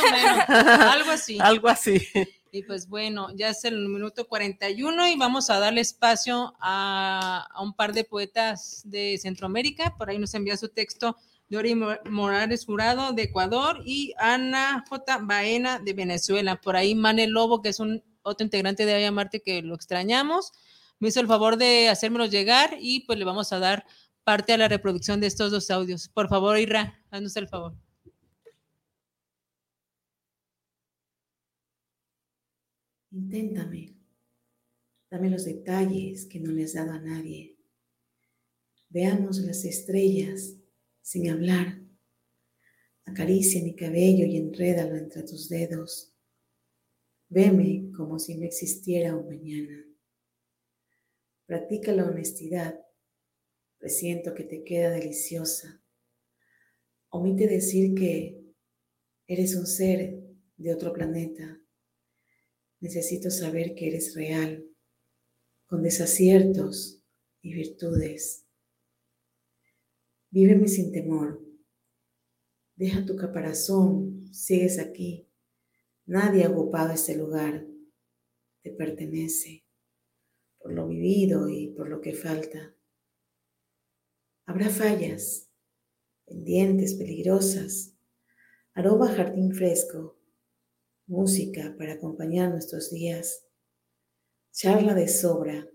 Algo 0.49 1.11
así. 1.11 1.39
Algo 1.41 1.69
así. 1.69 2.07
Y 2.55 2.65
pues 2.65 2.87
bueno, 2.87 3.29
ya 3.35 3.49
es 3.49 3.65
el 3.65 3.89
minuto 3.89 4.29
41 4.29 5.09
y 5.09 5.17
vamos 5.17 5.49
a 5.49 5.59
darle 5.59 5.81
espacio 5.81 6.53
a, 6.61 7.49
un 7.59 7.73
par 7.73 7.95
de 7.95 8.05
poetas 8.05 8.83
de 8.85 9.17
Centroamérica. 9.17 9.97
Por 9.97 10.11
ahí 10.11 10.19
nos 10.19 10.35
envía 10.35 10.59
su 10.59 10.69
texto 10.69 11.17
Dori 11.49 11.75
Morales 12.11 12.67
Jurado 12.67 13.15
de 13.15 13.23
Ecuador 13.23 13.81
y 13.87 14.13
Ana 14.19 14.85
J. 14.87 15.19
Baena 15.23 15.79
de 15.79 15.95
Venezuela. 15.95 16.61
Por 16.61 16.77
ahí 16.77 16.95
Mane 16.95 17.27
Lobo, 17.27 17.63
que 17.63 17.71
es 17.71 17.81
un 17.81 18.05
otro 18.23 18.45
integrante 18.45 18.87
de 18.87 18.95
Aya 18.95 19.13
Marte 19.13 19.41
que 19.41 19.63
lo 19.63 19.75
extrañamos, 19.75 20.53
me 20.99 21.09
hizo 21.09 21.21
el 21.21 21.27
favor 21.27 21.57
de 21.57 21.89
hacérmelo 21.89 22.27
llegar 22.27 22.77
y 22.81 23.01
pues 23.07 23.19
le 23.19 23.25
vamos 23.25 23.53
a 23.53 23.59
dar 23.59 23.85
parte 24.25 24.53
a 24.53 24.59
la 24.59 24.69
reproducción 24.69 25.21
de 25.21 25.27
estos 25.27 25.51
dos 25.51 25.71
audios. 25.71 26.09
Por 26.09 26.29
favor, 26.29 26.59
Ira, 26.59 27.03
haznos 27.11 27.37
el 27.37 27.49
favor. 27.49 27.75
Inténtame. 33.11 33.95
Dame 35.11 35.29
los 35.29 35.45
detalles 35.45 36.25
que 36.27 36.41
no 36.41 36.53
le 36.53 36.65
has 36.65 36.73
dado 36.73 36.93
a 36.93 36.99
nadie. 36.99 37.59
Veamos 38.89 39.39
las 39.39 39.65
estrellas 39.65 40.55
sin 41.03 41.29
hablar. 41.29 41.83
Acaricia 43.05 43.63
mi 43.63 43.75
cabello 43.75 44.25
y 44.25 44.37
enrédalo 44.37 44.97
entre 44.97 45.23
tus 45.25 45.49
dedos. 45.49 46.12
Veme 47.33 47.91
como 47.97 48.19
si 48.19 48.37
no 48.37 48.45
existiera 48.45 49.17
un 49.17 49.27
mañana. 49.27 49.85
Practica 51.47 51.93
la 51.93 52.05
honestidad. 52.05 52.79
Presiento 53.79 54.35
que 54.35 54.45
te 54.45 54.65
queda 54.65 54.91
deliciosa. 54.91 55.83
Omite 57.09 57.47
decir 57.47 57.95
que 57.95 58.43
eres 59.27 59.57
un 59.57 59.67
ser 59.67 60.23
de 60.57 60.75
otro 60.75 60.93
planeta 60.93 61.63
Necesito 62.83 63.31
saber 63.31 63.77
que 63.77 63.87
eres 63.87 64.13
real, 64.17 64.67
con 65.67 65.85
desaciertos 65.85 67.01
y 67.41 67.55
virtudes. 67.55 68.45
Víveme 70.31 70.67
sin 70.67 70.91
temor. 70.91 71.41
Deja 72.75 73.07
tu 73.07 73.15
caparazón, 73.15 74.27
sigues 74.35 74.81
aquí. 74.81 75.29
Nadie 76.07 76.45
ha 76.45 76.51
ocupado 76.51 76.93
este 76.93 77.17
lugar. 77.17 77.67
Te 78.63 78.71
pertenece 78.71 79.65
por 80.59 80.73
lo 80.73 80.87
vivido 80.89 81.49
y 81.49 81.69
por 81.69 81.89
lo 81.89 82.01
que 82.01 82.13
falta. 82.13 82.75
Habrá 84.47 84.71
fallas, 84.71 85.51
pendientes, 86.25 86.95
peligrosas, 86.95 87.97
aroma 88.75 89.13
jardín 89.13 89.53
fresco, 89.55 90.19
música 91.07 91.75
para 91.77 91.95
acompañar 91.95 92.51
nuestros 92.51 92.91
días, 92.91 93.47
charla 94.53 94.95
de 94.95 95.09
sobra, 95.09 95.69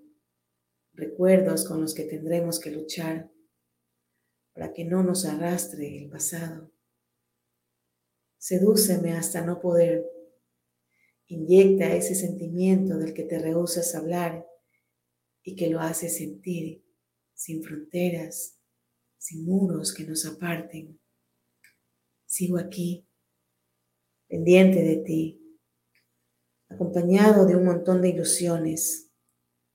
recuerdos 0.94 1.68
con 1.68 1.82
los 1.82 1.94
que 1.94 2.04
tendremos 2.04 2.60
que 2.60 2.72
luchar 2.72 3.32
para 4.54 4.74
que 4.74 4.86
no 4.86 5.04
nos 5.04 5.26
arrastre 5.26 6.04
el 6.04 6.10
pasado. 6.10 6.72
Sedúceme 8.38 9.14
hasta 9.14 9.42
no 9.42 9.60
poder. 9.60 10.17
Inyecta 11.28 11.94
ese 11.94 12.16
sentimiento 12.16 12.98
del 12.98 13.14
que 13.14 13.24
te 13.24 13.38
rehusas 13.38 13.94
hablar 13.96 14.48
y 15.44 15.56
que 15.56 15.70
lo 15.70 15.80
hace 15.82 16.10
sentir 16.10 16.84
sin 17.34 17.64
fronteras, 17.64 18.58
sin 19.18 19.46
muros 19.46 19.94
que 19.94 20.06
nos 20.06 20.26
aparten. 20.26 21.00
Sigo 22.26 22.58
aquí 22.58 23.08
pendiente 24.28 24.84
de 24.84 24.98
ti, 24.98 25.58
acompañado 26.70 27.46
de 27.46 27.56
un 27.56 27.66
montón 27.66 28.02
de 28.02 28.10
ilusiones, 28.10 29.10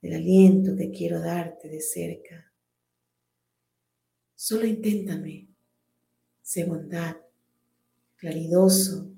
del 0.00 0.14
aliento 0.14 0.76
que 0.76 0.90
quiero 0.90 1.20
darte 1.20 1.68
de 1.68 1.80
cerca. 1.80 2.52
Solo 4.34 4.66
inténtame, 4.66 5.48
sé 6.42 6.64
bondad, 6.64 7.16
claridoso, 8.16 9.14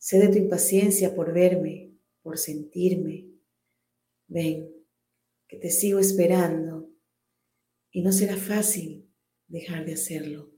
sé 0.00 0.18
de 0.18 0.28
tu 0.28 0.38
impaciencia 0.38 1.14
por 1.14 1.32
verme, 1.32 1.92
por 2.22 2.38
sentirme. 2.38 3.28
Ven, 4.28 4.74
que 5.46 5.58
te 5.58 5.70
sigo 5.70 5.98
esperando 5.98 6.90
y 7.90 8.02
no 8.02 8.10
será 8.10 8.36
fácil 8.36 9.12
dejar 9.46 9.84
de 9.84 9.92
hacerlo. 9.92 10.49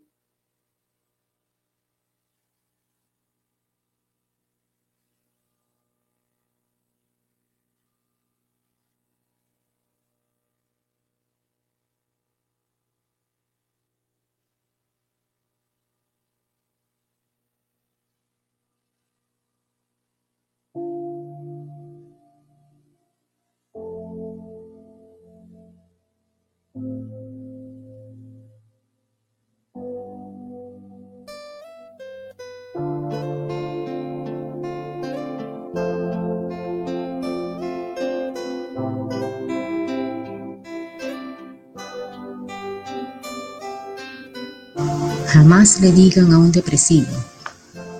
Jamás 45.53 45.83
le 45.83 45.93
digan 45.93 46.33
a 46.33 46.39
un 46.39 46.51
depresivo, 46.51 47.13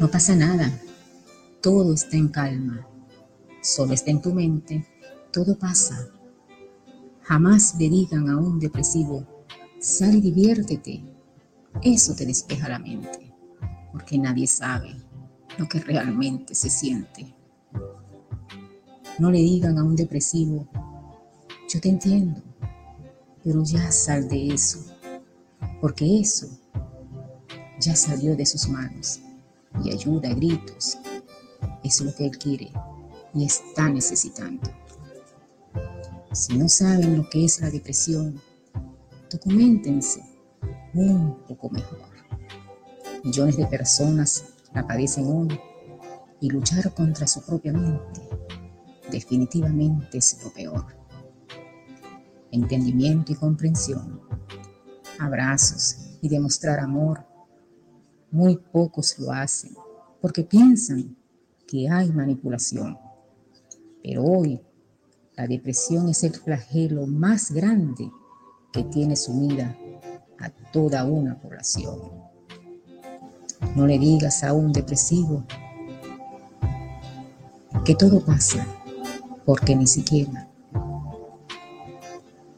no 0.01 0.11
pasa 0.11 0.35
nada, 0.35 0.73
todo 1.61 1.93
está 1.93 2.17
en 2.17 2.29
calma, 2.29 2.89
solo 3.61 3.93
está 3.93 4.11
en 4.11 4.23
tu 4.23 4.33
mente, 4.33 4.87
todo 5.31 5.59
pasa. 5.59 6.09
Jamás 7.25 7.75
le 7.79 7.91
digan 7.91 8.31
a 8.31 8.39
un 8.39 8.59
depresivo, 8.59 9.27
sal 9.79 10.15
y 10.15 10.23
diviértete, 10.23 11.05
eso 11.83 12.15
te 12.15 12.25
despeja 12.25 12.71
la 12.71 12.79
mente, 12.79 13.35
porque 13.93 14.17
nadie 14.17 14.47
sabe 14.47 14.97
lo 15.59 15.69
que 15.69 15.81
realmente 15.81 16.55
se 16.55 16.71
siente. 16.71 17.35
No 19.19 19.31
le 19.31 19.41
digan 19.41 19.77
a 19.77 19.85
un 19.85 19.95
depresivo, 19.95 20.67
yo 21.69 21.81
te 21.83 21.91
entiendo, 21.91 22.41
pero 23.45 23.63
ya 23.63 23.93
sal 23.93 24.27
de 24.27 24.55
eso, 24.55 24.87
porque 25.83 26.19
eso 26.19 26.62
ya 27.83 27.97
salió 27.97 28.37
de 28.37 28.47
sus 28.47 28.69
manos 28.69 29.21
y 29.85 29.93
ayuda 29.93 30.31
a 30.31 30.35
gritos. 30.35 30.99
es 31.83 32.01
lo 32.01 32.15
que 32.15 32.27
él 32.27 32.39
quiere 32.39 32.73
y 33.35 33.45
está 33.45 33.89
necesitando. 33.89 34.71
Si 36.33 36.57
no 36.57 36.69
saben 36.69 37.17
lo 37.17 37.29
que 37.29 37.45
es 37.45 37.61
la 37.61 37.71
depresión, 37.71 38.41
documentense 39.31 40.23
un 40.95 41.37
poco 41.49 41.71
mejor. 41.71 41.99
Millones 43.25 43.57
de 43.57 43.67
personas 43.67 44.45
la 44.73 44.87
padecen 44.87 45.27
hoy 45.27 45.61
y 46.41 46.51
luchar 46.51 46.95
contra 46.95 47.27
su 47.27 47.43
propia 47.43 47.73
mente 47.73 48.21
definitivamente 49.11 50.19
es 50.19 50.43
lo 50.43 50.53
peor. 50.53 50.87
Entendimiento 52.53 53.33
y 53.33 53.35
comprensión, 53.35 54.21
abrazos 55.19 56.19
y 56.21 56.29
demostrar 56.29 56.81
amor, 56.81 57.32
muy 58.33 58.57
pocos 58.57 59.19
lo 59.19 59.31
hacen 59.31 59.75
porque 60.21 60.43
piensan 60.43 61.17
que 61.67 61.89
hay 61.89 62.11
manipulación. 62.11 62.99
Pero 64.03 64.25
hoy 64.25 64.61
la 65.37 65.47
depresión 65.47 66.09
es 66.09 66.25
el 66.25 66.35
flagelo 66.35 67.07
más 67.07 67.53
grande 67.53 68.11
que 68.73 68.83
tiene 68.85 69.17
sumida 69.17 69.77
a 70.39 70.51
toda 70.73 71.05
una 71.05 71.39
población. 71.39 72.01
No 73.77 73.87
le 73.87 73.99
digas 73.99 74.43
a 74.43 74.53
un 74.53 74.73
depresivo 74.73 75.45
que 77.85 77.95
todo 77.95 78.25
pasa 78.25 78.67
porque 79.45 79.77
ni 79.77 79.87
siquiera 79.87 80.49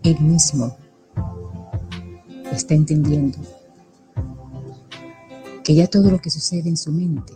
él 0.03 0.21
mismo 0.21 0.77
está 2.53 2.75
entendiendo 2.75 3.39
que 5.65 5.75
ya 5.75 5.87
todo 5.87 6.11
lo 6.11 6.21
que 6.21 6.31
sucede 6.31 6.69
en 6.69 6.77
su 6.77 6.93
mente 6.93 7.33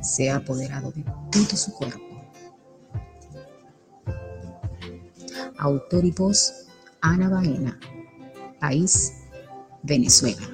se 0.00 0.30
ha 0.30 0.36
apoderado 0.36 0.92
de 0.92 1.04
todo 1.32 1.56
su 1.56 1.72
cuerpo. 1.72 2.00
Autor 5.58 6.04
y 6.04 6.12
voz, 6.12 6.66
Ana 7.00 7.28
Baena, 7.28 7.78
país, 8.60 9.12
Venezuela. 9.82 10.53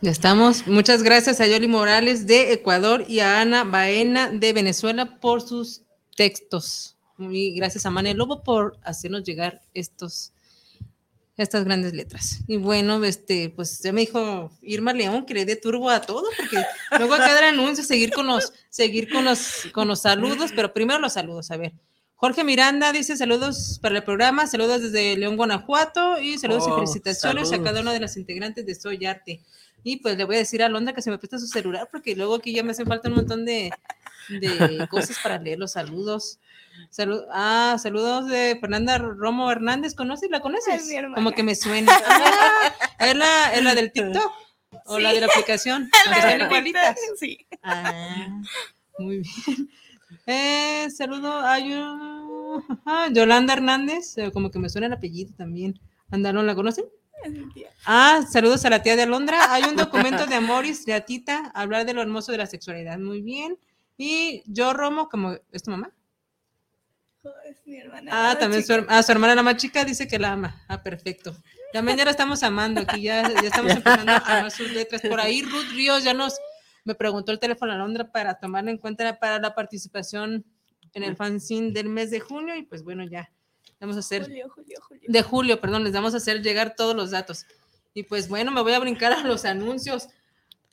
Ya 0.00 0.12
estamos. 0.12 0.64
Muchas 0.68 1.02
gracias 1.02 1.40
a 1.40 1.46
Yoli 1.48 1.66
Morales 1.66 2.28
de 2.28 2.52
Ecuador 2.52 3.04
y 3.08 3.18
a 3.18 3.40
Ana 3.40 3.64
Baena 3.64 4.30
de 4.30 4.52
Venezuela 4.52 5.18
por 5.18 5.40
sus 5.40 5.82
textos. 6.14 6.96
Y 7.18 7.56
gracias 7.56 7.84
a 7.84 7.90
Manuel 7.90 8.16
Lobo 8.16 8.44
por 8.44 8.78
hacernos 8.84 9.24
llegar 9.24 9.60
estos, 9.74 10.32
estas 11.36 11.64
grandes 11.64 11.94
letras. 11.94 12.44
Y 12.46 12.58
bueno, 12.58 13.02
este, 13.02 13.50
pues 13.50 13.80
ya 13.80 13.92
me 13.92 14.02
dijo 14.02 14.52
Irma 14.62 14.92
León 14.92 15.26
que 15.26 15.34
le 15.34 15.44
dé 15.44 15.56
turbo 15.56 15.90
a 15.90 16.00
todo, 16.00 16.28
porque 16.36 16.64
luego 16.96 17.14
a 17.14 17.18
cada 17.18 17.48
anuncio 17.48 17.82
seguir 17.82 18.12
con 18.12 18.28
los, 18.28 18.52
seguir 18.70 19.10
con 19.10 19.24
los, 19.24 19.66
con 19.72 19.88
los 19.88 20.02
saludos, 20.02 20.52
pero 20.54 20.72
primero 20.72 21.00
los 21.00 21.14
saludos, 21.14 21.50
a 21.50 21.56
ver. 21.56 21.72
Jorge 22.14 22.44
Miranda 22.44 22.92
dice 22.92 23.16
saludos 23.16 23.78
para 23.82 23.96
el 23.96 24.04
programa, 24.04 24.46
saludos 24.46 24.82
desde 24.82 25.16
León, 25.16 25.36
Guanajuato, 25.36 26.20
y 26.20 26.38
saludos 26.38 26.64
y 26.68 26.70
Oh, 26.70 26.74
felicitaciones 26.76 27.52
a 27.52 27.62
cada 27.62 27.80
uno 27.80 27.92
de 27.92 28.00
las 28.00 28.16
integrantes 28.16 28.64
de 28.64 28.74
Soy 28.76 29.06
Arte. 29.06 29.40
Y 29.84 29.98
pues 29.98 30.16
le 30.16 30.24
voy 30.24 30.36
a 30.36 30.38
decir 30.40 30.62
a 30.62 30.68
Londra 30.68 30.92
que 30.94 31.02
se 31.02 31.10
me 31.10 31.18
presta 31.18 31.38
su 31.38 31.46
celular, 31.46 31.88
porque 31.90 32.14
luego 32.16 32.34
aquí 32.36 32.52
ya 32.52 32.62
me 32.62 32.72
hacen 32.72 32.86
falta 32.86 33.08
un 33.08 33.14
montón 33.16 33.44
de, 33.44 33.70
de 34.28 34.86
cosas 34.90 35.18
para 35.22 35.38
leer 35.38 35.58
los 35.58 35.72
saludos. 35.72 36.38
Salud, 36.90 37.22
ah, 37.32 37.76
saludos 37.82 38.26
de 38.28 38.56
Fernanda 38.60 38.98
Romo 38.98 39.50
Hernández, 39.50 39.94
¿conoces? 39.94 40.30
¿La 40.30 40.40
conoces? 40.40 40.88
Como 41.14 41.32
que 41.32 41.42
me 41.42 41.54
suena. 41.54 41.92
¿Es 43.00 43.16
la, 43.16 43.52
es 43.54 43.62
la 43.62 43.74
del 43.74 43.92
TikTok? 43.92 44.32
¿O 44.84 44.98
la 44.98 45.12
de 45.12 45.20
la 45.20 45.26
aplicación? 45.26 45.90
La 46.10 46.16
están 46.16 46.40
igualitas. 46.42 46.96
Sí. 47.18 47.46
Ah, 47.62 48.40
muy 48.98 49.20
bien. 49.20 49.68
Eh, 50.26 50.88
saludo 50.90 51.38
a 51.40 51.58
Yo- 51.58 52.62
ajá, 52.84 53.08
Yolanda 53.12 53.54
Hernández, 53.54 54.16
eh, 54.18 54.30
como 54.32 54.50
que 54.50 54.58
me 54.58 54.68
suena 54.68 54.86
el 54.86 54.92
apellido 54.92 55.32
también. 55.36 55.78
Andaron, 56.10 56.46
¿la 56.46 56.54
conocen? 56.54 56.84
Ah, 57.84 58.22
saludos 58.30 58.64
a 58.64 58.70
la 58.70 58.82
tía 58.82 58.96
de 58.96 59.02
Alondra. 59.02 59.52
Hay 59.52 59.64
un 59.64 59.76
documento 59.76 60.26
de 60.26 60.34
Amoris, 60.34 60.84
de 60.84 60.94
Atita, 60.94 61.50
hablar 61.54 61.86
de 61.86 61.94
lo 61.94 62.02
hermoso 62.02 62.32
de 62.32 62.38
la 62.38 62.46
sexualidad. 62.46 62.98
Muy 62.98 63.22
bien. 63.22 63.58
Y 63.96 64.42
yo, 64.46 64.72
Romo, 64.72 65.08
como, 65.08 65.36
¿es 65.52 65.62
tu 65.62 65.70
mamá? 65.70 65.90
Oh, 67.24 67.30
Es 67.48 67.66
mi 67.66 67.78
hermana. 67.78 68.10
Ah, 68.12 68.34
la 68.34 68.38
también 68.38 68.62
su, 68.64 68.74
chica. 68.74 68.86
ah, 68.88 69.02
su 69.02 69.12
hermana 69.12 69.34
la 69.34 69.42
más 69.42 69.56
chica 69.56 69.84
dice 69.84 70.06
que 70.06 70.18
la 70.18 70.32
ama. 70.32 70.62
Ah, 70.68 70.82
perfecto. 70.82 71.36
También 71.72 71.98
ya 71.98 72.04
la 72.04 72.12
estamos 72.12 72.42
amando 72.42 72.80
aquí, 72.80 73.02
ya, 73.02 73.22
ya 73.22 73.48
estamos 73.48 73.72
empezando 73.72 74.12
a 74.12 74.16
amar 74.16 74.50
sus 74.50 74.70
letras. 74.70 75.02
Por 75.02 75.20
ahí 75.20 75.42
Ruth 75.42 75.70
Ríos 75.72 76.04
ya 76.04 76.14
nos 76.14 76.38
me 76.84 76.94
preguntó 76.94 77.32
el 77.32 77.38
teléfono 77.38 77.72
a 77.72 77.74
Alondra 77.74 78.10
para 78.10 78.38
tomarla 78.38 78.70
en 78.70 78.78
cuenta 78.78 79.18
para 79.18 79.38
la 79.38 79.54
participación 79.54 80.46
en 80.94 81.02
el 81.02 81.16
fanzine 81.16 81.70
del 81.70 81.90
mes 81.90 82.10
de 82.10 82.20
junio 82.20 82.56
y 82.56 82.62
pues 82.62 82.82
bueno, 82.82 83.04
ya 83.04 83.30
vamos 83.80 83.96
a 83.96 84.00
hacer 84.00 84.24
Julio, 84.24 84.48
Julio, 84.54 84.78
Julio. 84.86 85.04
de 85.06 85.22
julio, 85.22 85.60
perdón, 85.60 85.84
les 85.84 85.92
vamos 85.92 86.14
a 86.14 86.18
hacer 86.18 86.42
llegar 86.42 86.74
todos 86.76 86.94
los 86.94 87.10
datos. 87.10 87.46
Y 87.94 88.04
pues 88.04 88.28
bueno, 88.28 88.50
me 88.50 88.62
voy 88.62 88.72
a 88.72 88.78
brincar 88.78 89.12
a 89.12 89.24
los 89.24 89.44
anuncios. 89.44 90.08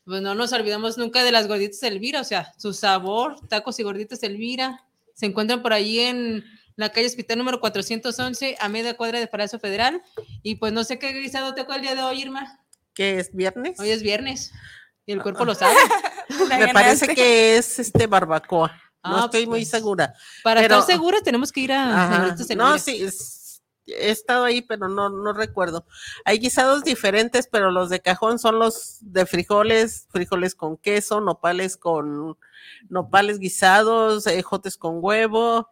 Pues 0.05 0.21
no 0.21 0.35
nos 0.35 0.53
olvidamos 0.53 0.97
nunca 0.97 1.23
de 1.23 1.31
las 1.31 1.47
gorditas 1.47 1.81
Elvira, 1.81 2.21
o 2.21 2.23
sea, 2.23 2.53
su 2.57 2.73
sabor, 2.73 3.35
tacos 3.47 3.79
y 3.79 3.83
gorditas 3.83 4.21
Elvira. 4.21 4.83
Se 5.15 5.25
encuentran 5.25 5.63
por 5.63 5.73
ahí 5.73 5.99
en 5.99 6.45
la 6.75 6.89
calle 6.89 7.07
Hospital 7.07 7.37
número 7.37 7.59
411, 7.59 8.57
a 8.59 8.69
media 8.69 8.95
cuadra 8.95 9.19
de 9.19 9.27
Palacio 9.27 9.59
Federal. 9.59 10.01
Y 10.43 10.55
pues 10.55 10.73
no 10.73 10.83
sé 10.83 10.99
qué 10.99 11.11
guisado 11.13 11.55
te 11.55 11.61
el 11.61 11.81
día 11.81 11.95
de 11.95 12.03
hoy, 12.03 12.21
Irma. 12.21 12.59
¿Qué 12.93 13.19
es 13.19 13.33
viernes? 13.33 13.79
Hoy 13.79 13.89
es 13.89 14.03
viernes. 14.03 14.51
Y 15.05 15.11
el 15.11 15.21
cuerpo 15.21 15.45
lo 15.45 15.55
sabe. 15.55 15.75
Me 16.49 16.73
parece 16.73 17.13
que 17.15 17.57
es 17.57 17.79
este 17.79 18.07
barbacoa. 18.07 18.79
No 19.05 19.17
Ah, 19.17 19.25
estoy 19.25 19.45
muy 19.47 19.59
pues, 19.61 19.69
segura. 19.69 20.13
Para 20.43 20.61
Pero- 20.61 20.79
estar 20.79 20.95
seguras 20.95 21.23
tenemos 21.23 21.51
que 21.51 21.61
ir 21.61 21.71
a 21.73 22.05
Ajá. 22.05 22.35
No, 22.55 22.77
sí, 22.79 23.03
es- 23.03 23.61
he 23.87 24.09
estado 24.09 24.45
ahí, 24.45 24.61
pero 24.63 24.87
no, 24.89 25.09
no 25.09 25.31
recuerdo. 25.33 25.85
Hay 26.25 26.39
guisados 26.39 26.83
diferentes, 26.83 27.47
pero 27.47 27.69
los 27.69 27.89
de 27.89 28.01
cajón 28.01 28.39
son 28.39 28.57
los 28.57 28.97
de 29.01 29.25
frijoles, 29.27 30.07
frijoles 30.09 30.55
con 30.55 30.75
queso, 30.77 31.21
nopales 31.21 31.77
con 31.77 32.35
nopales 32.89 33.37
guisados, 33.37 34.25
ejotes 34.25 34.75
con 34.77 34.97
huevo, 35.01 35.69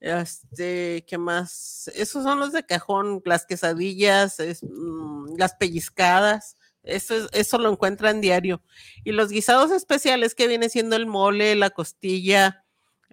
este, 0.00 1.04
¿qué 1.08 1.16
más? 1.18 1.90
Esos 1.94 2.22
son 2.24 2.38
los 2.38 2.52
de 2.52 2.66
cajón, 2.66 3.22
las 3.24 3.46
quesadillas, 3.46 4.38
es, 4.40 4.62
mm, 4.62 5.36
las 5.38 5.54
pellizcadas. 5.54 6.56
Eso, 6.82 7.14
es- 7.14 7.28
eso 7.32 7.56
lo 7.58 7.70
encuentran 7.72 8.20
diario. 8.20 8.60
Y 9.04 9.12
los 9.12 9.30
guisados 9.30 9.70
especiales 9.70 10.34
que 10.34 10.48
viene 10.48 10.68
siendo 10.68 10.96
el 10.96 11.06
mole, 11.06 11.54
la 11.54 11.70
costilla, 11.70 12.63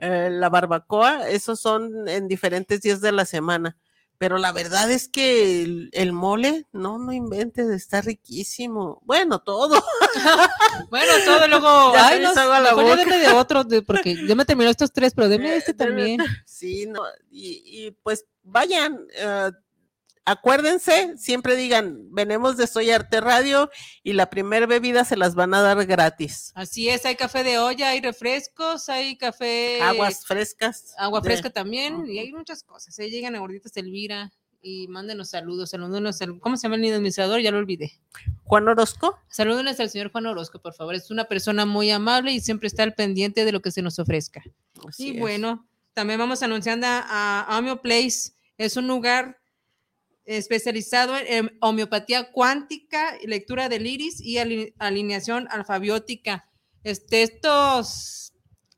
eh, 0.02 0.30
la 0.32 0.50
barbacoa, 0.50 1.30
esos 1.30 1.60
son 1.62 2.10
en 2.10 2.28
diferentes 2.28 2.82
días 2.82 3.00
de 3.00 3.14
la 3.14 3.24
semana. 3.26 3.78
pero 4.18 4.38
la 4.38 4.52
verdad 4.52 4.92
es 4.92 5.08
que 5.08 5.64
el, 5.64 5.90
el 5.94 6.12
mole, 6.14 6.68
no, 6.74 7.00
no 7.00 7.12
inventes, 7.12 7.68
está 7.70 8.02
riquísimo. 8.02 9.02
Bueno, 9.04 9.40
todo. 9.40 9.82
Bueno, 10.92 11.12
todo 11.26 11.48
luego. 11.48 11.68
Ya 11.94 12.08
Ay, 12.08 12.20
no, 12.22 12.30
agua 12.30 12.60
la 12.60 12.74
boca. 12.76 13.18
de 13.18 13.28
otro, 13.30 13.64
de- 13.64 13.82
porque 13.82 14.16
ya 14.28 14.36
me 14.36 14.46
terminó 14.46 14.70
estos 14.70 14.92
tres, 14.92 15.14
pero 15.16 15.28
deme 15.30 15.56
este 15.56 15.74
también. 15.74 16.20
Sí, 16.46 16.86
no, 16.86 17.02
y, 17.32 17.64
y 17.66 17.92
pues 18.04 18.26
vayan, 18.44 19.00
eh, 19.16 19.52
acuérdense, 20.26 21.18
siempre 21.18 21.56
digan, 21.56 21.98
venimos 22.12 22.58
de 22.58 22.68
Soy 22.68 22.92
Arte 22.92 23.22
Radio 23.22 23.70
y 24.04 24.14
la 24.14 24.30
primer 24.30 24.68
bebida 24.68 25.04
se 25.06 25.18
las 25.18 25.36
van 25.36 25.54
a 25.54 25.62
dar 25.62 25.86
gratis. 25.86 26.52
Así 26.56 26.90
es, 26.90 27.06
hay 27.06 27.16
café 27.16 27.44
de 27.44 27.58
olla, 27.58 27.90
hay 27.90 28.02
refrescos, 28.02 28.90
hay 28.90 29.18
café. 29.18 29.82
Aguas 29.82 30.26
frescas. 30.26 30.94
Agua 30.98 31.22
de- 31.22 31.26
fresca 31.30 31.50
también, 31.50 32.06
y 32.08 32.20
hay 32.20 32.32
muchas 32.32 32.64
cosas. 32.64 32.98
Ahí 33.00 33.10
llegan 33.10 33.36
a 33.36 33.40
Gorditas 33.40 33.76
Elvira 33.78 34.32
y 34.62 34.88
mándenos 34.88 35.30
saludos. 35.32 35.72
Salúdenos 35.72 36.22
al, 36.22 36.40
¿cómo 36.40 36.56
se 36.56 36.64
llama 36.64 36.76
el 36.76 36.94
administrador? 36.94 37.42
Ya 37.42 37.52
lo 37.52 37.58
olvidé. 37.58 38.00
Juan 38.44 38.68
Orozco. 38.68 39.18
Salúdenos 39.28 39.80
al 39.80 39.90
señor 39.90 40.12
Juan 40.12 40.28
Orozco, 40.28 40.62
por 40.62 40.74
favor. 40.76 40.94
Es 40.94 41.10
una 41.10 41.26
persona 41.26 41.66
muy 41.66 41.90
amable 41.90 42.32
y 42.32 42.40
siempre 42.42 42.68
está 42.68 42.84
al 42.84 42.94
pendiente 42.94 43.44
de 43.44 43.52
lo 43.52 43.62
que 43.62 43.72
se 43.72 43.82
nos 43.82 43.98
ofrezca. 43.98 44.44
Así 44.88 45.08
y 45.08 45.12
es. 45.16 45.20
bueno, 45.20 45.68
también 45.94 46.20
vamos 46.20 46.44
anunciando 46.44 46.86
a, 46.88 47.42
a 47.42 47.58
Homeo 47.58 47.82
Place. 47.82 48.34
Es 48.60 48.78
un 48.78 48.88
lugar 48.88 49.41
especializado 50.38 51.16
en 51.18 51.58
homeopatía 51.62 52.32
cuántica, 52.32 53.18
lectura 53.26 53.70
del 53.70 53.88
iris 53.88 54.20
y 54.22 54.38
ali- 54.38 54.74
alineación 54.80 55.48
alfabiótica. 55.52 56.48
Este, 56.84 57.24
estos 57.24 58.34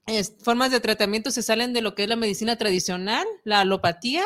es- 0.07 0.35
formas 0.43 0.71
de 0.71 0.79
tratamiento 0.79 1.31
se 1.31 1.41
salen 1.43 1.73
de 1.73 1.81
lo 1.81 1.95
que 1.95 2.03
es 2.03 2.09
la 2.09 2.15
medicina 2.15 2.57
tradicional, 2.57 3.25
la 3.43 3.61
alopatía, 3.61 4.23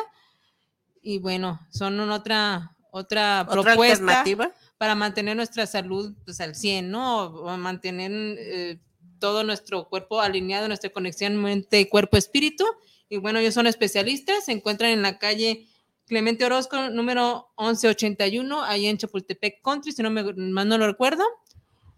y 1.02 1.20
bueno, 1.20 1.60
son 1.72 2.00
una 2.00 2.16
otra, 2.16 2.76
otra, 2.92 3.42
Otra 3.48 3.62
propuesta 3.64 3.94
alternativa. 4.04 4.52
para 4.78 4.96
mantener 4.96 5.36
nuestra 5.36 5.66
salud 5.68 6.14
pues, 6.26 6.42
al 6.42 6.56
100, 6.56 6.90
¿no? 6.92 7.26
O 7.26 7.58
mantener 7.58 8.12
eh, 8.12 8.80
todo 9.20 9.44
nuestro 9.44 9.88
cuerpo 9.90 10.20
alineado, 10.22 10.68
nuestra 10.68 10.90
conexión 10.90 11.36
mente, 11.42 11.88
cuerpo, 11.90 12.18
espíritu. 12.18 12.66
Y 13.10 13.18
bueno, 13.18 13.40
ellos 13.40 13.54
son 13.54 13.68
especialistas, 13.68 14.46
se 14.46 14.52
encuentran 14.52 14.92
en 14.92 15.02
la 15.02 15.18
calle 15.18 15.68
Clemente 16.08 16.46
Orozco, 16.46 16.90
número 16.90 17.50
1181, 17.58 18.64
ahí 18.64 18.88
en 18.88 18.98
Chapultepec 18.98 19.62
Country, 19.62 19.92
si 19.92 20.02
no 20.02 20.10
me 20.10 20.24
mal 20.34 20.68
no 20.68 20.78
lo 20.78 20.88
recuerdo, 20.88 21.24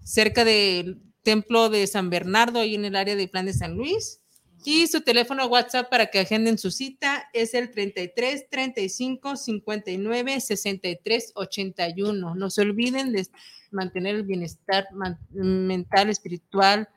cerca 0.04 0.44
del 0.44 1.00
templo 1.22 1.70
de 1.70 1.86
San 1.86 2.10
Bernardo, 2.10 2.60
ahí 2.60 2.74
en 2.74 2.86
el 2.86 2.96
área 2.96 3.16
de 3.16 3.28
Plan 3.28 3.46
de 3.46 3.54
San 3.54 3.76
Luis. 3.76 4.20
Y 4.66 4.88
su 4.88 5.02
teléfono 5.02 5.46
WhatsApp 5.46 5.90
para 5.90 6.08
que 6.08 6.20
agenden 6.20 6.58
su 6.58 6.72
cita 6.72 7.30
es 7.34 7.54
el 7.54 7.72
33 7.72 8.50
35 8.50 9.38
59 9.38 10.42
63 10.42 11.32
81. 11.36 12.36
No 12.36 12.50
se 12.50 12.62
olviden 12.62 13.14
de 13.14 13.28
mantener 13.72 14.16
el 14.16 14.24
bienestar 14.24 14.88
mental, 15.32 16.10
espiritual. 16.10 16.90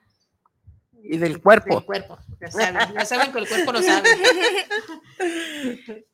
Y 1.04 1.18
del 1.18 1.40
cuerpo. 1.40 1.76
Del 1.76 1.84
cuerpo. 1.84 2.18
Ya 2.40 2.50
saben, 2.50 2.94
ya 2.94 3.04
saben 3.04 3.32
que 3.32 3.38
el 3.38 3.48
cuerpo 3.48 3.72
lo 3.72 3.82
sabe. 3.82 4.08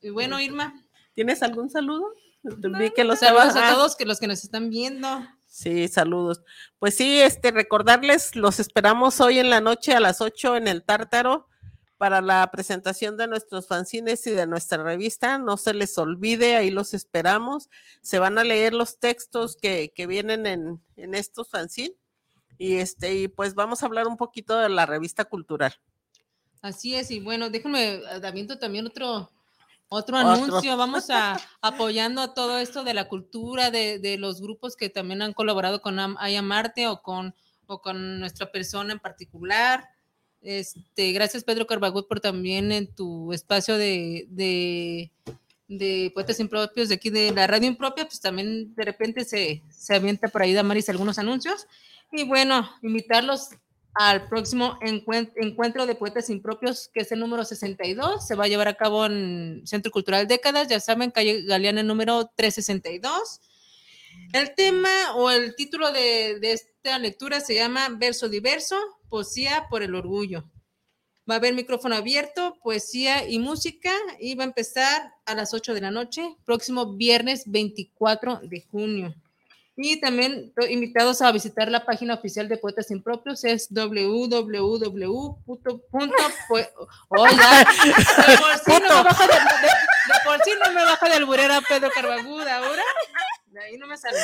Y 0.03 0.11
bueno, 0.11 0.38
Irma. 0.40 0.84
¿Tienes 1.19 1.43
algún 1.43 1.69
saludo? 1.69 2.14
Vi 2.45 2.93
que 2.93 3.03
los 3.03 3.19
Saludos 3.19 3.57
a 3.57 3.75
todos 3.75 3.97
que 3.97 4.07
los 4.07 4.21
que 4.21 4.29
nos 4.29 4.45
están 4.45 4.71
viendo. 4.71 5.09
Sí, 5.47 5.89
saludos. 5.89 6.43
Pues 6.79 6.95
sí, 6.95 7.19
este, 7.21 7.51
recordarles, 7.51 8.37
los 8.37 8.61
esperamos 8.61 9.21
hoy 9.21 9.41
en 9.41 9.51
la 9.51 9.61
noche 9.61 9.95
a 9.95 9.99
las 9.99 10.21
8 10.21 10.55
en 10.55 10.69
el 10.69 10.85
Tártaro 10.85 11.49
para 11.97 12.21
la 12.21 12.49
presentación 12.53 13.16
de 13.16 13.27
nuestros 13.27 13.66
fanzines 13.66 14.25
y 14.29 14.31
de 14.31 14.47
nuestra 14.47 14.81
revista. 14.81 15.39
No 15.39 15.57
se 15.57 15.75
les 15.75 15.99
olvide, 15.99 16.55
ahí 16.55 16.71
los 16.71 16.95
esperamos. 16.95 17.69
Se 18.01 18.21
van 18.21 18.39
a 18.39 18.45
leer 18.45 18.73
los 18.73 19.01
textos 19.01 19.57
que, 19.57 19.93
que 19.93 20.07
vienen 20.07 20.47
en, 20.47 20.81
en 20.95 21.16
estos 21.16 21.51
fanzines. 21.51 21.97
Y 22.59 22.77
este, 22.77 23.12
y 23.16 23.27
pues 23.27 23.57
vamos 23.57 23.83
a 23.83 23.87
hablar 23.87 24.07
un 24.07 24.19
poquito 24.19 24.57
de 24.57 24.69
la 24.69 24.87
revista 24.87 25.25
cultural. 25.25 25.75
Así 26.62 26.95
es, 26.95 27.11
y 27.11 27.19
bueno, 27.19 27.51
déjenme, 27.51 27.95
eh, 27.95 28.21
aviento 28.23 28.59
también 28.59 28.87
otro, 28.87 29.31
otro 29.89 30.16
Otro. 30.18 30.30
anuncio. 30.30 30.76
Vamos 30.76 31.11
a 31.11 31.39
apoyando 31.61 32.20
a 32.20 32.34
todo 32.34 32.59
esto 32.59 32.84
de 32.84 32.95
la 32.95 33.09
cultura, 33.09 33.70
de, 33.70 33.99
de 33.99 34.18
los 34.18 34.41
grupos 34.41 34.76
que 34.76 34.91
también 34.91 35.22
han 35.22 35.32
colaborado 35.32 35.80
con 35.80 35.99
Aya 35.99 36.43
Marte 36.43 36.89
o 36.89 37.03
con, 37.03 37.34
o 37.66 37.80
con 37.80 38.20
nuestra 38.20 38.51
persona 38.53 38.93
en 38.93 38.99
particular. 39.01 39.89
Este, 40.41 41.12
gracias 41.12 41.43
Pedro 41.43 41.66
Carbagut 41.66 42.07
por 42.07 42.20
también 42.20 42.70
en 42.70 42.95
tu 42.95 43.32
espacio 43.32 43.76
de, 43.76 44.26
de, 44.28 45.11
de 45.66 46.12
poetas 46.14 46.39
impropios 46.39 46.89
de 46.89 46.95
aquí 46.95 47.11
de 47.11 47.32
la 47.32 47.47
radio 47.49 47.66
impropia, 47.66 48.05
pues 48.05 48.20
también 48.20 48.74
de 48.74 48.84
repente 48.84 49.24
se, 49.24 49.62
se 49.68 49.97
avienta 49.97 50.28
por 50.28 50.43
ahí 50.43 50.53
Damaris 50.53 50.89
algunos 50.89 51.18
anuncios. 51.18 51.66
Y 52.12 52.24
bueno, 52.24 52.70
invitarlos 52.82 53.49
al 54.01 54.28
próximo 54.28 54.78
encuen- 54.80 55.32
encuentro 55.34 55.84
de 55.84 55.96
poetas 55.96 56.30
impropios, 56.30 56.88
que 56.94 57.01
es 57.01 57.11
el 57.11 57.18
número 57.18 57.44
62. 57.44 58.24
Se 58.26 58.36
va 58.36 58.44
a 58.44 58.49
llevar 58.49 58.68
a 58.68 58.74
cabo 58.76 59.05
en 59.07 59.62
Centro 59.66 59.90
Cultural 59.90 60.28
Décadas, 60.28 60.68
ya 60.68 60.78
saben, 60.78 61.11
calle 61.11 61.42
Galeana 61.42 61.82
número 61.82 62.30
362. 62.36 63.40
El 64.32 64.55
tema 64.55 64.88
o 65.16 65.30
el 65.30 65.57
título 65.57 65.90
de, 65.90 66.38
de 66.38 66.53
esta 66.53 66.99
lectura 67.01 67.40
se 67.40 67.55
llama 67.57 67.88
Verso 67.90 68.28
Diverso, 68.28 68.76
Poesía 69.09 69.66
por 69.68 69.82
el 69.82 69.94
Orgullo. 69.96 70.44
Va 71.28 71.34
a 71.34 71.38
haber 71.38 71.55
micrófono 71.55 71.96
abierto, 71.96 72.57
poesía 72.62 73.28
y 73.28 73.38
música, 73.38 73.92
y 74.20 74.34
va 74.36 74.44
a 74.44 74.46
empezar 74.46 75.12
a 75.26 75.34
las 75.34 75.53
8 75.55 75.74
de 75.74 75.80
la 75.80 75.90
noche, 75.90 76.36
próximo 76.44 76.94
viernes 76.96 77.42
24 77.46 78.40
de 78.44 78.62
junio. 78.62 79.14
Y 79.81 80.01
también 80.01 80.53
to- 80.55 80.66
invitados 80.66 81.22
a 81.22 81.31
visitar 81.31 81.70
la 81.70 81.85
página 81.87 82.14
oficial 82.14 82.49
de 82.49 82.57
Poetas 82.57 82.91
Impropios, 82.91 83.45
es 83.45 83.68
www. 83.70 85.37
Oiga, 87.11 87.64
de 88.26 88.37
por 88.39 88.59
sí 88.59 88.72
no 88.83 88.89
me 88.97 89.03
baja 89.05 89.26
de, 89.29 89.35
de- 89.35 89.39
de 90.09 90.14
por 90.24 90.43
sí 90.43 90.51
no 90.64 90.72
me 90.72 90.85
baja 90.85 91.09
de 91.09 91.14
alburera 91.14 91.61
Pedro 91.61 91.91
Carbaguda 91.95 92.57
ahora. 92.57 92.83
De 93.47 93.61
ahí 93.64 93.79
no 93.79 93.87
me 93.87 93.97
sale. 93.97 94.18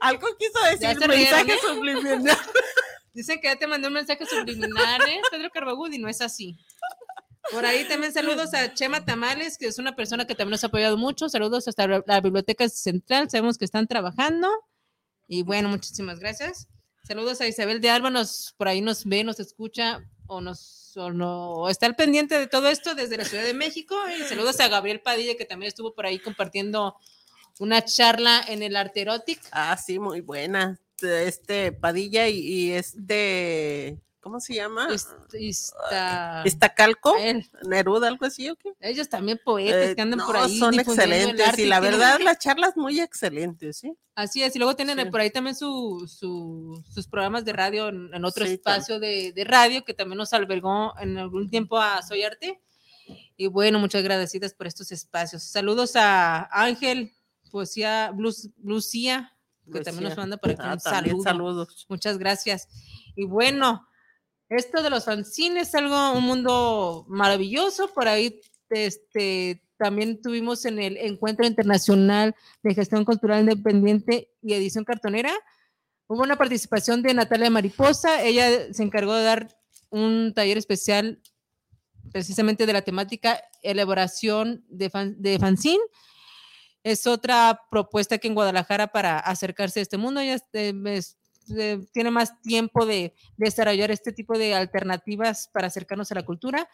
Algo 0.01 0.27
quiso 0.39 0.59
decir, 0.65 0.89
mensaje 1.09 1.55
¿eh? 1.55 1.59
subliminal. 1.67 2.39
Dicen 3.13 3.41
que 3.41 3.49
ya 3.49 3.57
te 3.57 3.67
mandé 3.67 3.89
un 3.89 3.95
mensaje 3.95 4.25
subliminal, 4.27 5.01
¿eh? 5.09 5.21
Pedro 5.31 5.51
Carbagud, 5.51 5.91
y 5.93 5.99
no 5.99 6.09
es 6.09 6.21
así. 6.21 6.57
Por 7.51 7.65
ahí 7.65 7.87
también 7.89 8.13
saludos 8.13 8.53
a 8.55 8.75
Chema 8.75 9.05
Tamales, 9.05 9.57
que 9.57 9.67
es 9.67 9.79
una 9.79 9.97
persona 9.97 10.27
que 10.27 10.35
también 10.35 10.53
nos 10.53 10.65
ha 10.65 10.69
apoyado 10.69 10.97
mucho. 10.97 11.29
Saludos 11.29 11.67
hasta 11.67 11.87
la 12.07 12.21
Biblioteca 12.21 12.69
Central, 12.69 13.31
sabemos 13.31 13.59
que 13.59 13.65
están 13.65 13.87
trabajando. 13.87 14.49
Y 15.27 15.43
bueno, 15.43 15.69
muchísimas 15.69 16.21
gracias. 16.21 16.69
Saludos 17.07 17.41
a 17.41 17.47
Isabel 17.47 17.81
de 17.81 17.91
Alba, 17.91 18.11
nos, 18.11 18.55
por 18.59 18.69
ahí 18.69 18.83
nos 18.83 19.05
ve, 19.05 19.25
nos 19.25 19.41
escucha 19.41 20.03
o 20.27 20.41
nos 20.41 20.79
o 20.97 21.11
no, 21.11 21.69
está 21.69 21.87
al 21.87 21.95
pendiente 21.95 22.39
de 22.39 22.47
todo 22.47 22.69
esto 22.69 22.95
desde 22.95 23.17
la 23.17 23.25
Ciudad 23.25 23.45
de 23.45 23.55
México. 23.55 23.97
Y 24.19 24.23
saludos 24.25 24.59
a 24.61 24.69
Gabriel 24.69 25.01
Padilla, 25.01 25.37
que 25.37 25.45
también 25.45 25.69
estuvo 25.69 25.95
por 25.95 26.07
ahí 26.07 26.19
compartiendo 26.19 26.97
una 27.59 27.85
charla 27.85 28.45
en 28.47 28.63
el 28.63 28.77
Arte 28.77 29.03
Erotic. 29.03 29.41
Ah, 29.53 29.77
sí, 29.77 29.99
muy 29.99 30.21
buena. 30.21 30.79
Este 31.01 31.73
Padilla 31.73 32.29
y 32.29 32.73
este, 32.73 33.99
¿cómo 34.29 34.41
se 34.41 34.55
llama? 34.57 34.89
Ista- 35.33 36.43
Iztacalco. 36.45 37.15
Neruda, 37.67 38.09
algo 38.09 38.27
así, 38.27 38.51
¿o 38.51 38.57
qué? 38.57 38.73
Ellos 38.81 39.09
también 39.09 39.41
poetas 39.43 39.89
Eh, 39.91 39.97
que 39.97 40.03
andan 40.03 40.19
no, 40.19 40.27
por 40.27 40.37
ahí. 40.37 40.59
son 40.59 40.79
excelentes 40.79 41.59
y 41.59 41.65
la 41.67 41.81
tienen- 41.81 41.99
verdad 41.99 42.21
las 42.23 42.39
charlas 42.39 42.77
muy 42.77 43.01
excelentes, 43.01 43.79
¿sí? 43.79 43.97
Así 44.15 44.43
es, 44.43 44.55
y 44.55 44.59
luego 44.59 44.77
tienen 44.77 44.99
Sí. 44.99 45.05
por 45.11 45.21
ahí 45.21 45.31
también 45.31 45.57
su, 45.57 46.07
su- 46.09 46.85
sus 46.91 47.07
programas 47.07 47.45
de 47.45 47.53
radio 47.53 47.89
en, 47.89 48.13
en 48.13 48.25
otro 48.25 48.45
Sí, 48.45 48.53
espacio 48.53 48.99
de, 49.01 49.33
de 49.33 49.45
radio 49.45 49.85
que 49.85 49.95
también 49.95 50.19
nos 50.19 50.33
albergó 50.33 50.93
en 51.01 51.17
algún 51.19 51.49
tiempo 51.49 51.79
a 51.79 52.03
Soy 52.03 52.23
Arte. 52.25 52.61
Y 53.39 53.47
bueno, 53.47 53.79
muchas 53.79 54.01
agradecidas 54.01 54.53
por 54.53 54.67
estos 54.67 54.93
espacios. 54.93 55.43
Saludos 55.43 55.97
a 55.97 56.49
Ángel, 56.53 57.13
Poesía, 57.51 58.11
Blues, 58.15 58.51
Lucía, 58.63 59.33
que 59.73 59.81
también 59.81 60.05
nos 60.05 60.11
Lucía. 60.13 60.23
manda 60.23 60.37
por 60.37 60.51
aquí 60.51 60.61
Ah, 60.63 60.75
un 60.75 60.81
saludo. 60.81 61.23
saludos. 61.23 61.87
Muchas 61.89 62.19
gracias. 62.19 62.69
Y 63.17 63.25
bueno, 63.25 63.88
esto 64.49 64.83
de 64.83 64.91
los 64.91 65.05
fanzines 65.05 65.69
es 65.69 65.75
algo, 65.75 66.13
un 66.13 66.25
mundo 66.25 67.05
maravilloso. 67.09 67.93
Por 67.93 68.09
ahí, 68.09 68.41
este, 68.71 69.63
también 69.79 70.21
tuvimos 70.21 70.65
en 70.65 70.79
el 70.79 70.97
Encuentro 70.97 71.47
Internacional 71.47 72.35
de 72.63 72.75
Gestión 72.75 73.05
Cultural 73.05 73.41
Independiente 73.41 74.31
y 74.43 74.55
Edición 74.55 74.85
Cartonera. 74.85 75.33
Hubo 76.07 76.23
una 76.23 76.37
participación 76.37 77.03
de 77.03 77.13
Natalia 77.15 77.51
Mariposa. 77.51 78.23
Ella 78.23 78.73
se 78.73 78.83
encargó 78.83 79.15
de 79.15 79.25
dar 79.25 79.49
un 79.91 80.33
taller 80.35 80.57
especial 80.57 81.21
precisamente 82.11 82.65
de 82.65 82.73
la 82.73 82.83
temática 82.83 83.43
elaboración 83.63 84.65
de, 84.69 84.89
fan, 84.89 85.19
fanzine. 85.39 85.83
Es 86.83 87.07
otra 87.07 87.61
propuesta 87.71 88.17
que 88.17 88.29
en 88.29 88.35
Guadalajara 88.35 88.87
para 88.87 89.19
acercarse 89.19 89.81
a 89.81 89.83
este 89.83 89.99
mundo. 89.99 90.21
Ella 90.21 90.35
este, 90.35 90.75
es- 90.87 91.18
tiene 91.93 92.11
más 92.11 92.41
tiempo 92.43 92.87
de, 92.87 93.15
de 93.37 93.47
desarrollar 93.47 93.91
este 93.91 94.13
tipo 94.13 94.37
de 94.37 94.55
alternativas 94.55 95.49
para 95.53 95.67
acercarnos 95.69 96.11
a 96.13 96.17
la 96.17 96.25
cultura. 96.25 96.69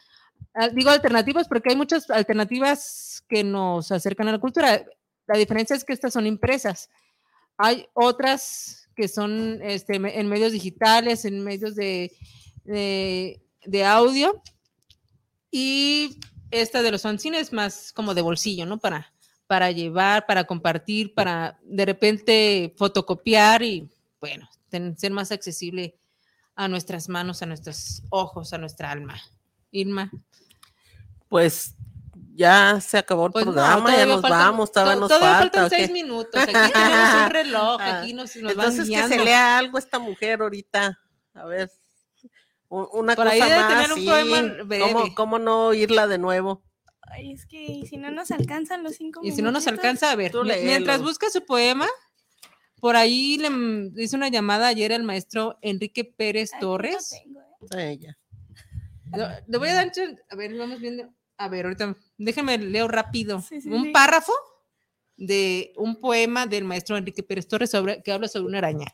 Ah, 0.54 0.68
digo 0.68 0.90
alternativas 0.90 1.48
porque 1.48 1.70
hay 1.70 1.76
muchas 1.76 2.08
alternativas 2.10 3.24
que 3.28 3.42
nos 3.42 3.90
acercan 3.90 4.28
a 4.28 4.32
la 4.32 4.38
cultura. 4.38 4.84
La 5.26 5.38
diferencia 5.38 5.74
es 5.74 5.84
que 5.84 5.92
estas 5.92 6.12
son 6.12 6.26
impresas. 6.26 6.90
Hay 7.56 7.86
otras 7.94 8.88
que 8.94 9.08
son 9.08 9.60
este, 9.62 9.96
en 9.96 10.28
medios 10.28 10.52
digitales, 10.52 11.24
en 11.24 11.42
medios 11.42 11.74
de, 11.74 12.12
audio. 13.84 14.40
Y 15.50 16.18
esta 16.50 16.82
de 16.82 16.92
los 16.92 17.02
fanzines 17.02 17.52
más 17.52 17.92
como 17.92 18.14
de 18.14 18.22
bolsillo, 18.22 18.66
¿no? 18.66 18.78
Para 18.78 19.70
llevar, 19.70 20.26
para 20.26 20.44
compartir, 20.44 21.14
para 21.14 21.58
de 21.64 21.84
repente 21.84 22.74
fotocopiar 22.76 23.62
y, 23.62 23.88
bueno, 24.20 24.48
ten- 24.74 24.98
ser 24.98 25.12
más 25.12 25.30
accesible 25.30 25.96
a 26.56 26.66
nuestras 26.66 27.08
manos, 27.08 27.42
a 27.42 27.46
nuestros 27.46 28.02
ojos, 28.10 28.52
a 28.52 28.58
nuestra 28.58 28.90
alma. 28.90 29.20
Irma. 29.70 30.10
Pues 31.28 31.74
ya 32.34 32.80
se 32.80 32.98
acabó 32.98 33.26
el 33.26 33.32
Pues 33.32 33.46
no, 33.46 33.52
programa, 33.52 33.96
ya 33.96 34.06
nos 34.06 34.20
faltan- 34.22 34.30
vamos, 34.30 34.72
todavía 34.72 34.94
to- 34.94 35.00
nos 35.00 35.08
todavía 35.08 35.38
falta. 35.38 35.60
faltan 35.62 35.78
seis 35.78 35.90
minutos. 35.92 36.42
Aquí 36.42 36.52
tenemos 36.72 37.14
un 37.24 37.30
reloj, 37.30 37.80
aquí 37.80 38.12
nos, 38.14 38.36
nos 38.36 38.54
van 38.56 38.66
Entonces 38.70 38.88
que 38.88 39.08
se 39.08 39.24
lea 39.24 39.58
algo 39.58 39.78
esta 39.78 39.98
mujer 40.00 40.40
ahorita. 40.42 40.98
A 41.34 41.44
ver. 41.46 41.70
Una 42.68 43.14
Por 43.14 43.28
ahí 43.28 43.38
cosa 43.38 43.52
debe 43.52 43.60
más, 43.64 43.72
tener 43.72 43.92
un 43.92 43.98
sí. 44.00 44.06
poema 44.08 44.40
¿Cómo, 44.40 44.64
breve. 44.64 45.14
cómo 45.14 45.38
no 45.38 45.66
oírla 45.66 46.08
de 46.08 46.18
nuevo? 46.18 46.64
Ay, 47.02 47.32
es 47.32 47.46
que 47.46 47.62
¿y 47.62 47.86
si 47.86 47.96
no 47.98 48.10
nos 48.10 48.32
alcanzan 48.32 48.82
los 48.82 48.96
cinco 48.96 49.20
Y 49.22 49.30
si 49.30 49.42
no 49.42 49.52
nos 49.52 49.66
alcanza, 49.68 50.10
a 50.10 50.16
ver, 50.16 50.32
mientras 50.62 51.00
busca 51.02 51.30
su 51.30 51.44
poema, 51.44 51.86
por 52.84 52.96
ahí 52.96 53.38
le 53.38 53.46
m- 53.46 53.92
hice 53.96 54.14
una 54.14 54.28
llamada 54.28 54.68
ayer 54.68 54.92
al 54.92 55.04
maestro 55.04 55.58
Enrique 55.62 56.04
Pérez 56.04 56.50
Torres. 56.60 57.18
tengo, 57.24 57.40
¿eh? 57.78 57.92
Ella. 57.92 58.18
No, 59.06 59.26
Le 59.46 59.56
voy 59.56 59.68
a 59.70 59.74
dar, 59.74 59.90
a 60.28 60.36
ver, 60.36 60.54
vamos 60.54 60.78
viendo. 60.82 61.08
A 61.38 61.48
ver, 61.48 61.64
ahorita, 61.64 61.96
déjeme 62.18 62.58
leo 62.58 62.86
rápido. 62.86 63.40
Sí, 63.40 63.62
sí, 63.62 63.70
un 63.70 63.84
sí. 63.84 63.90
párrafo 63.90 64.34
de 65.16 65.72
un 65.78 65.98
poema 65.98 66.46
del 66.46 66.64
maestro 66.64 66.98
Enrique 66.98 67.22
Pérez 67.22 67.48
Torres 67.48 67.70
sobre, 67.70 68.02
que 68.02 68.12
habla 68.12 68.28
sobre 68.28 68.48
una 68.48 68.58
araña. 68.58 68.88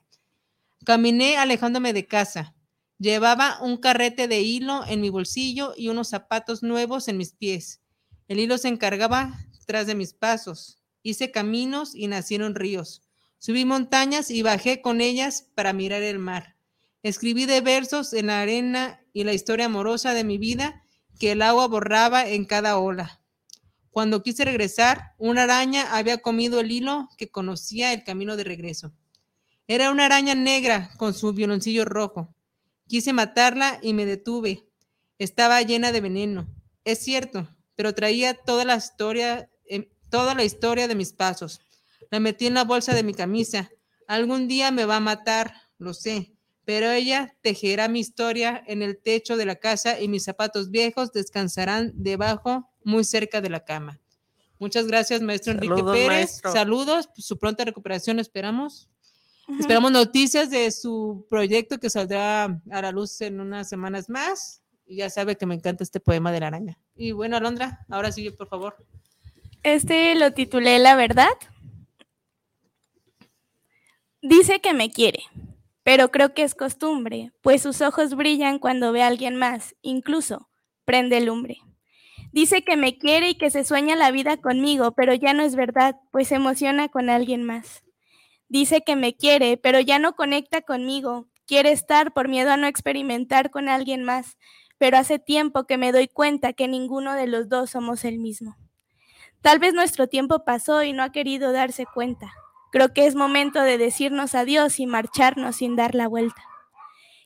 Caminé 0.84 1.36
alejándome 1.36 1.92
de 1.92 2.06
casa. 2.06 2.54
Llevaba 3.00 3.58
un 3.60 3.76
carrete 3.76 4.28
de 4.28 4.40
hilo 4.40 4.82
en 4.86 5.00
mi 5.00 5.08
bolsillo 5.10 5.74
y 5.76 5.88
unos 5.88 6.10
zapatos 6.10 6.62
nuevos 6.62 7.08
en 7.08 7.16
mis 7.16 7.32
pies. 7.32 7.80
El 8.28 8.38
hilo 8.38 8.56
se 8.56 8.68
encargaba 8.68 9.36
tras 9.66 9.88
de 9.88 9.96
mis 9.96 10.14
pasos. 10.14 10.78
Hice 11.02 11.32
caminos 11.32 11.96
y 11.96 12.06
nacieron 12.06 12.54
ríos. 12.54 13.02
Subí 13.40 13.64
montañas 13.64 14.30
y 14.30 14.42
bajé 14.42 14.82
con 14.82 15.00
ellas 15.00 15.48
para 15.54 15.72
mirar 15.72 16.02
el 16.02 16.18
mar. 16.18 16.56
Escribí 17.02 17.46
de 17.46 17.62
versos 17.62 18.12
en 18.12 18.26
la 18.26 18.42
arena 18.42 19.00
y 19.14 19.24
la 19.24 19.32
historia 19.32 19.64
amorosa 19.64 20.12
de 20.12 20.24
mi 20.24 20.36
vida 20.36 20.84
que 21.18 21.32
el 21.32 21.40
agua 21.40 21.66
borraba 21.66 22.28
en 22.28 22.44
cada 22.44 22.76
ola. 22.76 23.22
Cuando 23.90 24.22
quise 24.22 24.44
regresar, 24.44 25.14
una 25.16 25.44
araña 25.44 25.96
había 25.96 26.18
comido 26.18 26.60
el 26.60 26.70
hilo 26.70 27.08
que 27.16 27.30
conocía 27.30 27.94
el 27.94 28.04
camino 28.04 28.36
de 28.36 28.44
regreso. 28.44 28.92
Era 29.66 29.90
una 29.90 30.04
araña 30.04 30.34
negra 30.34 30.90
con 30.98 31.14
su 31.14 31.32
violoncillo 31.32 31.86
rojo. 31.86 32.34
Quise 32.88 33.14
matarla 33.14 33.78
y 33.80 33.94
me 33.94 34.04
detuve. 34.04 34.68
Estaba 35.18 35.62
llena 35.62 35.92
de 35.92 36.02
veneno. 36.02 36.46
Es 36.84 36.98
cierto, 36.98 37.48
pero 37.74 37.94
traía 37.94 38.34
toda 38.34 38.66
la 38.66 38.76
historia, 38.76 39.48
eh, 39.64 39.90
toda 40.10 40.34
la 40.34 40.44
historia 40.44 40.88
de 40.88 40.94
mis 40.94 41.14
pasos. 41.14 41.62
La 42.10 42.20
metí 42.20 42.46
en 42.46 42.54
la 42.54 42.64
bolsa 42.64 42.94
de 42.94 43.02
mi 43.02 43.14
camisa. 43.14 43.70
Algún 44.06 44.48
día 44.48 44.70
me 44.70 44.84
va 44.84 44.96
a 44.96 45.00
matar, 45.00 45.54
lo 45.78 45.94
sé, 45.94 46.32
pero 46.64 46.90
ella 46.90 47.34
tejerá 47.40 47.88
mi 47.88 48.00
historia 48.00 48.62
en 48.66 48.82
el 48.82 48.98
techo 49.00 49.36
de 49.36 49.46
la 49.46 49.56
casa 49.56 50.00
y 50.00 50.08
mis 50.08 50.24
zapatos 50.24 50.70
viejos 50.70 51.12
descansarán 51.12 51.92
debajo, 51.94 52.68
muy 52.84 53.04
cerca 53.04 53.40
de 53.40 53.50
la 53.50 53.64
cama. 53.64 54.00
Muchas 54.58 54.86
gracias, 54.86 55.22
maestro 55.22 55.52
Enrique 55.52 55.74
Saludos, 55.74 55.94
Pérez. 55.96 56.08
maestro. 56.08 56.52
Saludos, 56.52 57.08
su 57.16 57.38
pronta 57.38 57.64
recuperación 57.64 58.18
esperamos. 58.18 58.88
Esperamos 59.58 59.90
noticias 59.90 60.50
de 60.50 60.70
su 60.70 61.26
proyecto 61.28 61.78
que 61.78 61.90
saldrá 61.90 62.44
a 62.44 62.82
la 62.82 62.92
luz 62.92 63.20
en 63.20 63.40
unas 63.40 63.68
semanas 63.68 64.08
más. 64.08 64.62
Y 64.86 64.96
ya 64.96 65.10
sabe 65.10 65.36
que 65.36 65.46
me 65.46 65.54
encanta 65.54 65.82
este 65.82 65.98
poema 65.98 66.30
de 66.30 66.40
la 66.40 66.48
araña. 66.48 66.78
Y 66.94 67.12
bueno, 67.12 67.36
Alondra, 67.36 67.84
ahora 67.88 68.12
sigue, 68.12 68.32
por 68.32 68.48
favor. 68.48 68.76
Este 69.62 70.14
lo 70.14 70.32
titulé 70.32 70.78
La 70.78 70.94
verdad. 70.94 71.30
Dice 74.22 74.60
que 74.60 74.74
me 74.74 74.90
quiere, 74.90 75.22
pero 75.82 76.10
creo 76.10 76.34
que 76.34 76.42
es 76.42 76.54
costumbre, 76.54 77.32
pues 77.40 77.62
sus 77.62 77.80
ojos 77.80 78.14
brillan 78.14 78.58
cuando 78.58 78.92
ve 78.92 79.02
a 79.02 79.06
alguien 79.06 79.36
más, 79.36 79.74
incluso 79.80 80.50
prende 80.84 81.22
lumbre. 81.22 81.56
Dice 82.30 82.62
que 82.62 82.76
me 82.76 82.98
quiere 82.98 83.30
y 83.30 83.34
que 83.36 83.50
se 83.50 83.64
sueña 83.64 83.96
la 83.96 84.10
vida 84.10 84.36
conmigo, 84.36 84.92
pero 84.92 85.14
ya 85.14 85.32
no 85.32 85.42
es 85.42 85.56
verdad, 85.56 85.96
pues 86.12 86.28
se 86.28 86.34
emociona 86.34 86.90
con 86.90 87.08
alguien 87.08 87.44
más. 87.44 87.82
Dice 88.48 88.82
que 88.82 88.94
me 88.94 89.16
quiere, 89.16 89.56
pero 89.56 89.80
ya 89.80 89.98
no 89.98 90.14
conecta 90.16 90.60
conmigo, 90.60 91.26
quiere 91.46 91.72
estar 91.72 92.12
por 92.12 92.28
miedo 92.28 92.50
a 92.50 92.58
no 92.58 92.66
experimentar 92.66 93.50
con 93.50 93.70
alguien 93.70 94.04
más, 94.04 94.36
pero 94.76 94.98
hace 94.98 95.18
tiempo 95.18 95.64
que 95.64 95.78
me 95.78 95.92
doy 95.92 96.08
cuenta 96.08 96.52
que 96.52 96.68
ninguno 96.68 97.14
de 97.14 97.26
los 97.26 97.48
dos 97.48 97.70
somos 97.70 98.04
el 98.04 98.18
mismo. 98.18 98.58
Tal 99.40 99.58
vez 99.60 99.72
nuestro 99.72 100.08
tiempo 100.08 100.44
pasó 100.44 100.82
y 100.82 100.92
no 100.92 101.02
ha 101.02 101.10
querido 101.10 101.52
darse 101.52 101.86
cuenta. 101.86 102.30
Creo 102.70 102.92
que 102.92 103.06
es 103.06 103.14
momento 103.14 103.62
de 103.62 103.78
decirnos 103.78 104.34
adiós 104.34 104.80
y 104.80 104.86
marcharnos 104.86 105.56
sin 105.56 105.76
dar 105.76 105.94
la 105.94 106.08
vuelta. 106.08 106.42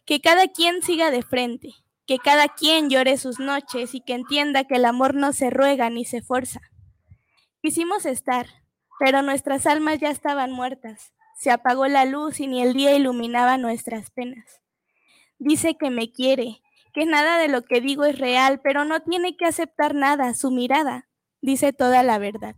Que 0.07 0.21
cada 0.21 0.49
quien 0.49 0.83
siga 0.83 1.11
de 1.11 1.23
frente, 1.23 1.75
que 2.07 2.19
cada 2.19 2.49
quien 2.49 2.91
llore 2.91 3.17
sus 3.17 3.41
noches 3.41 3.95
y 3.95 4.01
que 4.01 4.15
entienda 4.15 4.65
que 4.65 4.77
el 4.77 4.85
amor 4.85 5.15
no 5.15 5.33
se 5.33 5.51
ruega 5.51 5.91
ni 5.91 6.05
se 6.05 6.23
forza. 6.23 6.61
Quisimos 7.63 8.07
estar, 8.07 8.47
pero 8.99 9.23
nuestras 9.23 9.67
almas 9.67 9.99
ya 9.99 10.11
estaban 10.11 10.53
muertas. 10.53 11.13
Se 11.39 11.51
apagó 11.51 11.87
la 11.89 12.05
luz 12.05 12.41
y 12.41 12.47
ni 12.47 12.63
el 12.63 12.75
día 12.75 12.95
iluminaba 12.95 13.59
nuestras 13.59 14.11
penas. 14.11 14.61
Dice 15.39 15.77
que 15.77 15.91
me 15.91 16.13
quiere, 16.13 16.63
que 16.93 17.07
nada 17.07 17.39
de 17.39 17.49
lo 17.49 17.63
que 17.63 17.81
digo 17.81 18.05
es 18.05 18.19
real, 18.19 18.61
pero 18.63 18.85
no 18.85 19.01
tiene 19.01 19.37
que 19.37 19.47
aceptar 19.47 19.95
nada, 19.95 20.35
su 20.35 20.51
mirada 20.51 21.09
dice 21.45 21.75
toda 21.75 22.03
la 22.03 22.19
verdad. 22.19 22.57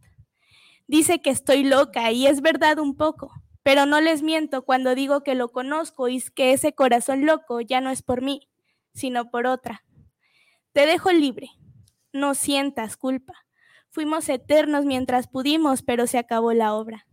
Dice 0.89 1.21
que 1.21 1.31
estoy 1.31 1.65
loca 1.65 2.13
y 2.13 2.27
es 2.27 2.41
verdad 2.41 2.79
un 2.79 2.97
poco, 2.97 3.33
pero 3.63 3.87
no 3.87 4.01
les 4.01 4.23
miento 4.23 4.63
cuando 4.65 4.95
digo 4.95 5.23
que 5.23 5.35
lo 5.35 5.49
conozco 5.49 6.09
y 6.09 6.21
que 6.35 6.53
ese 6.53 6.73
corazón 6.75 7.27
loco 7.27 7.61
ya 7.61 7.81
no 7.81 7.91
es 7.91 8.03
por 8.03 8.23
mí, 8.23 8.49
sino 8.95 9.31
por 9.31 9.47
otra. 9.47 9.85
Te 10.73 10.87
dejo 10.87 11.13
libre, 11.13 11.51
no 12.13 12.35
sientas 12.35 12.97
culpa. 12.97 13.35
Fuimos 13.91 14.29
eternos 14.29 14.85
mientras 14.85 15.27
pudimos, 15.27 15.83
pero 15.83 16.07
se 16.07 16.19
acabó 16.19 16.53
la 16.53 16.75
obra. 16.75 17.07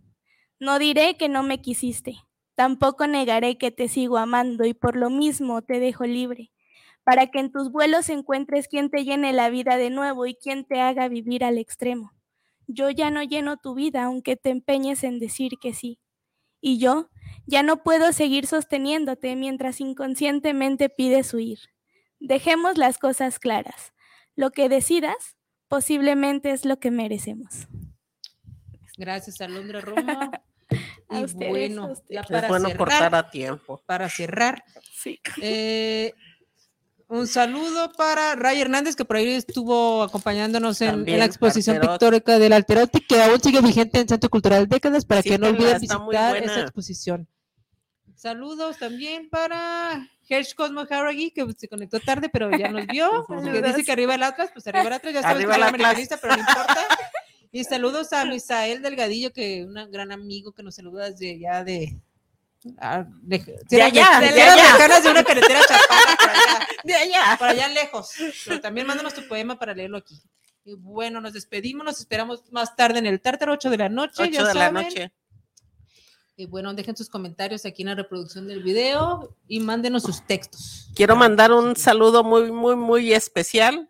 No 0.59 0.80
diré 0.80 1.17
que 1.17 1.30
no 1.30 1.43
me 1.43 1.61
quisiste, 1.61 2.17
tampoco 2.55 3.07
negaré 3.07 3.57
que 3.57 3.71
te 3.71 3.88
sigo 3.88 4.17
amando 4.17 4.65
y 4.65 4.74
por 4.74 4.95
lo 4.95 5.09
mismo 5.09 5.61
te 5.61 5.80
dejo 5.80 6.05
libre 6.05 6.51
para 7.03 7.28
que 7.28 7.39
en 7.39 7.51
tus 7.51 7.71
vuelos 7.71 8.09
encuentres 8.09 8.67
quien 8.67 8.89
te 8.89 9.03
llene 9.03 9.34
la 9.34 9.49
vida 9.49 9.78
de 9.78 9.89
nuevo 9.89 10.26
y 10.26 10.36
quien 10.36 10.65
te 10.65 10.80
haga 10.80 11.07
vivir 11.07 11.43
al 11.43 11.57
extremo. 11.57 12.13
Yo 12.68 12.89
ya 12.89 13.09
no 13.11 13.24
lleno 13.24 13.57
tu 13.57 13.74
vida 13.76 14.03
aunque 14.03 14.36
te 14.36 14.49
empeñes 14.49 15.03
en 15.03 15.20
decir 15.20 15.53
que 15.61 15.74
sí. 15.74 15.99
Y 16.61 16.78
yo 16.78 17.09
ya 17.45 17.61
no 17.64 17.84
puedo 17.84 18.14
seguir 18.14 18.47
sosteniéndote 18.47 19.36
mientras 19.36 19.82
inconscientemente 19.82 20.89
pides 20.89 21.34
huir. 21.34 21.59
Dejemos 22.20 22.78
las 22.78 22.97
cosas 22.97 23.38
claras. 23.39 23.93
Lo 24.36 24.51
que 24.51 24.70
decidas 24.70 25.36
posiblemente 25.68 26.51
es 26.51 26.64
lo 26.66 26.80
que 26.80 26.89
merecemos. 26.91 27.68
Gracias, 28.97 29.41
Alondra 29.41 29.82
Romo. 29.82 30.01
A 31.09 31.20
y 31.20 31.24
ustedes, 31.26 31.49
bueno, 31.49 31.91
Es 31.91 32.01
bueno 32.47 32.68
cerrar, 32.70 32.78
cortar 32.78 33.16
a 33.16 33.30
tiempo. 33.30 33.84
para 33.86 34.09
cerrar, 34.09 34.64
Sí. 34.91 35.20
eh, 35.41 36.14
un 37.08 37.28
saludo 37.28 37.91
para 37.93 38.36
Ray 38.36 38.62
Hernández, 38.62 38.95
que 38.95 39.06
por 39.06 39.18
ahí 39.18 39.30
estuvo 39.30 40.04
acompañándonos 40.04 40.82
en, 40.82 41.08
en 41.08 41.20
la 41.20 41.26
exposición 41.26 41.76
Alterotti. 41.78 41.93
pictórica 41.93 42.39
del 42.39 42.54
Alterotti, 42.54 43.01
que 43.01 43.22
aún 43.22 43.41
sigue 43.41 43.62
vigente 43.62 43.99
en 43.99 44.08
Centro 44.08 44.30
Cultural 44.30 44.68
Décadas, 44.68 45.06
para 45.06 45.22
que 45.22 45.38
no 45.38 45.47
olviden 45.47 45.80
visitar 45.80 46.38
esa 46.38 46.62
exposición. 46.62 47.28
Saludos 48.16 48.78
también 48.78 49.30
para 49.30 50.10
Hersh 50.30 50.56
Cosmo 50.56 50.86
Haragi, 50.89 51.32
que 51.32 51.45
se 51.58 51.68
conectó 51.68 51.99
tarde, 51.99 52.30
pero 52.30 52.49
ya 52.58 52.70
nos 52.70 52.88
vio. 52.88 53.26
que 53.43 53.62
dice 53.62 53.84
que 53.84 53.91
arriba 53.91 54.16
el 54.16 54.24
Atlas, 54.24 54.49
pues 54.54 54.66
arriba 54.68 54.88
el 54.88 54.93
Atlas, 54.93 55.14
ya 55.14 55.22
sabes 55.22 55.38
Arriba 55.38 55.56
que 55.56 55.62
es 55.62 55.68
americanista, 55.68 56.18
pero 56.22 56.36
no 56.36 56.39
importa. 56.39 56.88
Y 57.51 57.66
saludos 57.66 58.14
a 58.14 58.26
Misael 58.26 58.82
Delgadillo, 58.82 59.34
que 59.34 59.66
un 59.66 59.76
gran 59.91 60.12
amigo 60.12 60.54
que 60.54 60.64
nos 60.64 60.76
saluda 60.76 61.12
desde 61.12 61.38
ya 61.38 61.64
de. 61.64 62.01
Ah, 62.80 63.05
de, 63.22 63.39
De 63.70 63.82
allá, 63.82 64.20
de, 64.20 64.41
allá. 64.41 64.99
de 65.01 65.09
una 65.09 65.24
carretera 65.24 65.59
chapada 65.61 66.18
allá, 66.20 66.68
De 66.84 66.95
allá. 66.95 67.36
por 67.38 67.47
allá 67.47 67.68
lejos. 67.70 68.11
Pero 68.45 68.61
también 68.61 68.88
mándanos 68.88 69.14
tu 69.14 69.28
poema 69.28 69.57
para 69.57 69.74
leerlo 69.74 69.97
aquí. 69.97 70.22
Y 70.66 70.76
bueno, 70.76 71.20
nos 71.20 71.34
despedimos, 71.34 71.86
nos 71.86 71.99
esperamos 71.99 72.51
más 72.51 72.76
tarde 72.76 72.99
en 72.99 73.05
el 73.05 73.20
Tártaro, 73.20 73.53
8 73.53 73.70
de 73.70 73.78
la 73.78 73.89
noche. 73.89 74.24
8 74.24 74.32
ya 74.32 74.47
de 74.47 74.53
la 74.53 74.72
noche. 74.72 75.11
Y 76.36 76.47
bueno, 76.47 76.74
dejen 76.74 76.97
sus 76.97 77.09
comentarios 77.09 77.66
aquí 77.66 77.84
en 77.84 77.89
la 77.89 77.95
reproducción 77.95 78.47
del 78.47 78.64
video 78.64 79.36
y 79.47 79.59
mándenos 79.59 80.03
sus 80.03 80.26
textos. 80.26 80.89
Quiero 80.95 81.16
mandar 81.16 81.51
un 81.51 81.76
saludo 81.76 82.24
muy, 82.24 82.51
muy, 82.51 82.76
muy 82.76 83.14
especial 83.14 83.89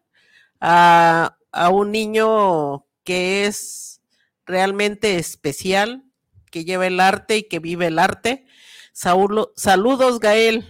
a, 0.60 1.38
a 1.52 1.70
un 1.70 1.92
niño 1.92 2.86
que 3.06 3.46
es 3.46 4.02
realmente 4.46 5.18
especial, 5.18 6.04
que 6.52 6.66
lleva 6.66 6.86
el 6.88 7.00
arte 7.00 7.38
y 7.38 7.44
que 7.44 7.60
vive 7.60 7.88
el 7.88 7.98
arte. 7.98 8.46
Saulo- 8.94 9.52
saludos, 9.56 10.20
Gael. 10.20 10.64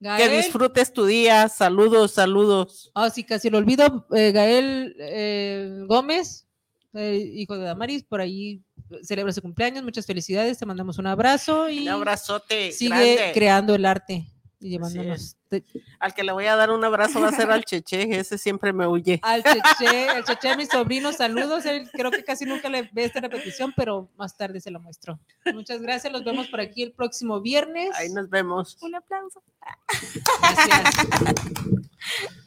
Que 0.00 0.28
disfrutes 0.28 0.92
tu 0.92 1.06
día. 1.06 1.48
Saludos, 1.48 2.12
saludos. 2.12 2.90
Ah, 2.94 3.08
sí, 3.10 3.24
casi 3.24 3.48
lo 3.50 3.58
olvido. 3.58 4.06
eh, 4.14 4.30
Gael 4.32 4.94
eh, 4.98 5.84
Gómez, 5.86 6.46
eh, 6.92 7.16
hijo 7.34 7.56
de 7.56 7.64
Damaris, 7.64 8.04
por 8.04 8.20
ahí 8.20 8.62
celebra 9.02 9.32
su 9.32 9.40
cumpleaños. 9.40 9.82
Muchas 9.84 10.04
felicidades. 10.06 10.58
Te 10.58 10.66
mandamos 10.66 10.98
un 10.98 11.06
abrazo 11.06 11.68
y 11.70 11.80
Un 11.82 11.88
abrazote 11.88 12.72
sigue 12.72 13.14
grande. 13.16 13.30
creando 13.32 13.74
el 13.74 13.84
arte 13.86 14.26
llevándonos 14.60 15.36
te- 15.48 15.64
Al 16.00 16.14
que 16.14 16.24
le 16.24 16.32
voy 16.32 16.46
a 16.46 16.56
dar 16.56 16.70
un 16.70 16.84
abrazo 16.84 17.20
va 17.20 17.28
a 17.28 17.32
ser 17.32 17.50
al 17.50 17.64
Cheche, 17.64 18.18
ese 18.18 18.38
siempre 18.38 18.72
me 18.72 18.86
huye. 18.86 19.20
al 19.22 19.42
Cheche, 19.42 20.08
al 20.10 20.24
Cheche, 20.24 20.56
mi 20.56 20.66
sobrino, 20.66 21.12
saludos. 21.12 21.64
Él 21.66 21.88
creo 21.92 22.10
que 22.10 22.24
casi 22.24 22.44
nunca 22.44 22.68
le 22.68 22.88
ve 22.92 23.04
esta 23.04 23.20
repetición, 23.20 23.72
pero 23.76 24.08
más 24.16 24.36
tarde 24.36 24.60
se 24.60 24.70
lo 24.70 24.80
muestro. 24.80 25.18
Muchas 25.54 25.80
gracias. 25.82 26.12
Los 26.12 26.24
vemos 26.24 26.48
por 26.48 26.60
aquí 26.60 26.82
el 26.82 26.92
próximo 26.92 27.40
viernes. 27.40 27.90
Ahí 27.96 28.08
nos 28.10 28.28
vemos. 28.30 28.76
Un 28.80 28.94
aplauso. 28.94 29.42
Gracias. 30.40 31.06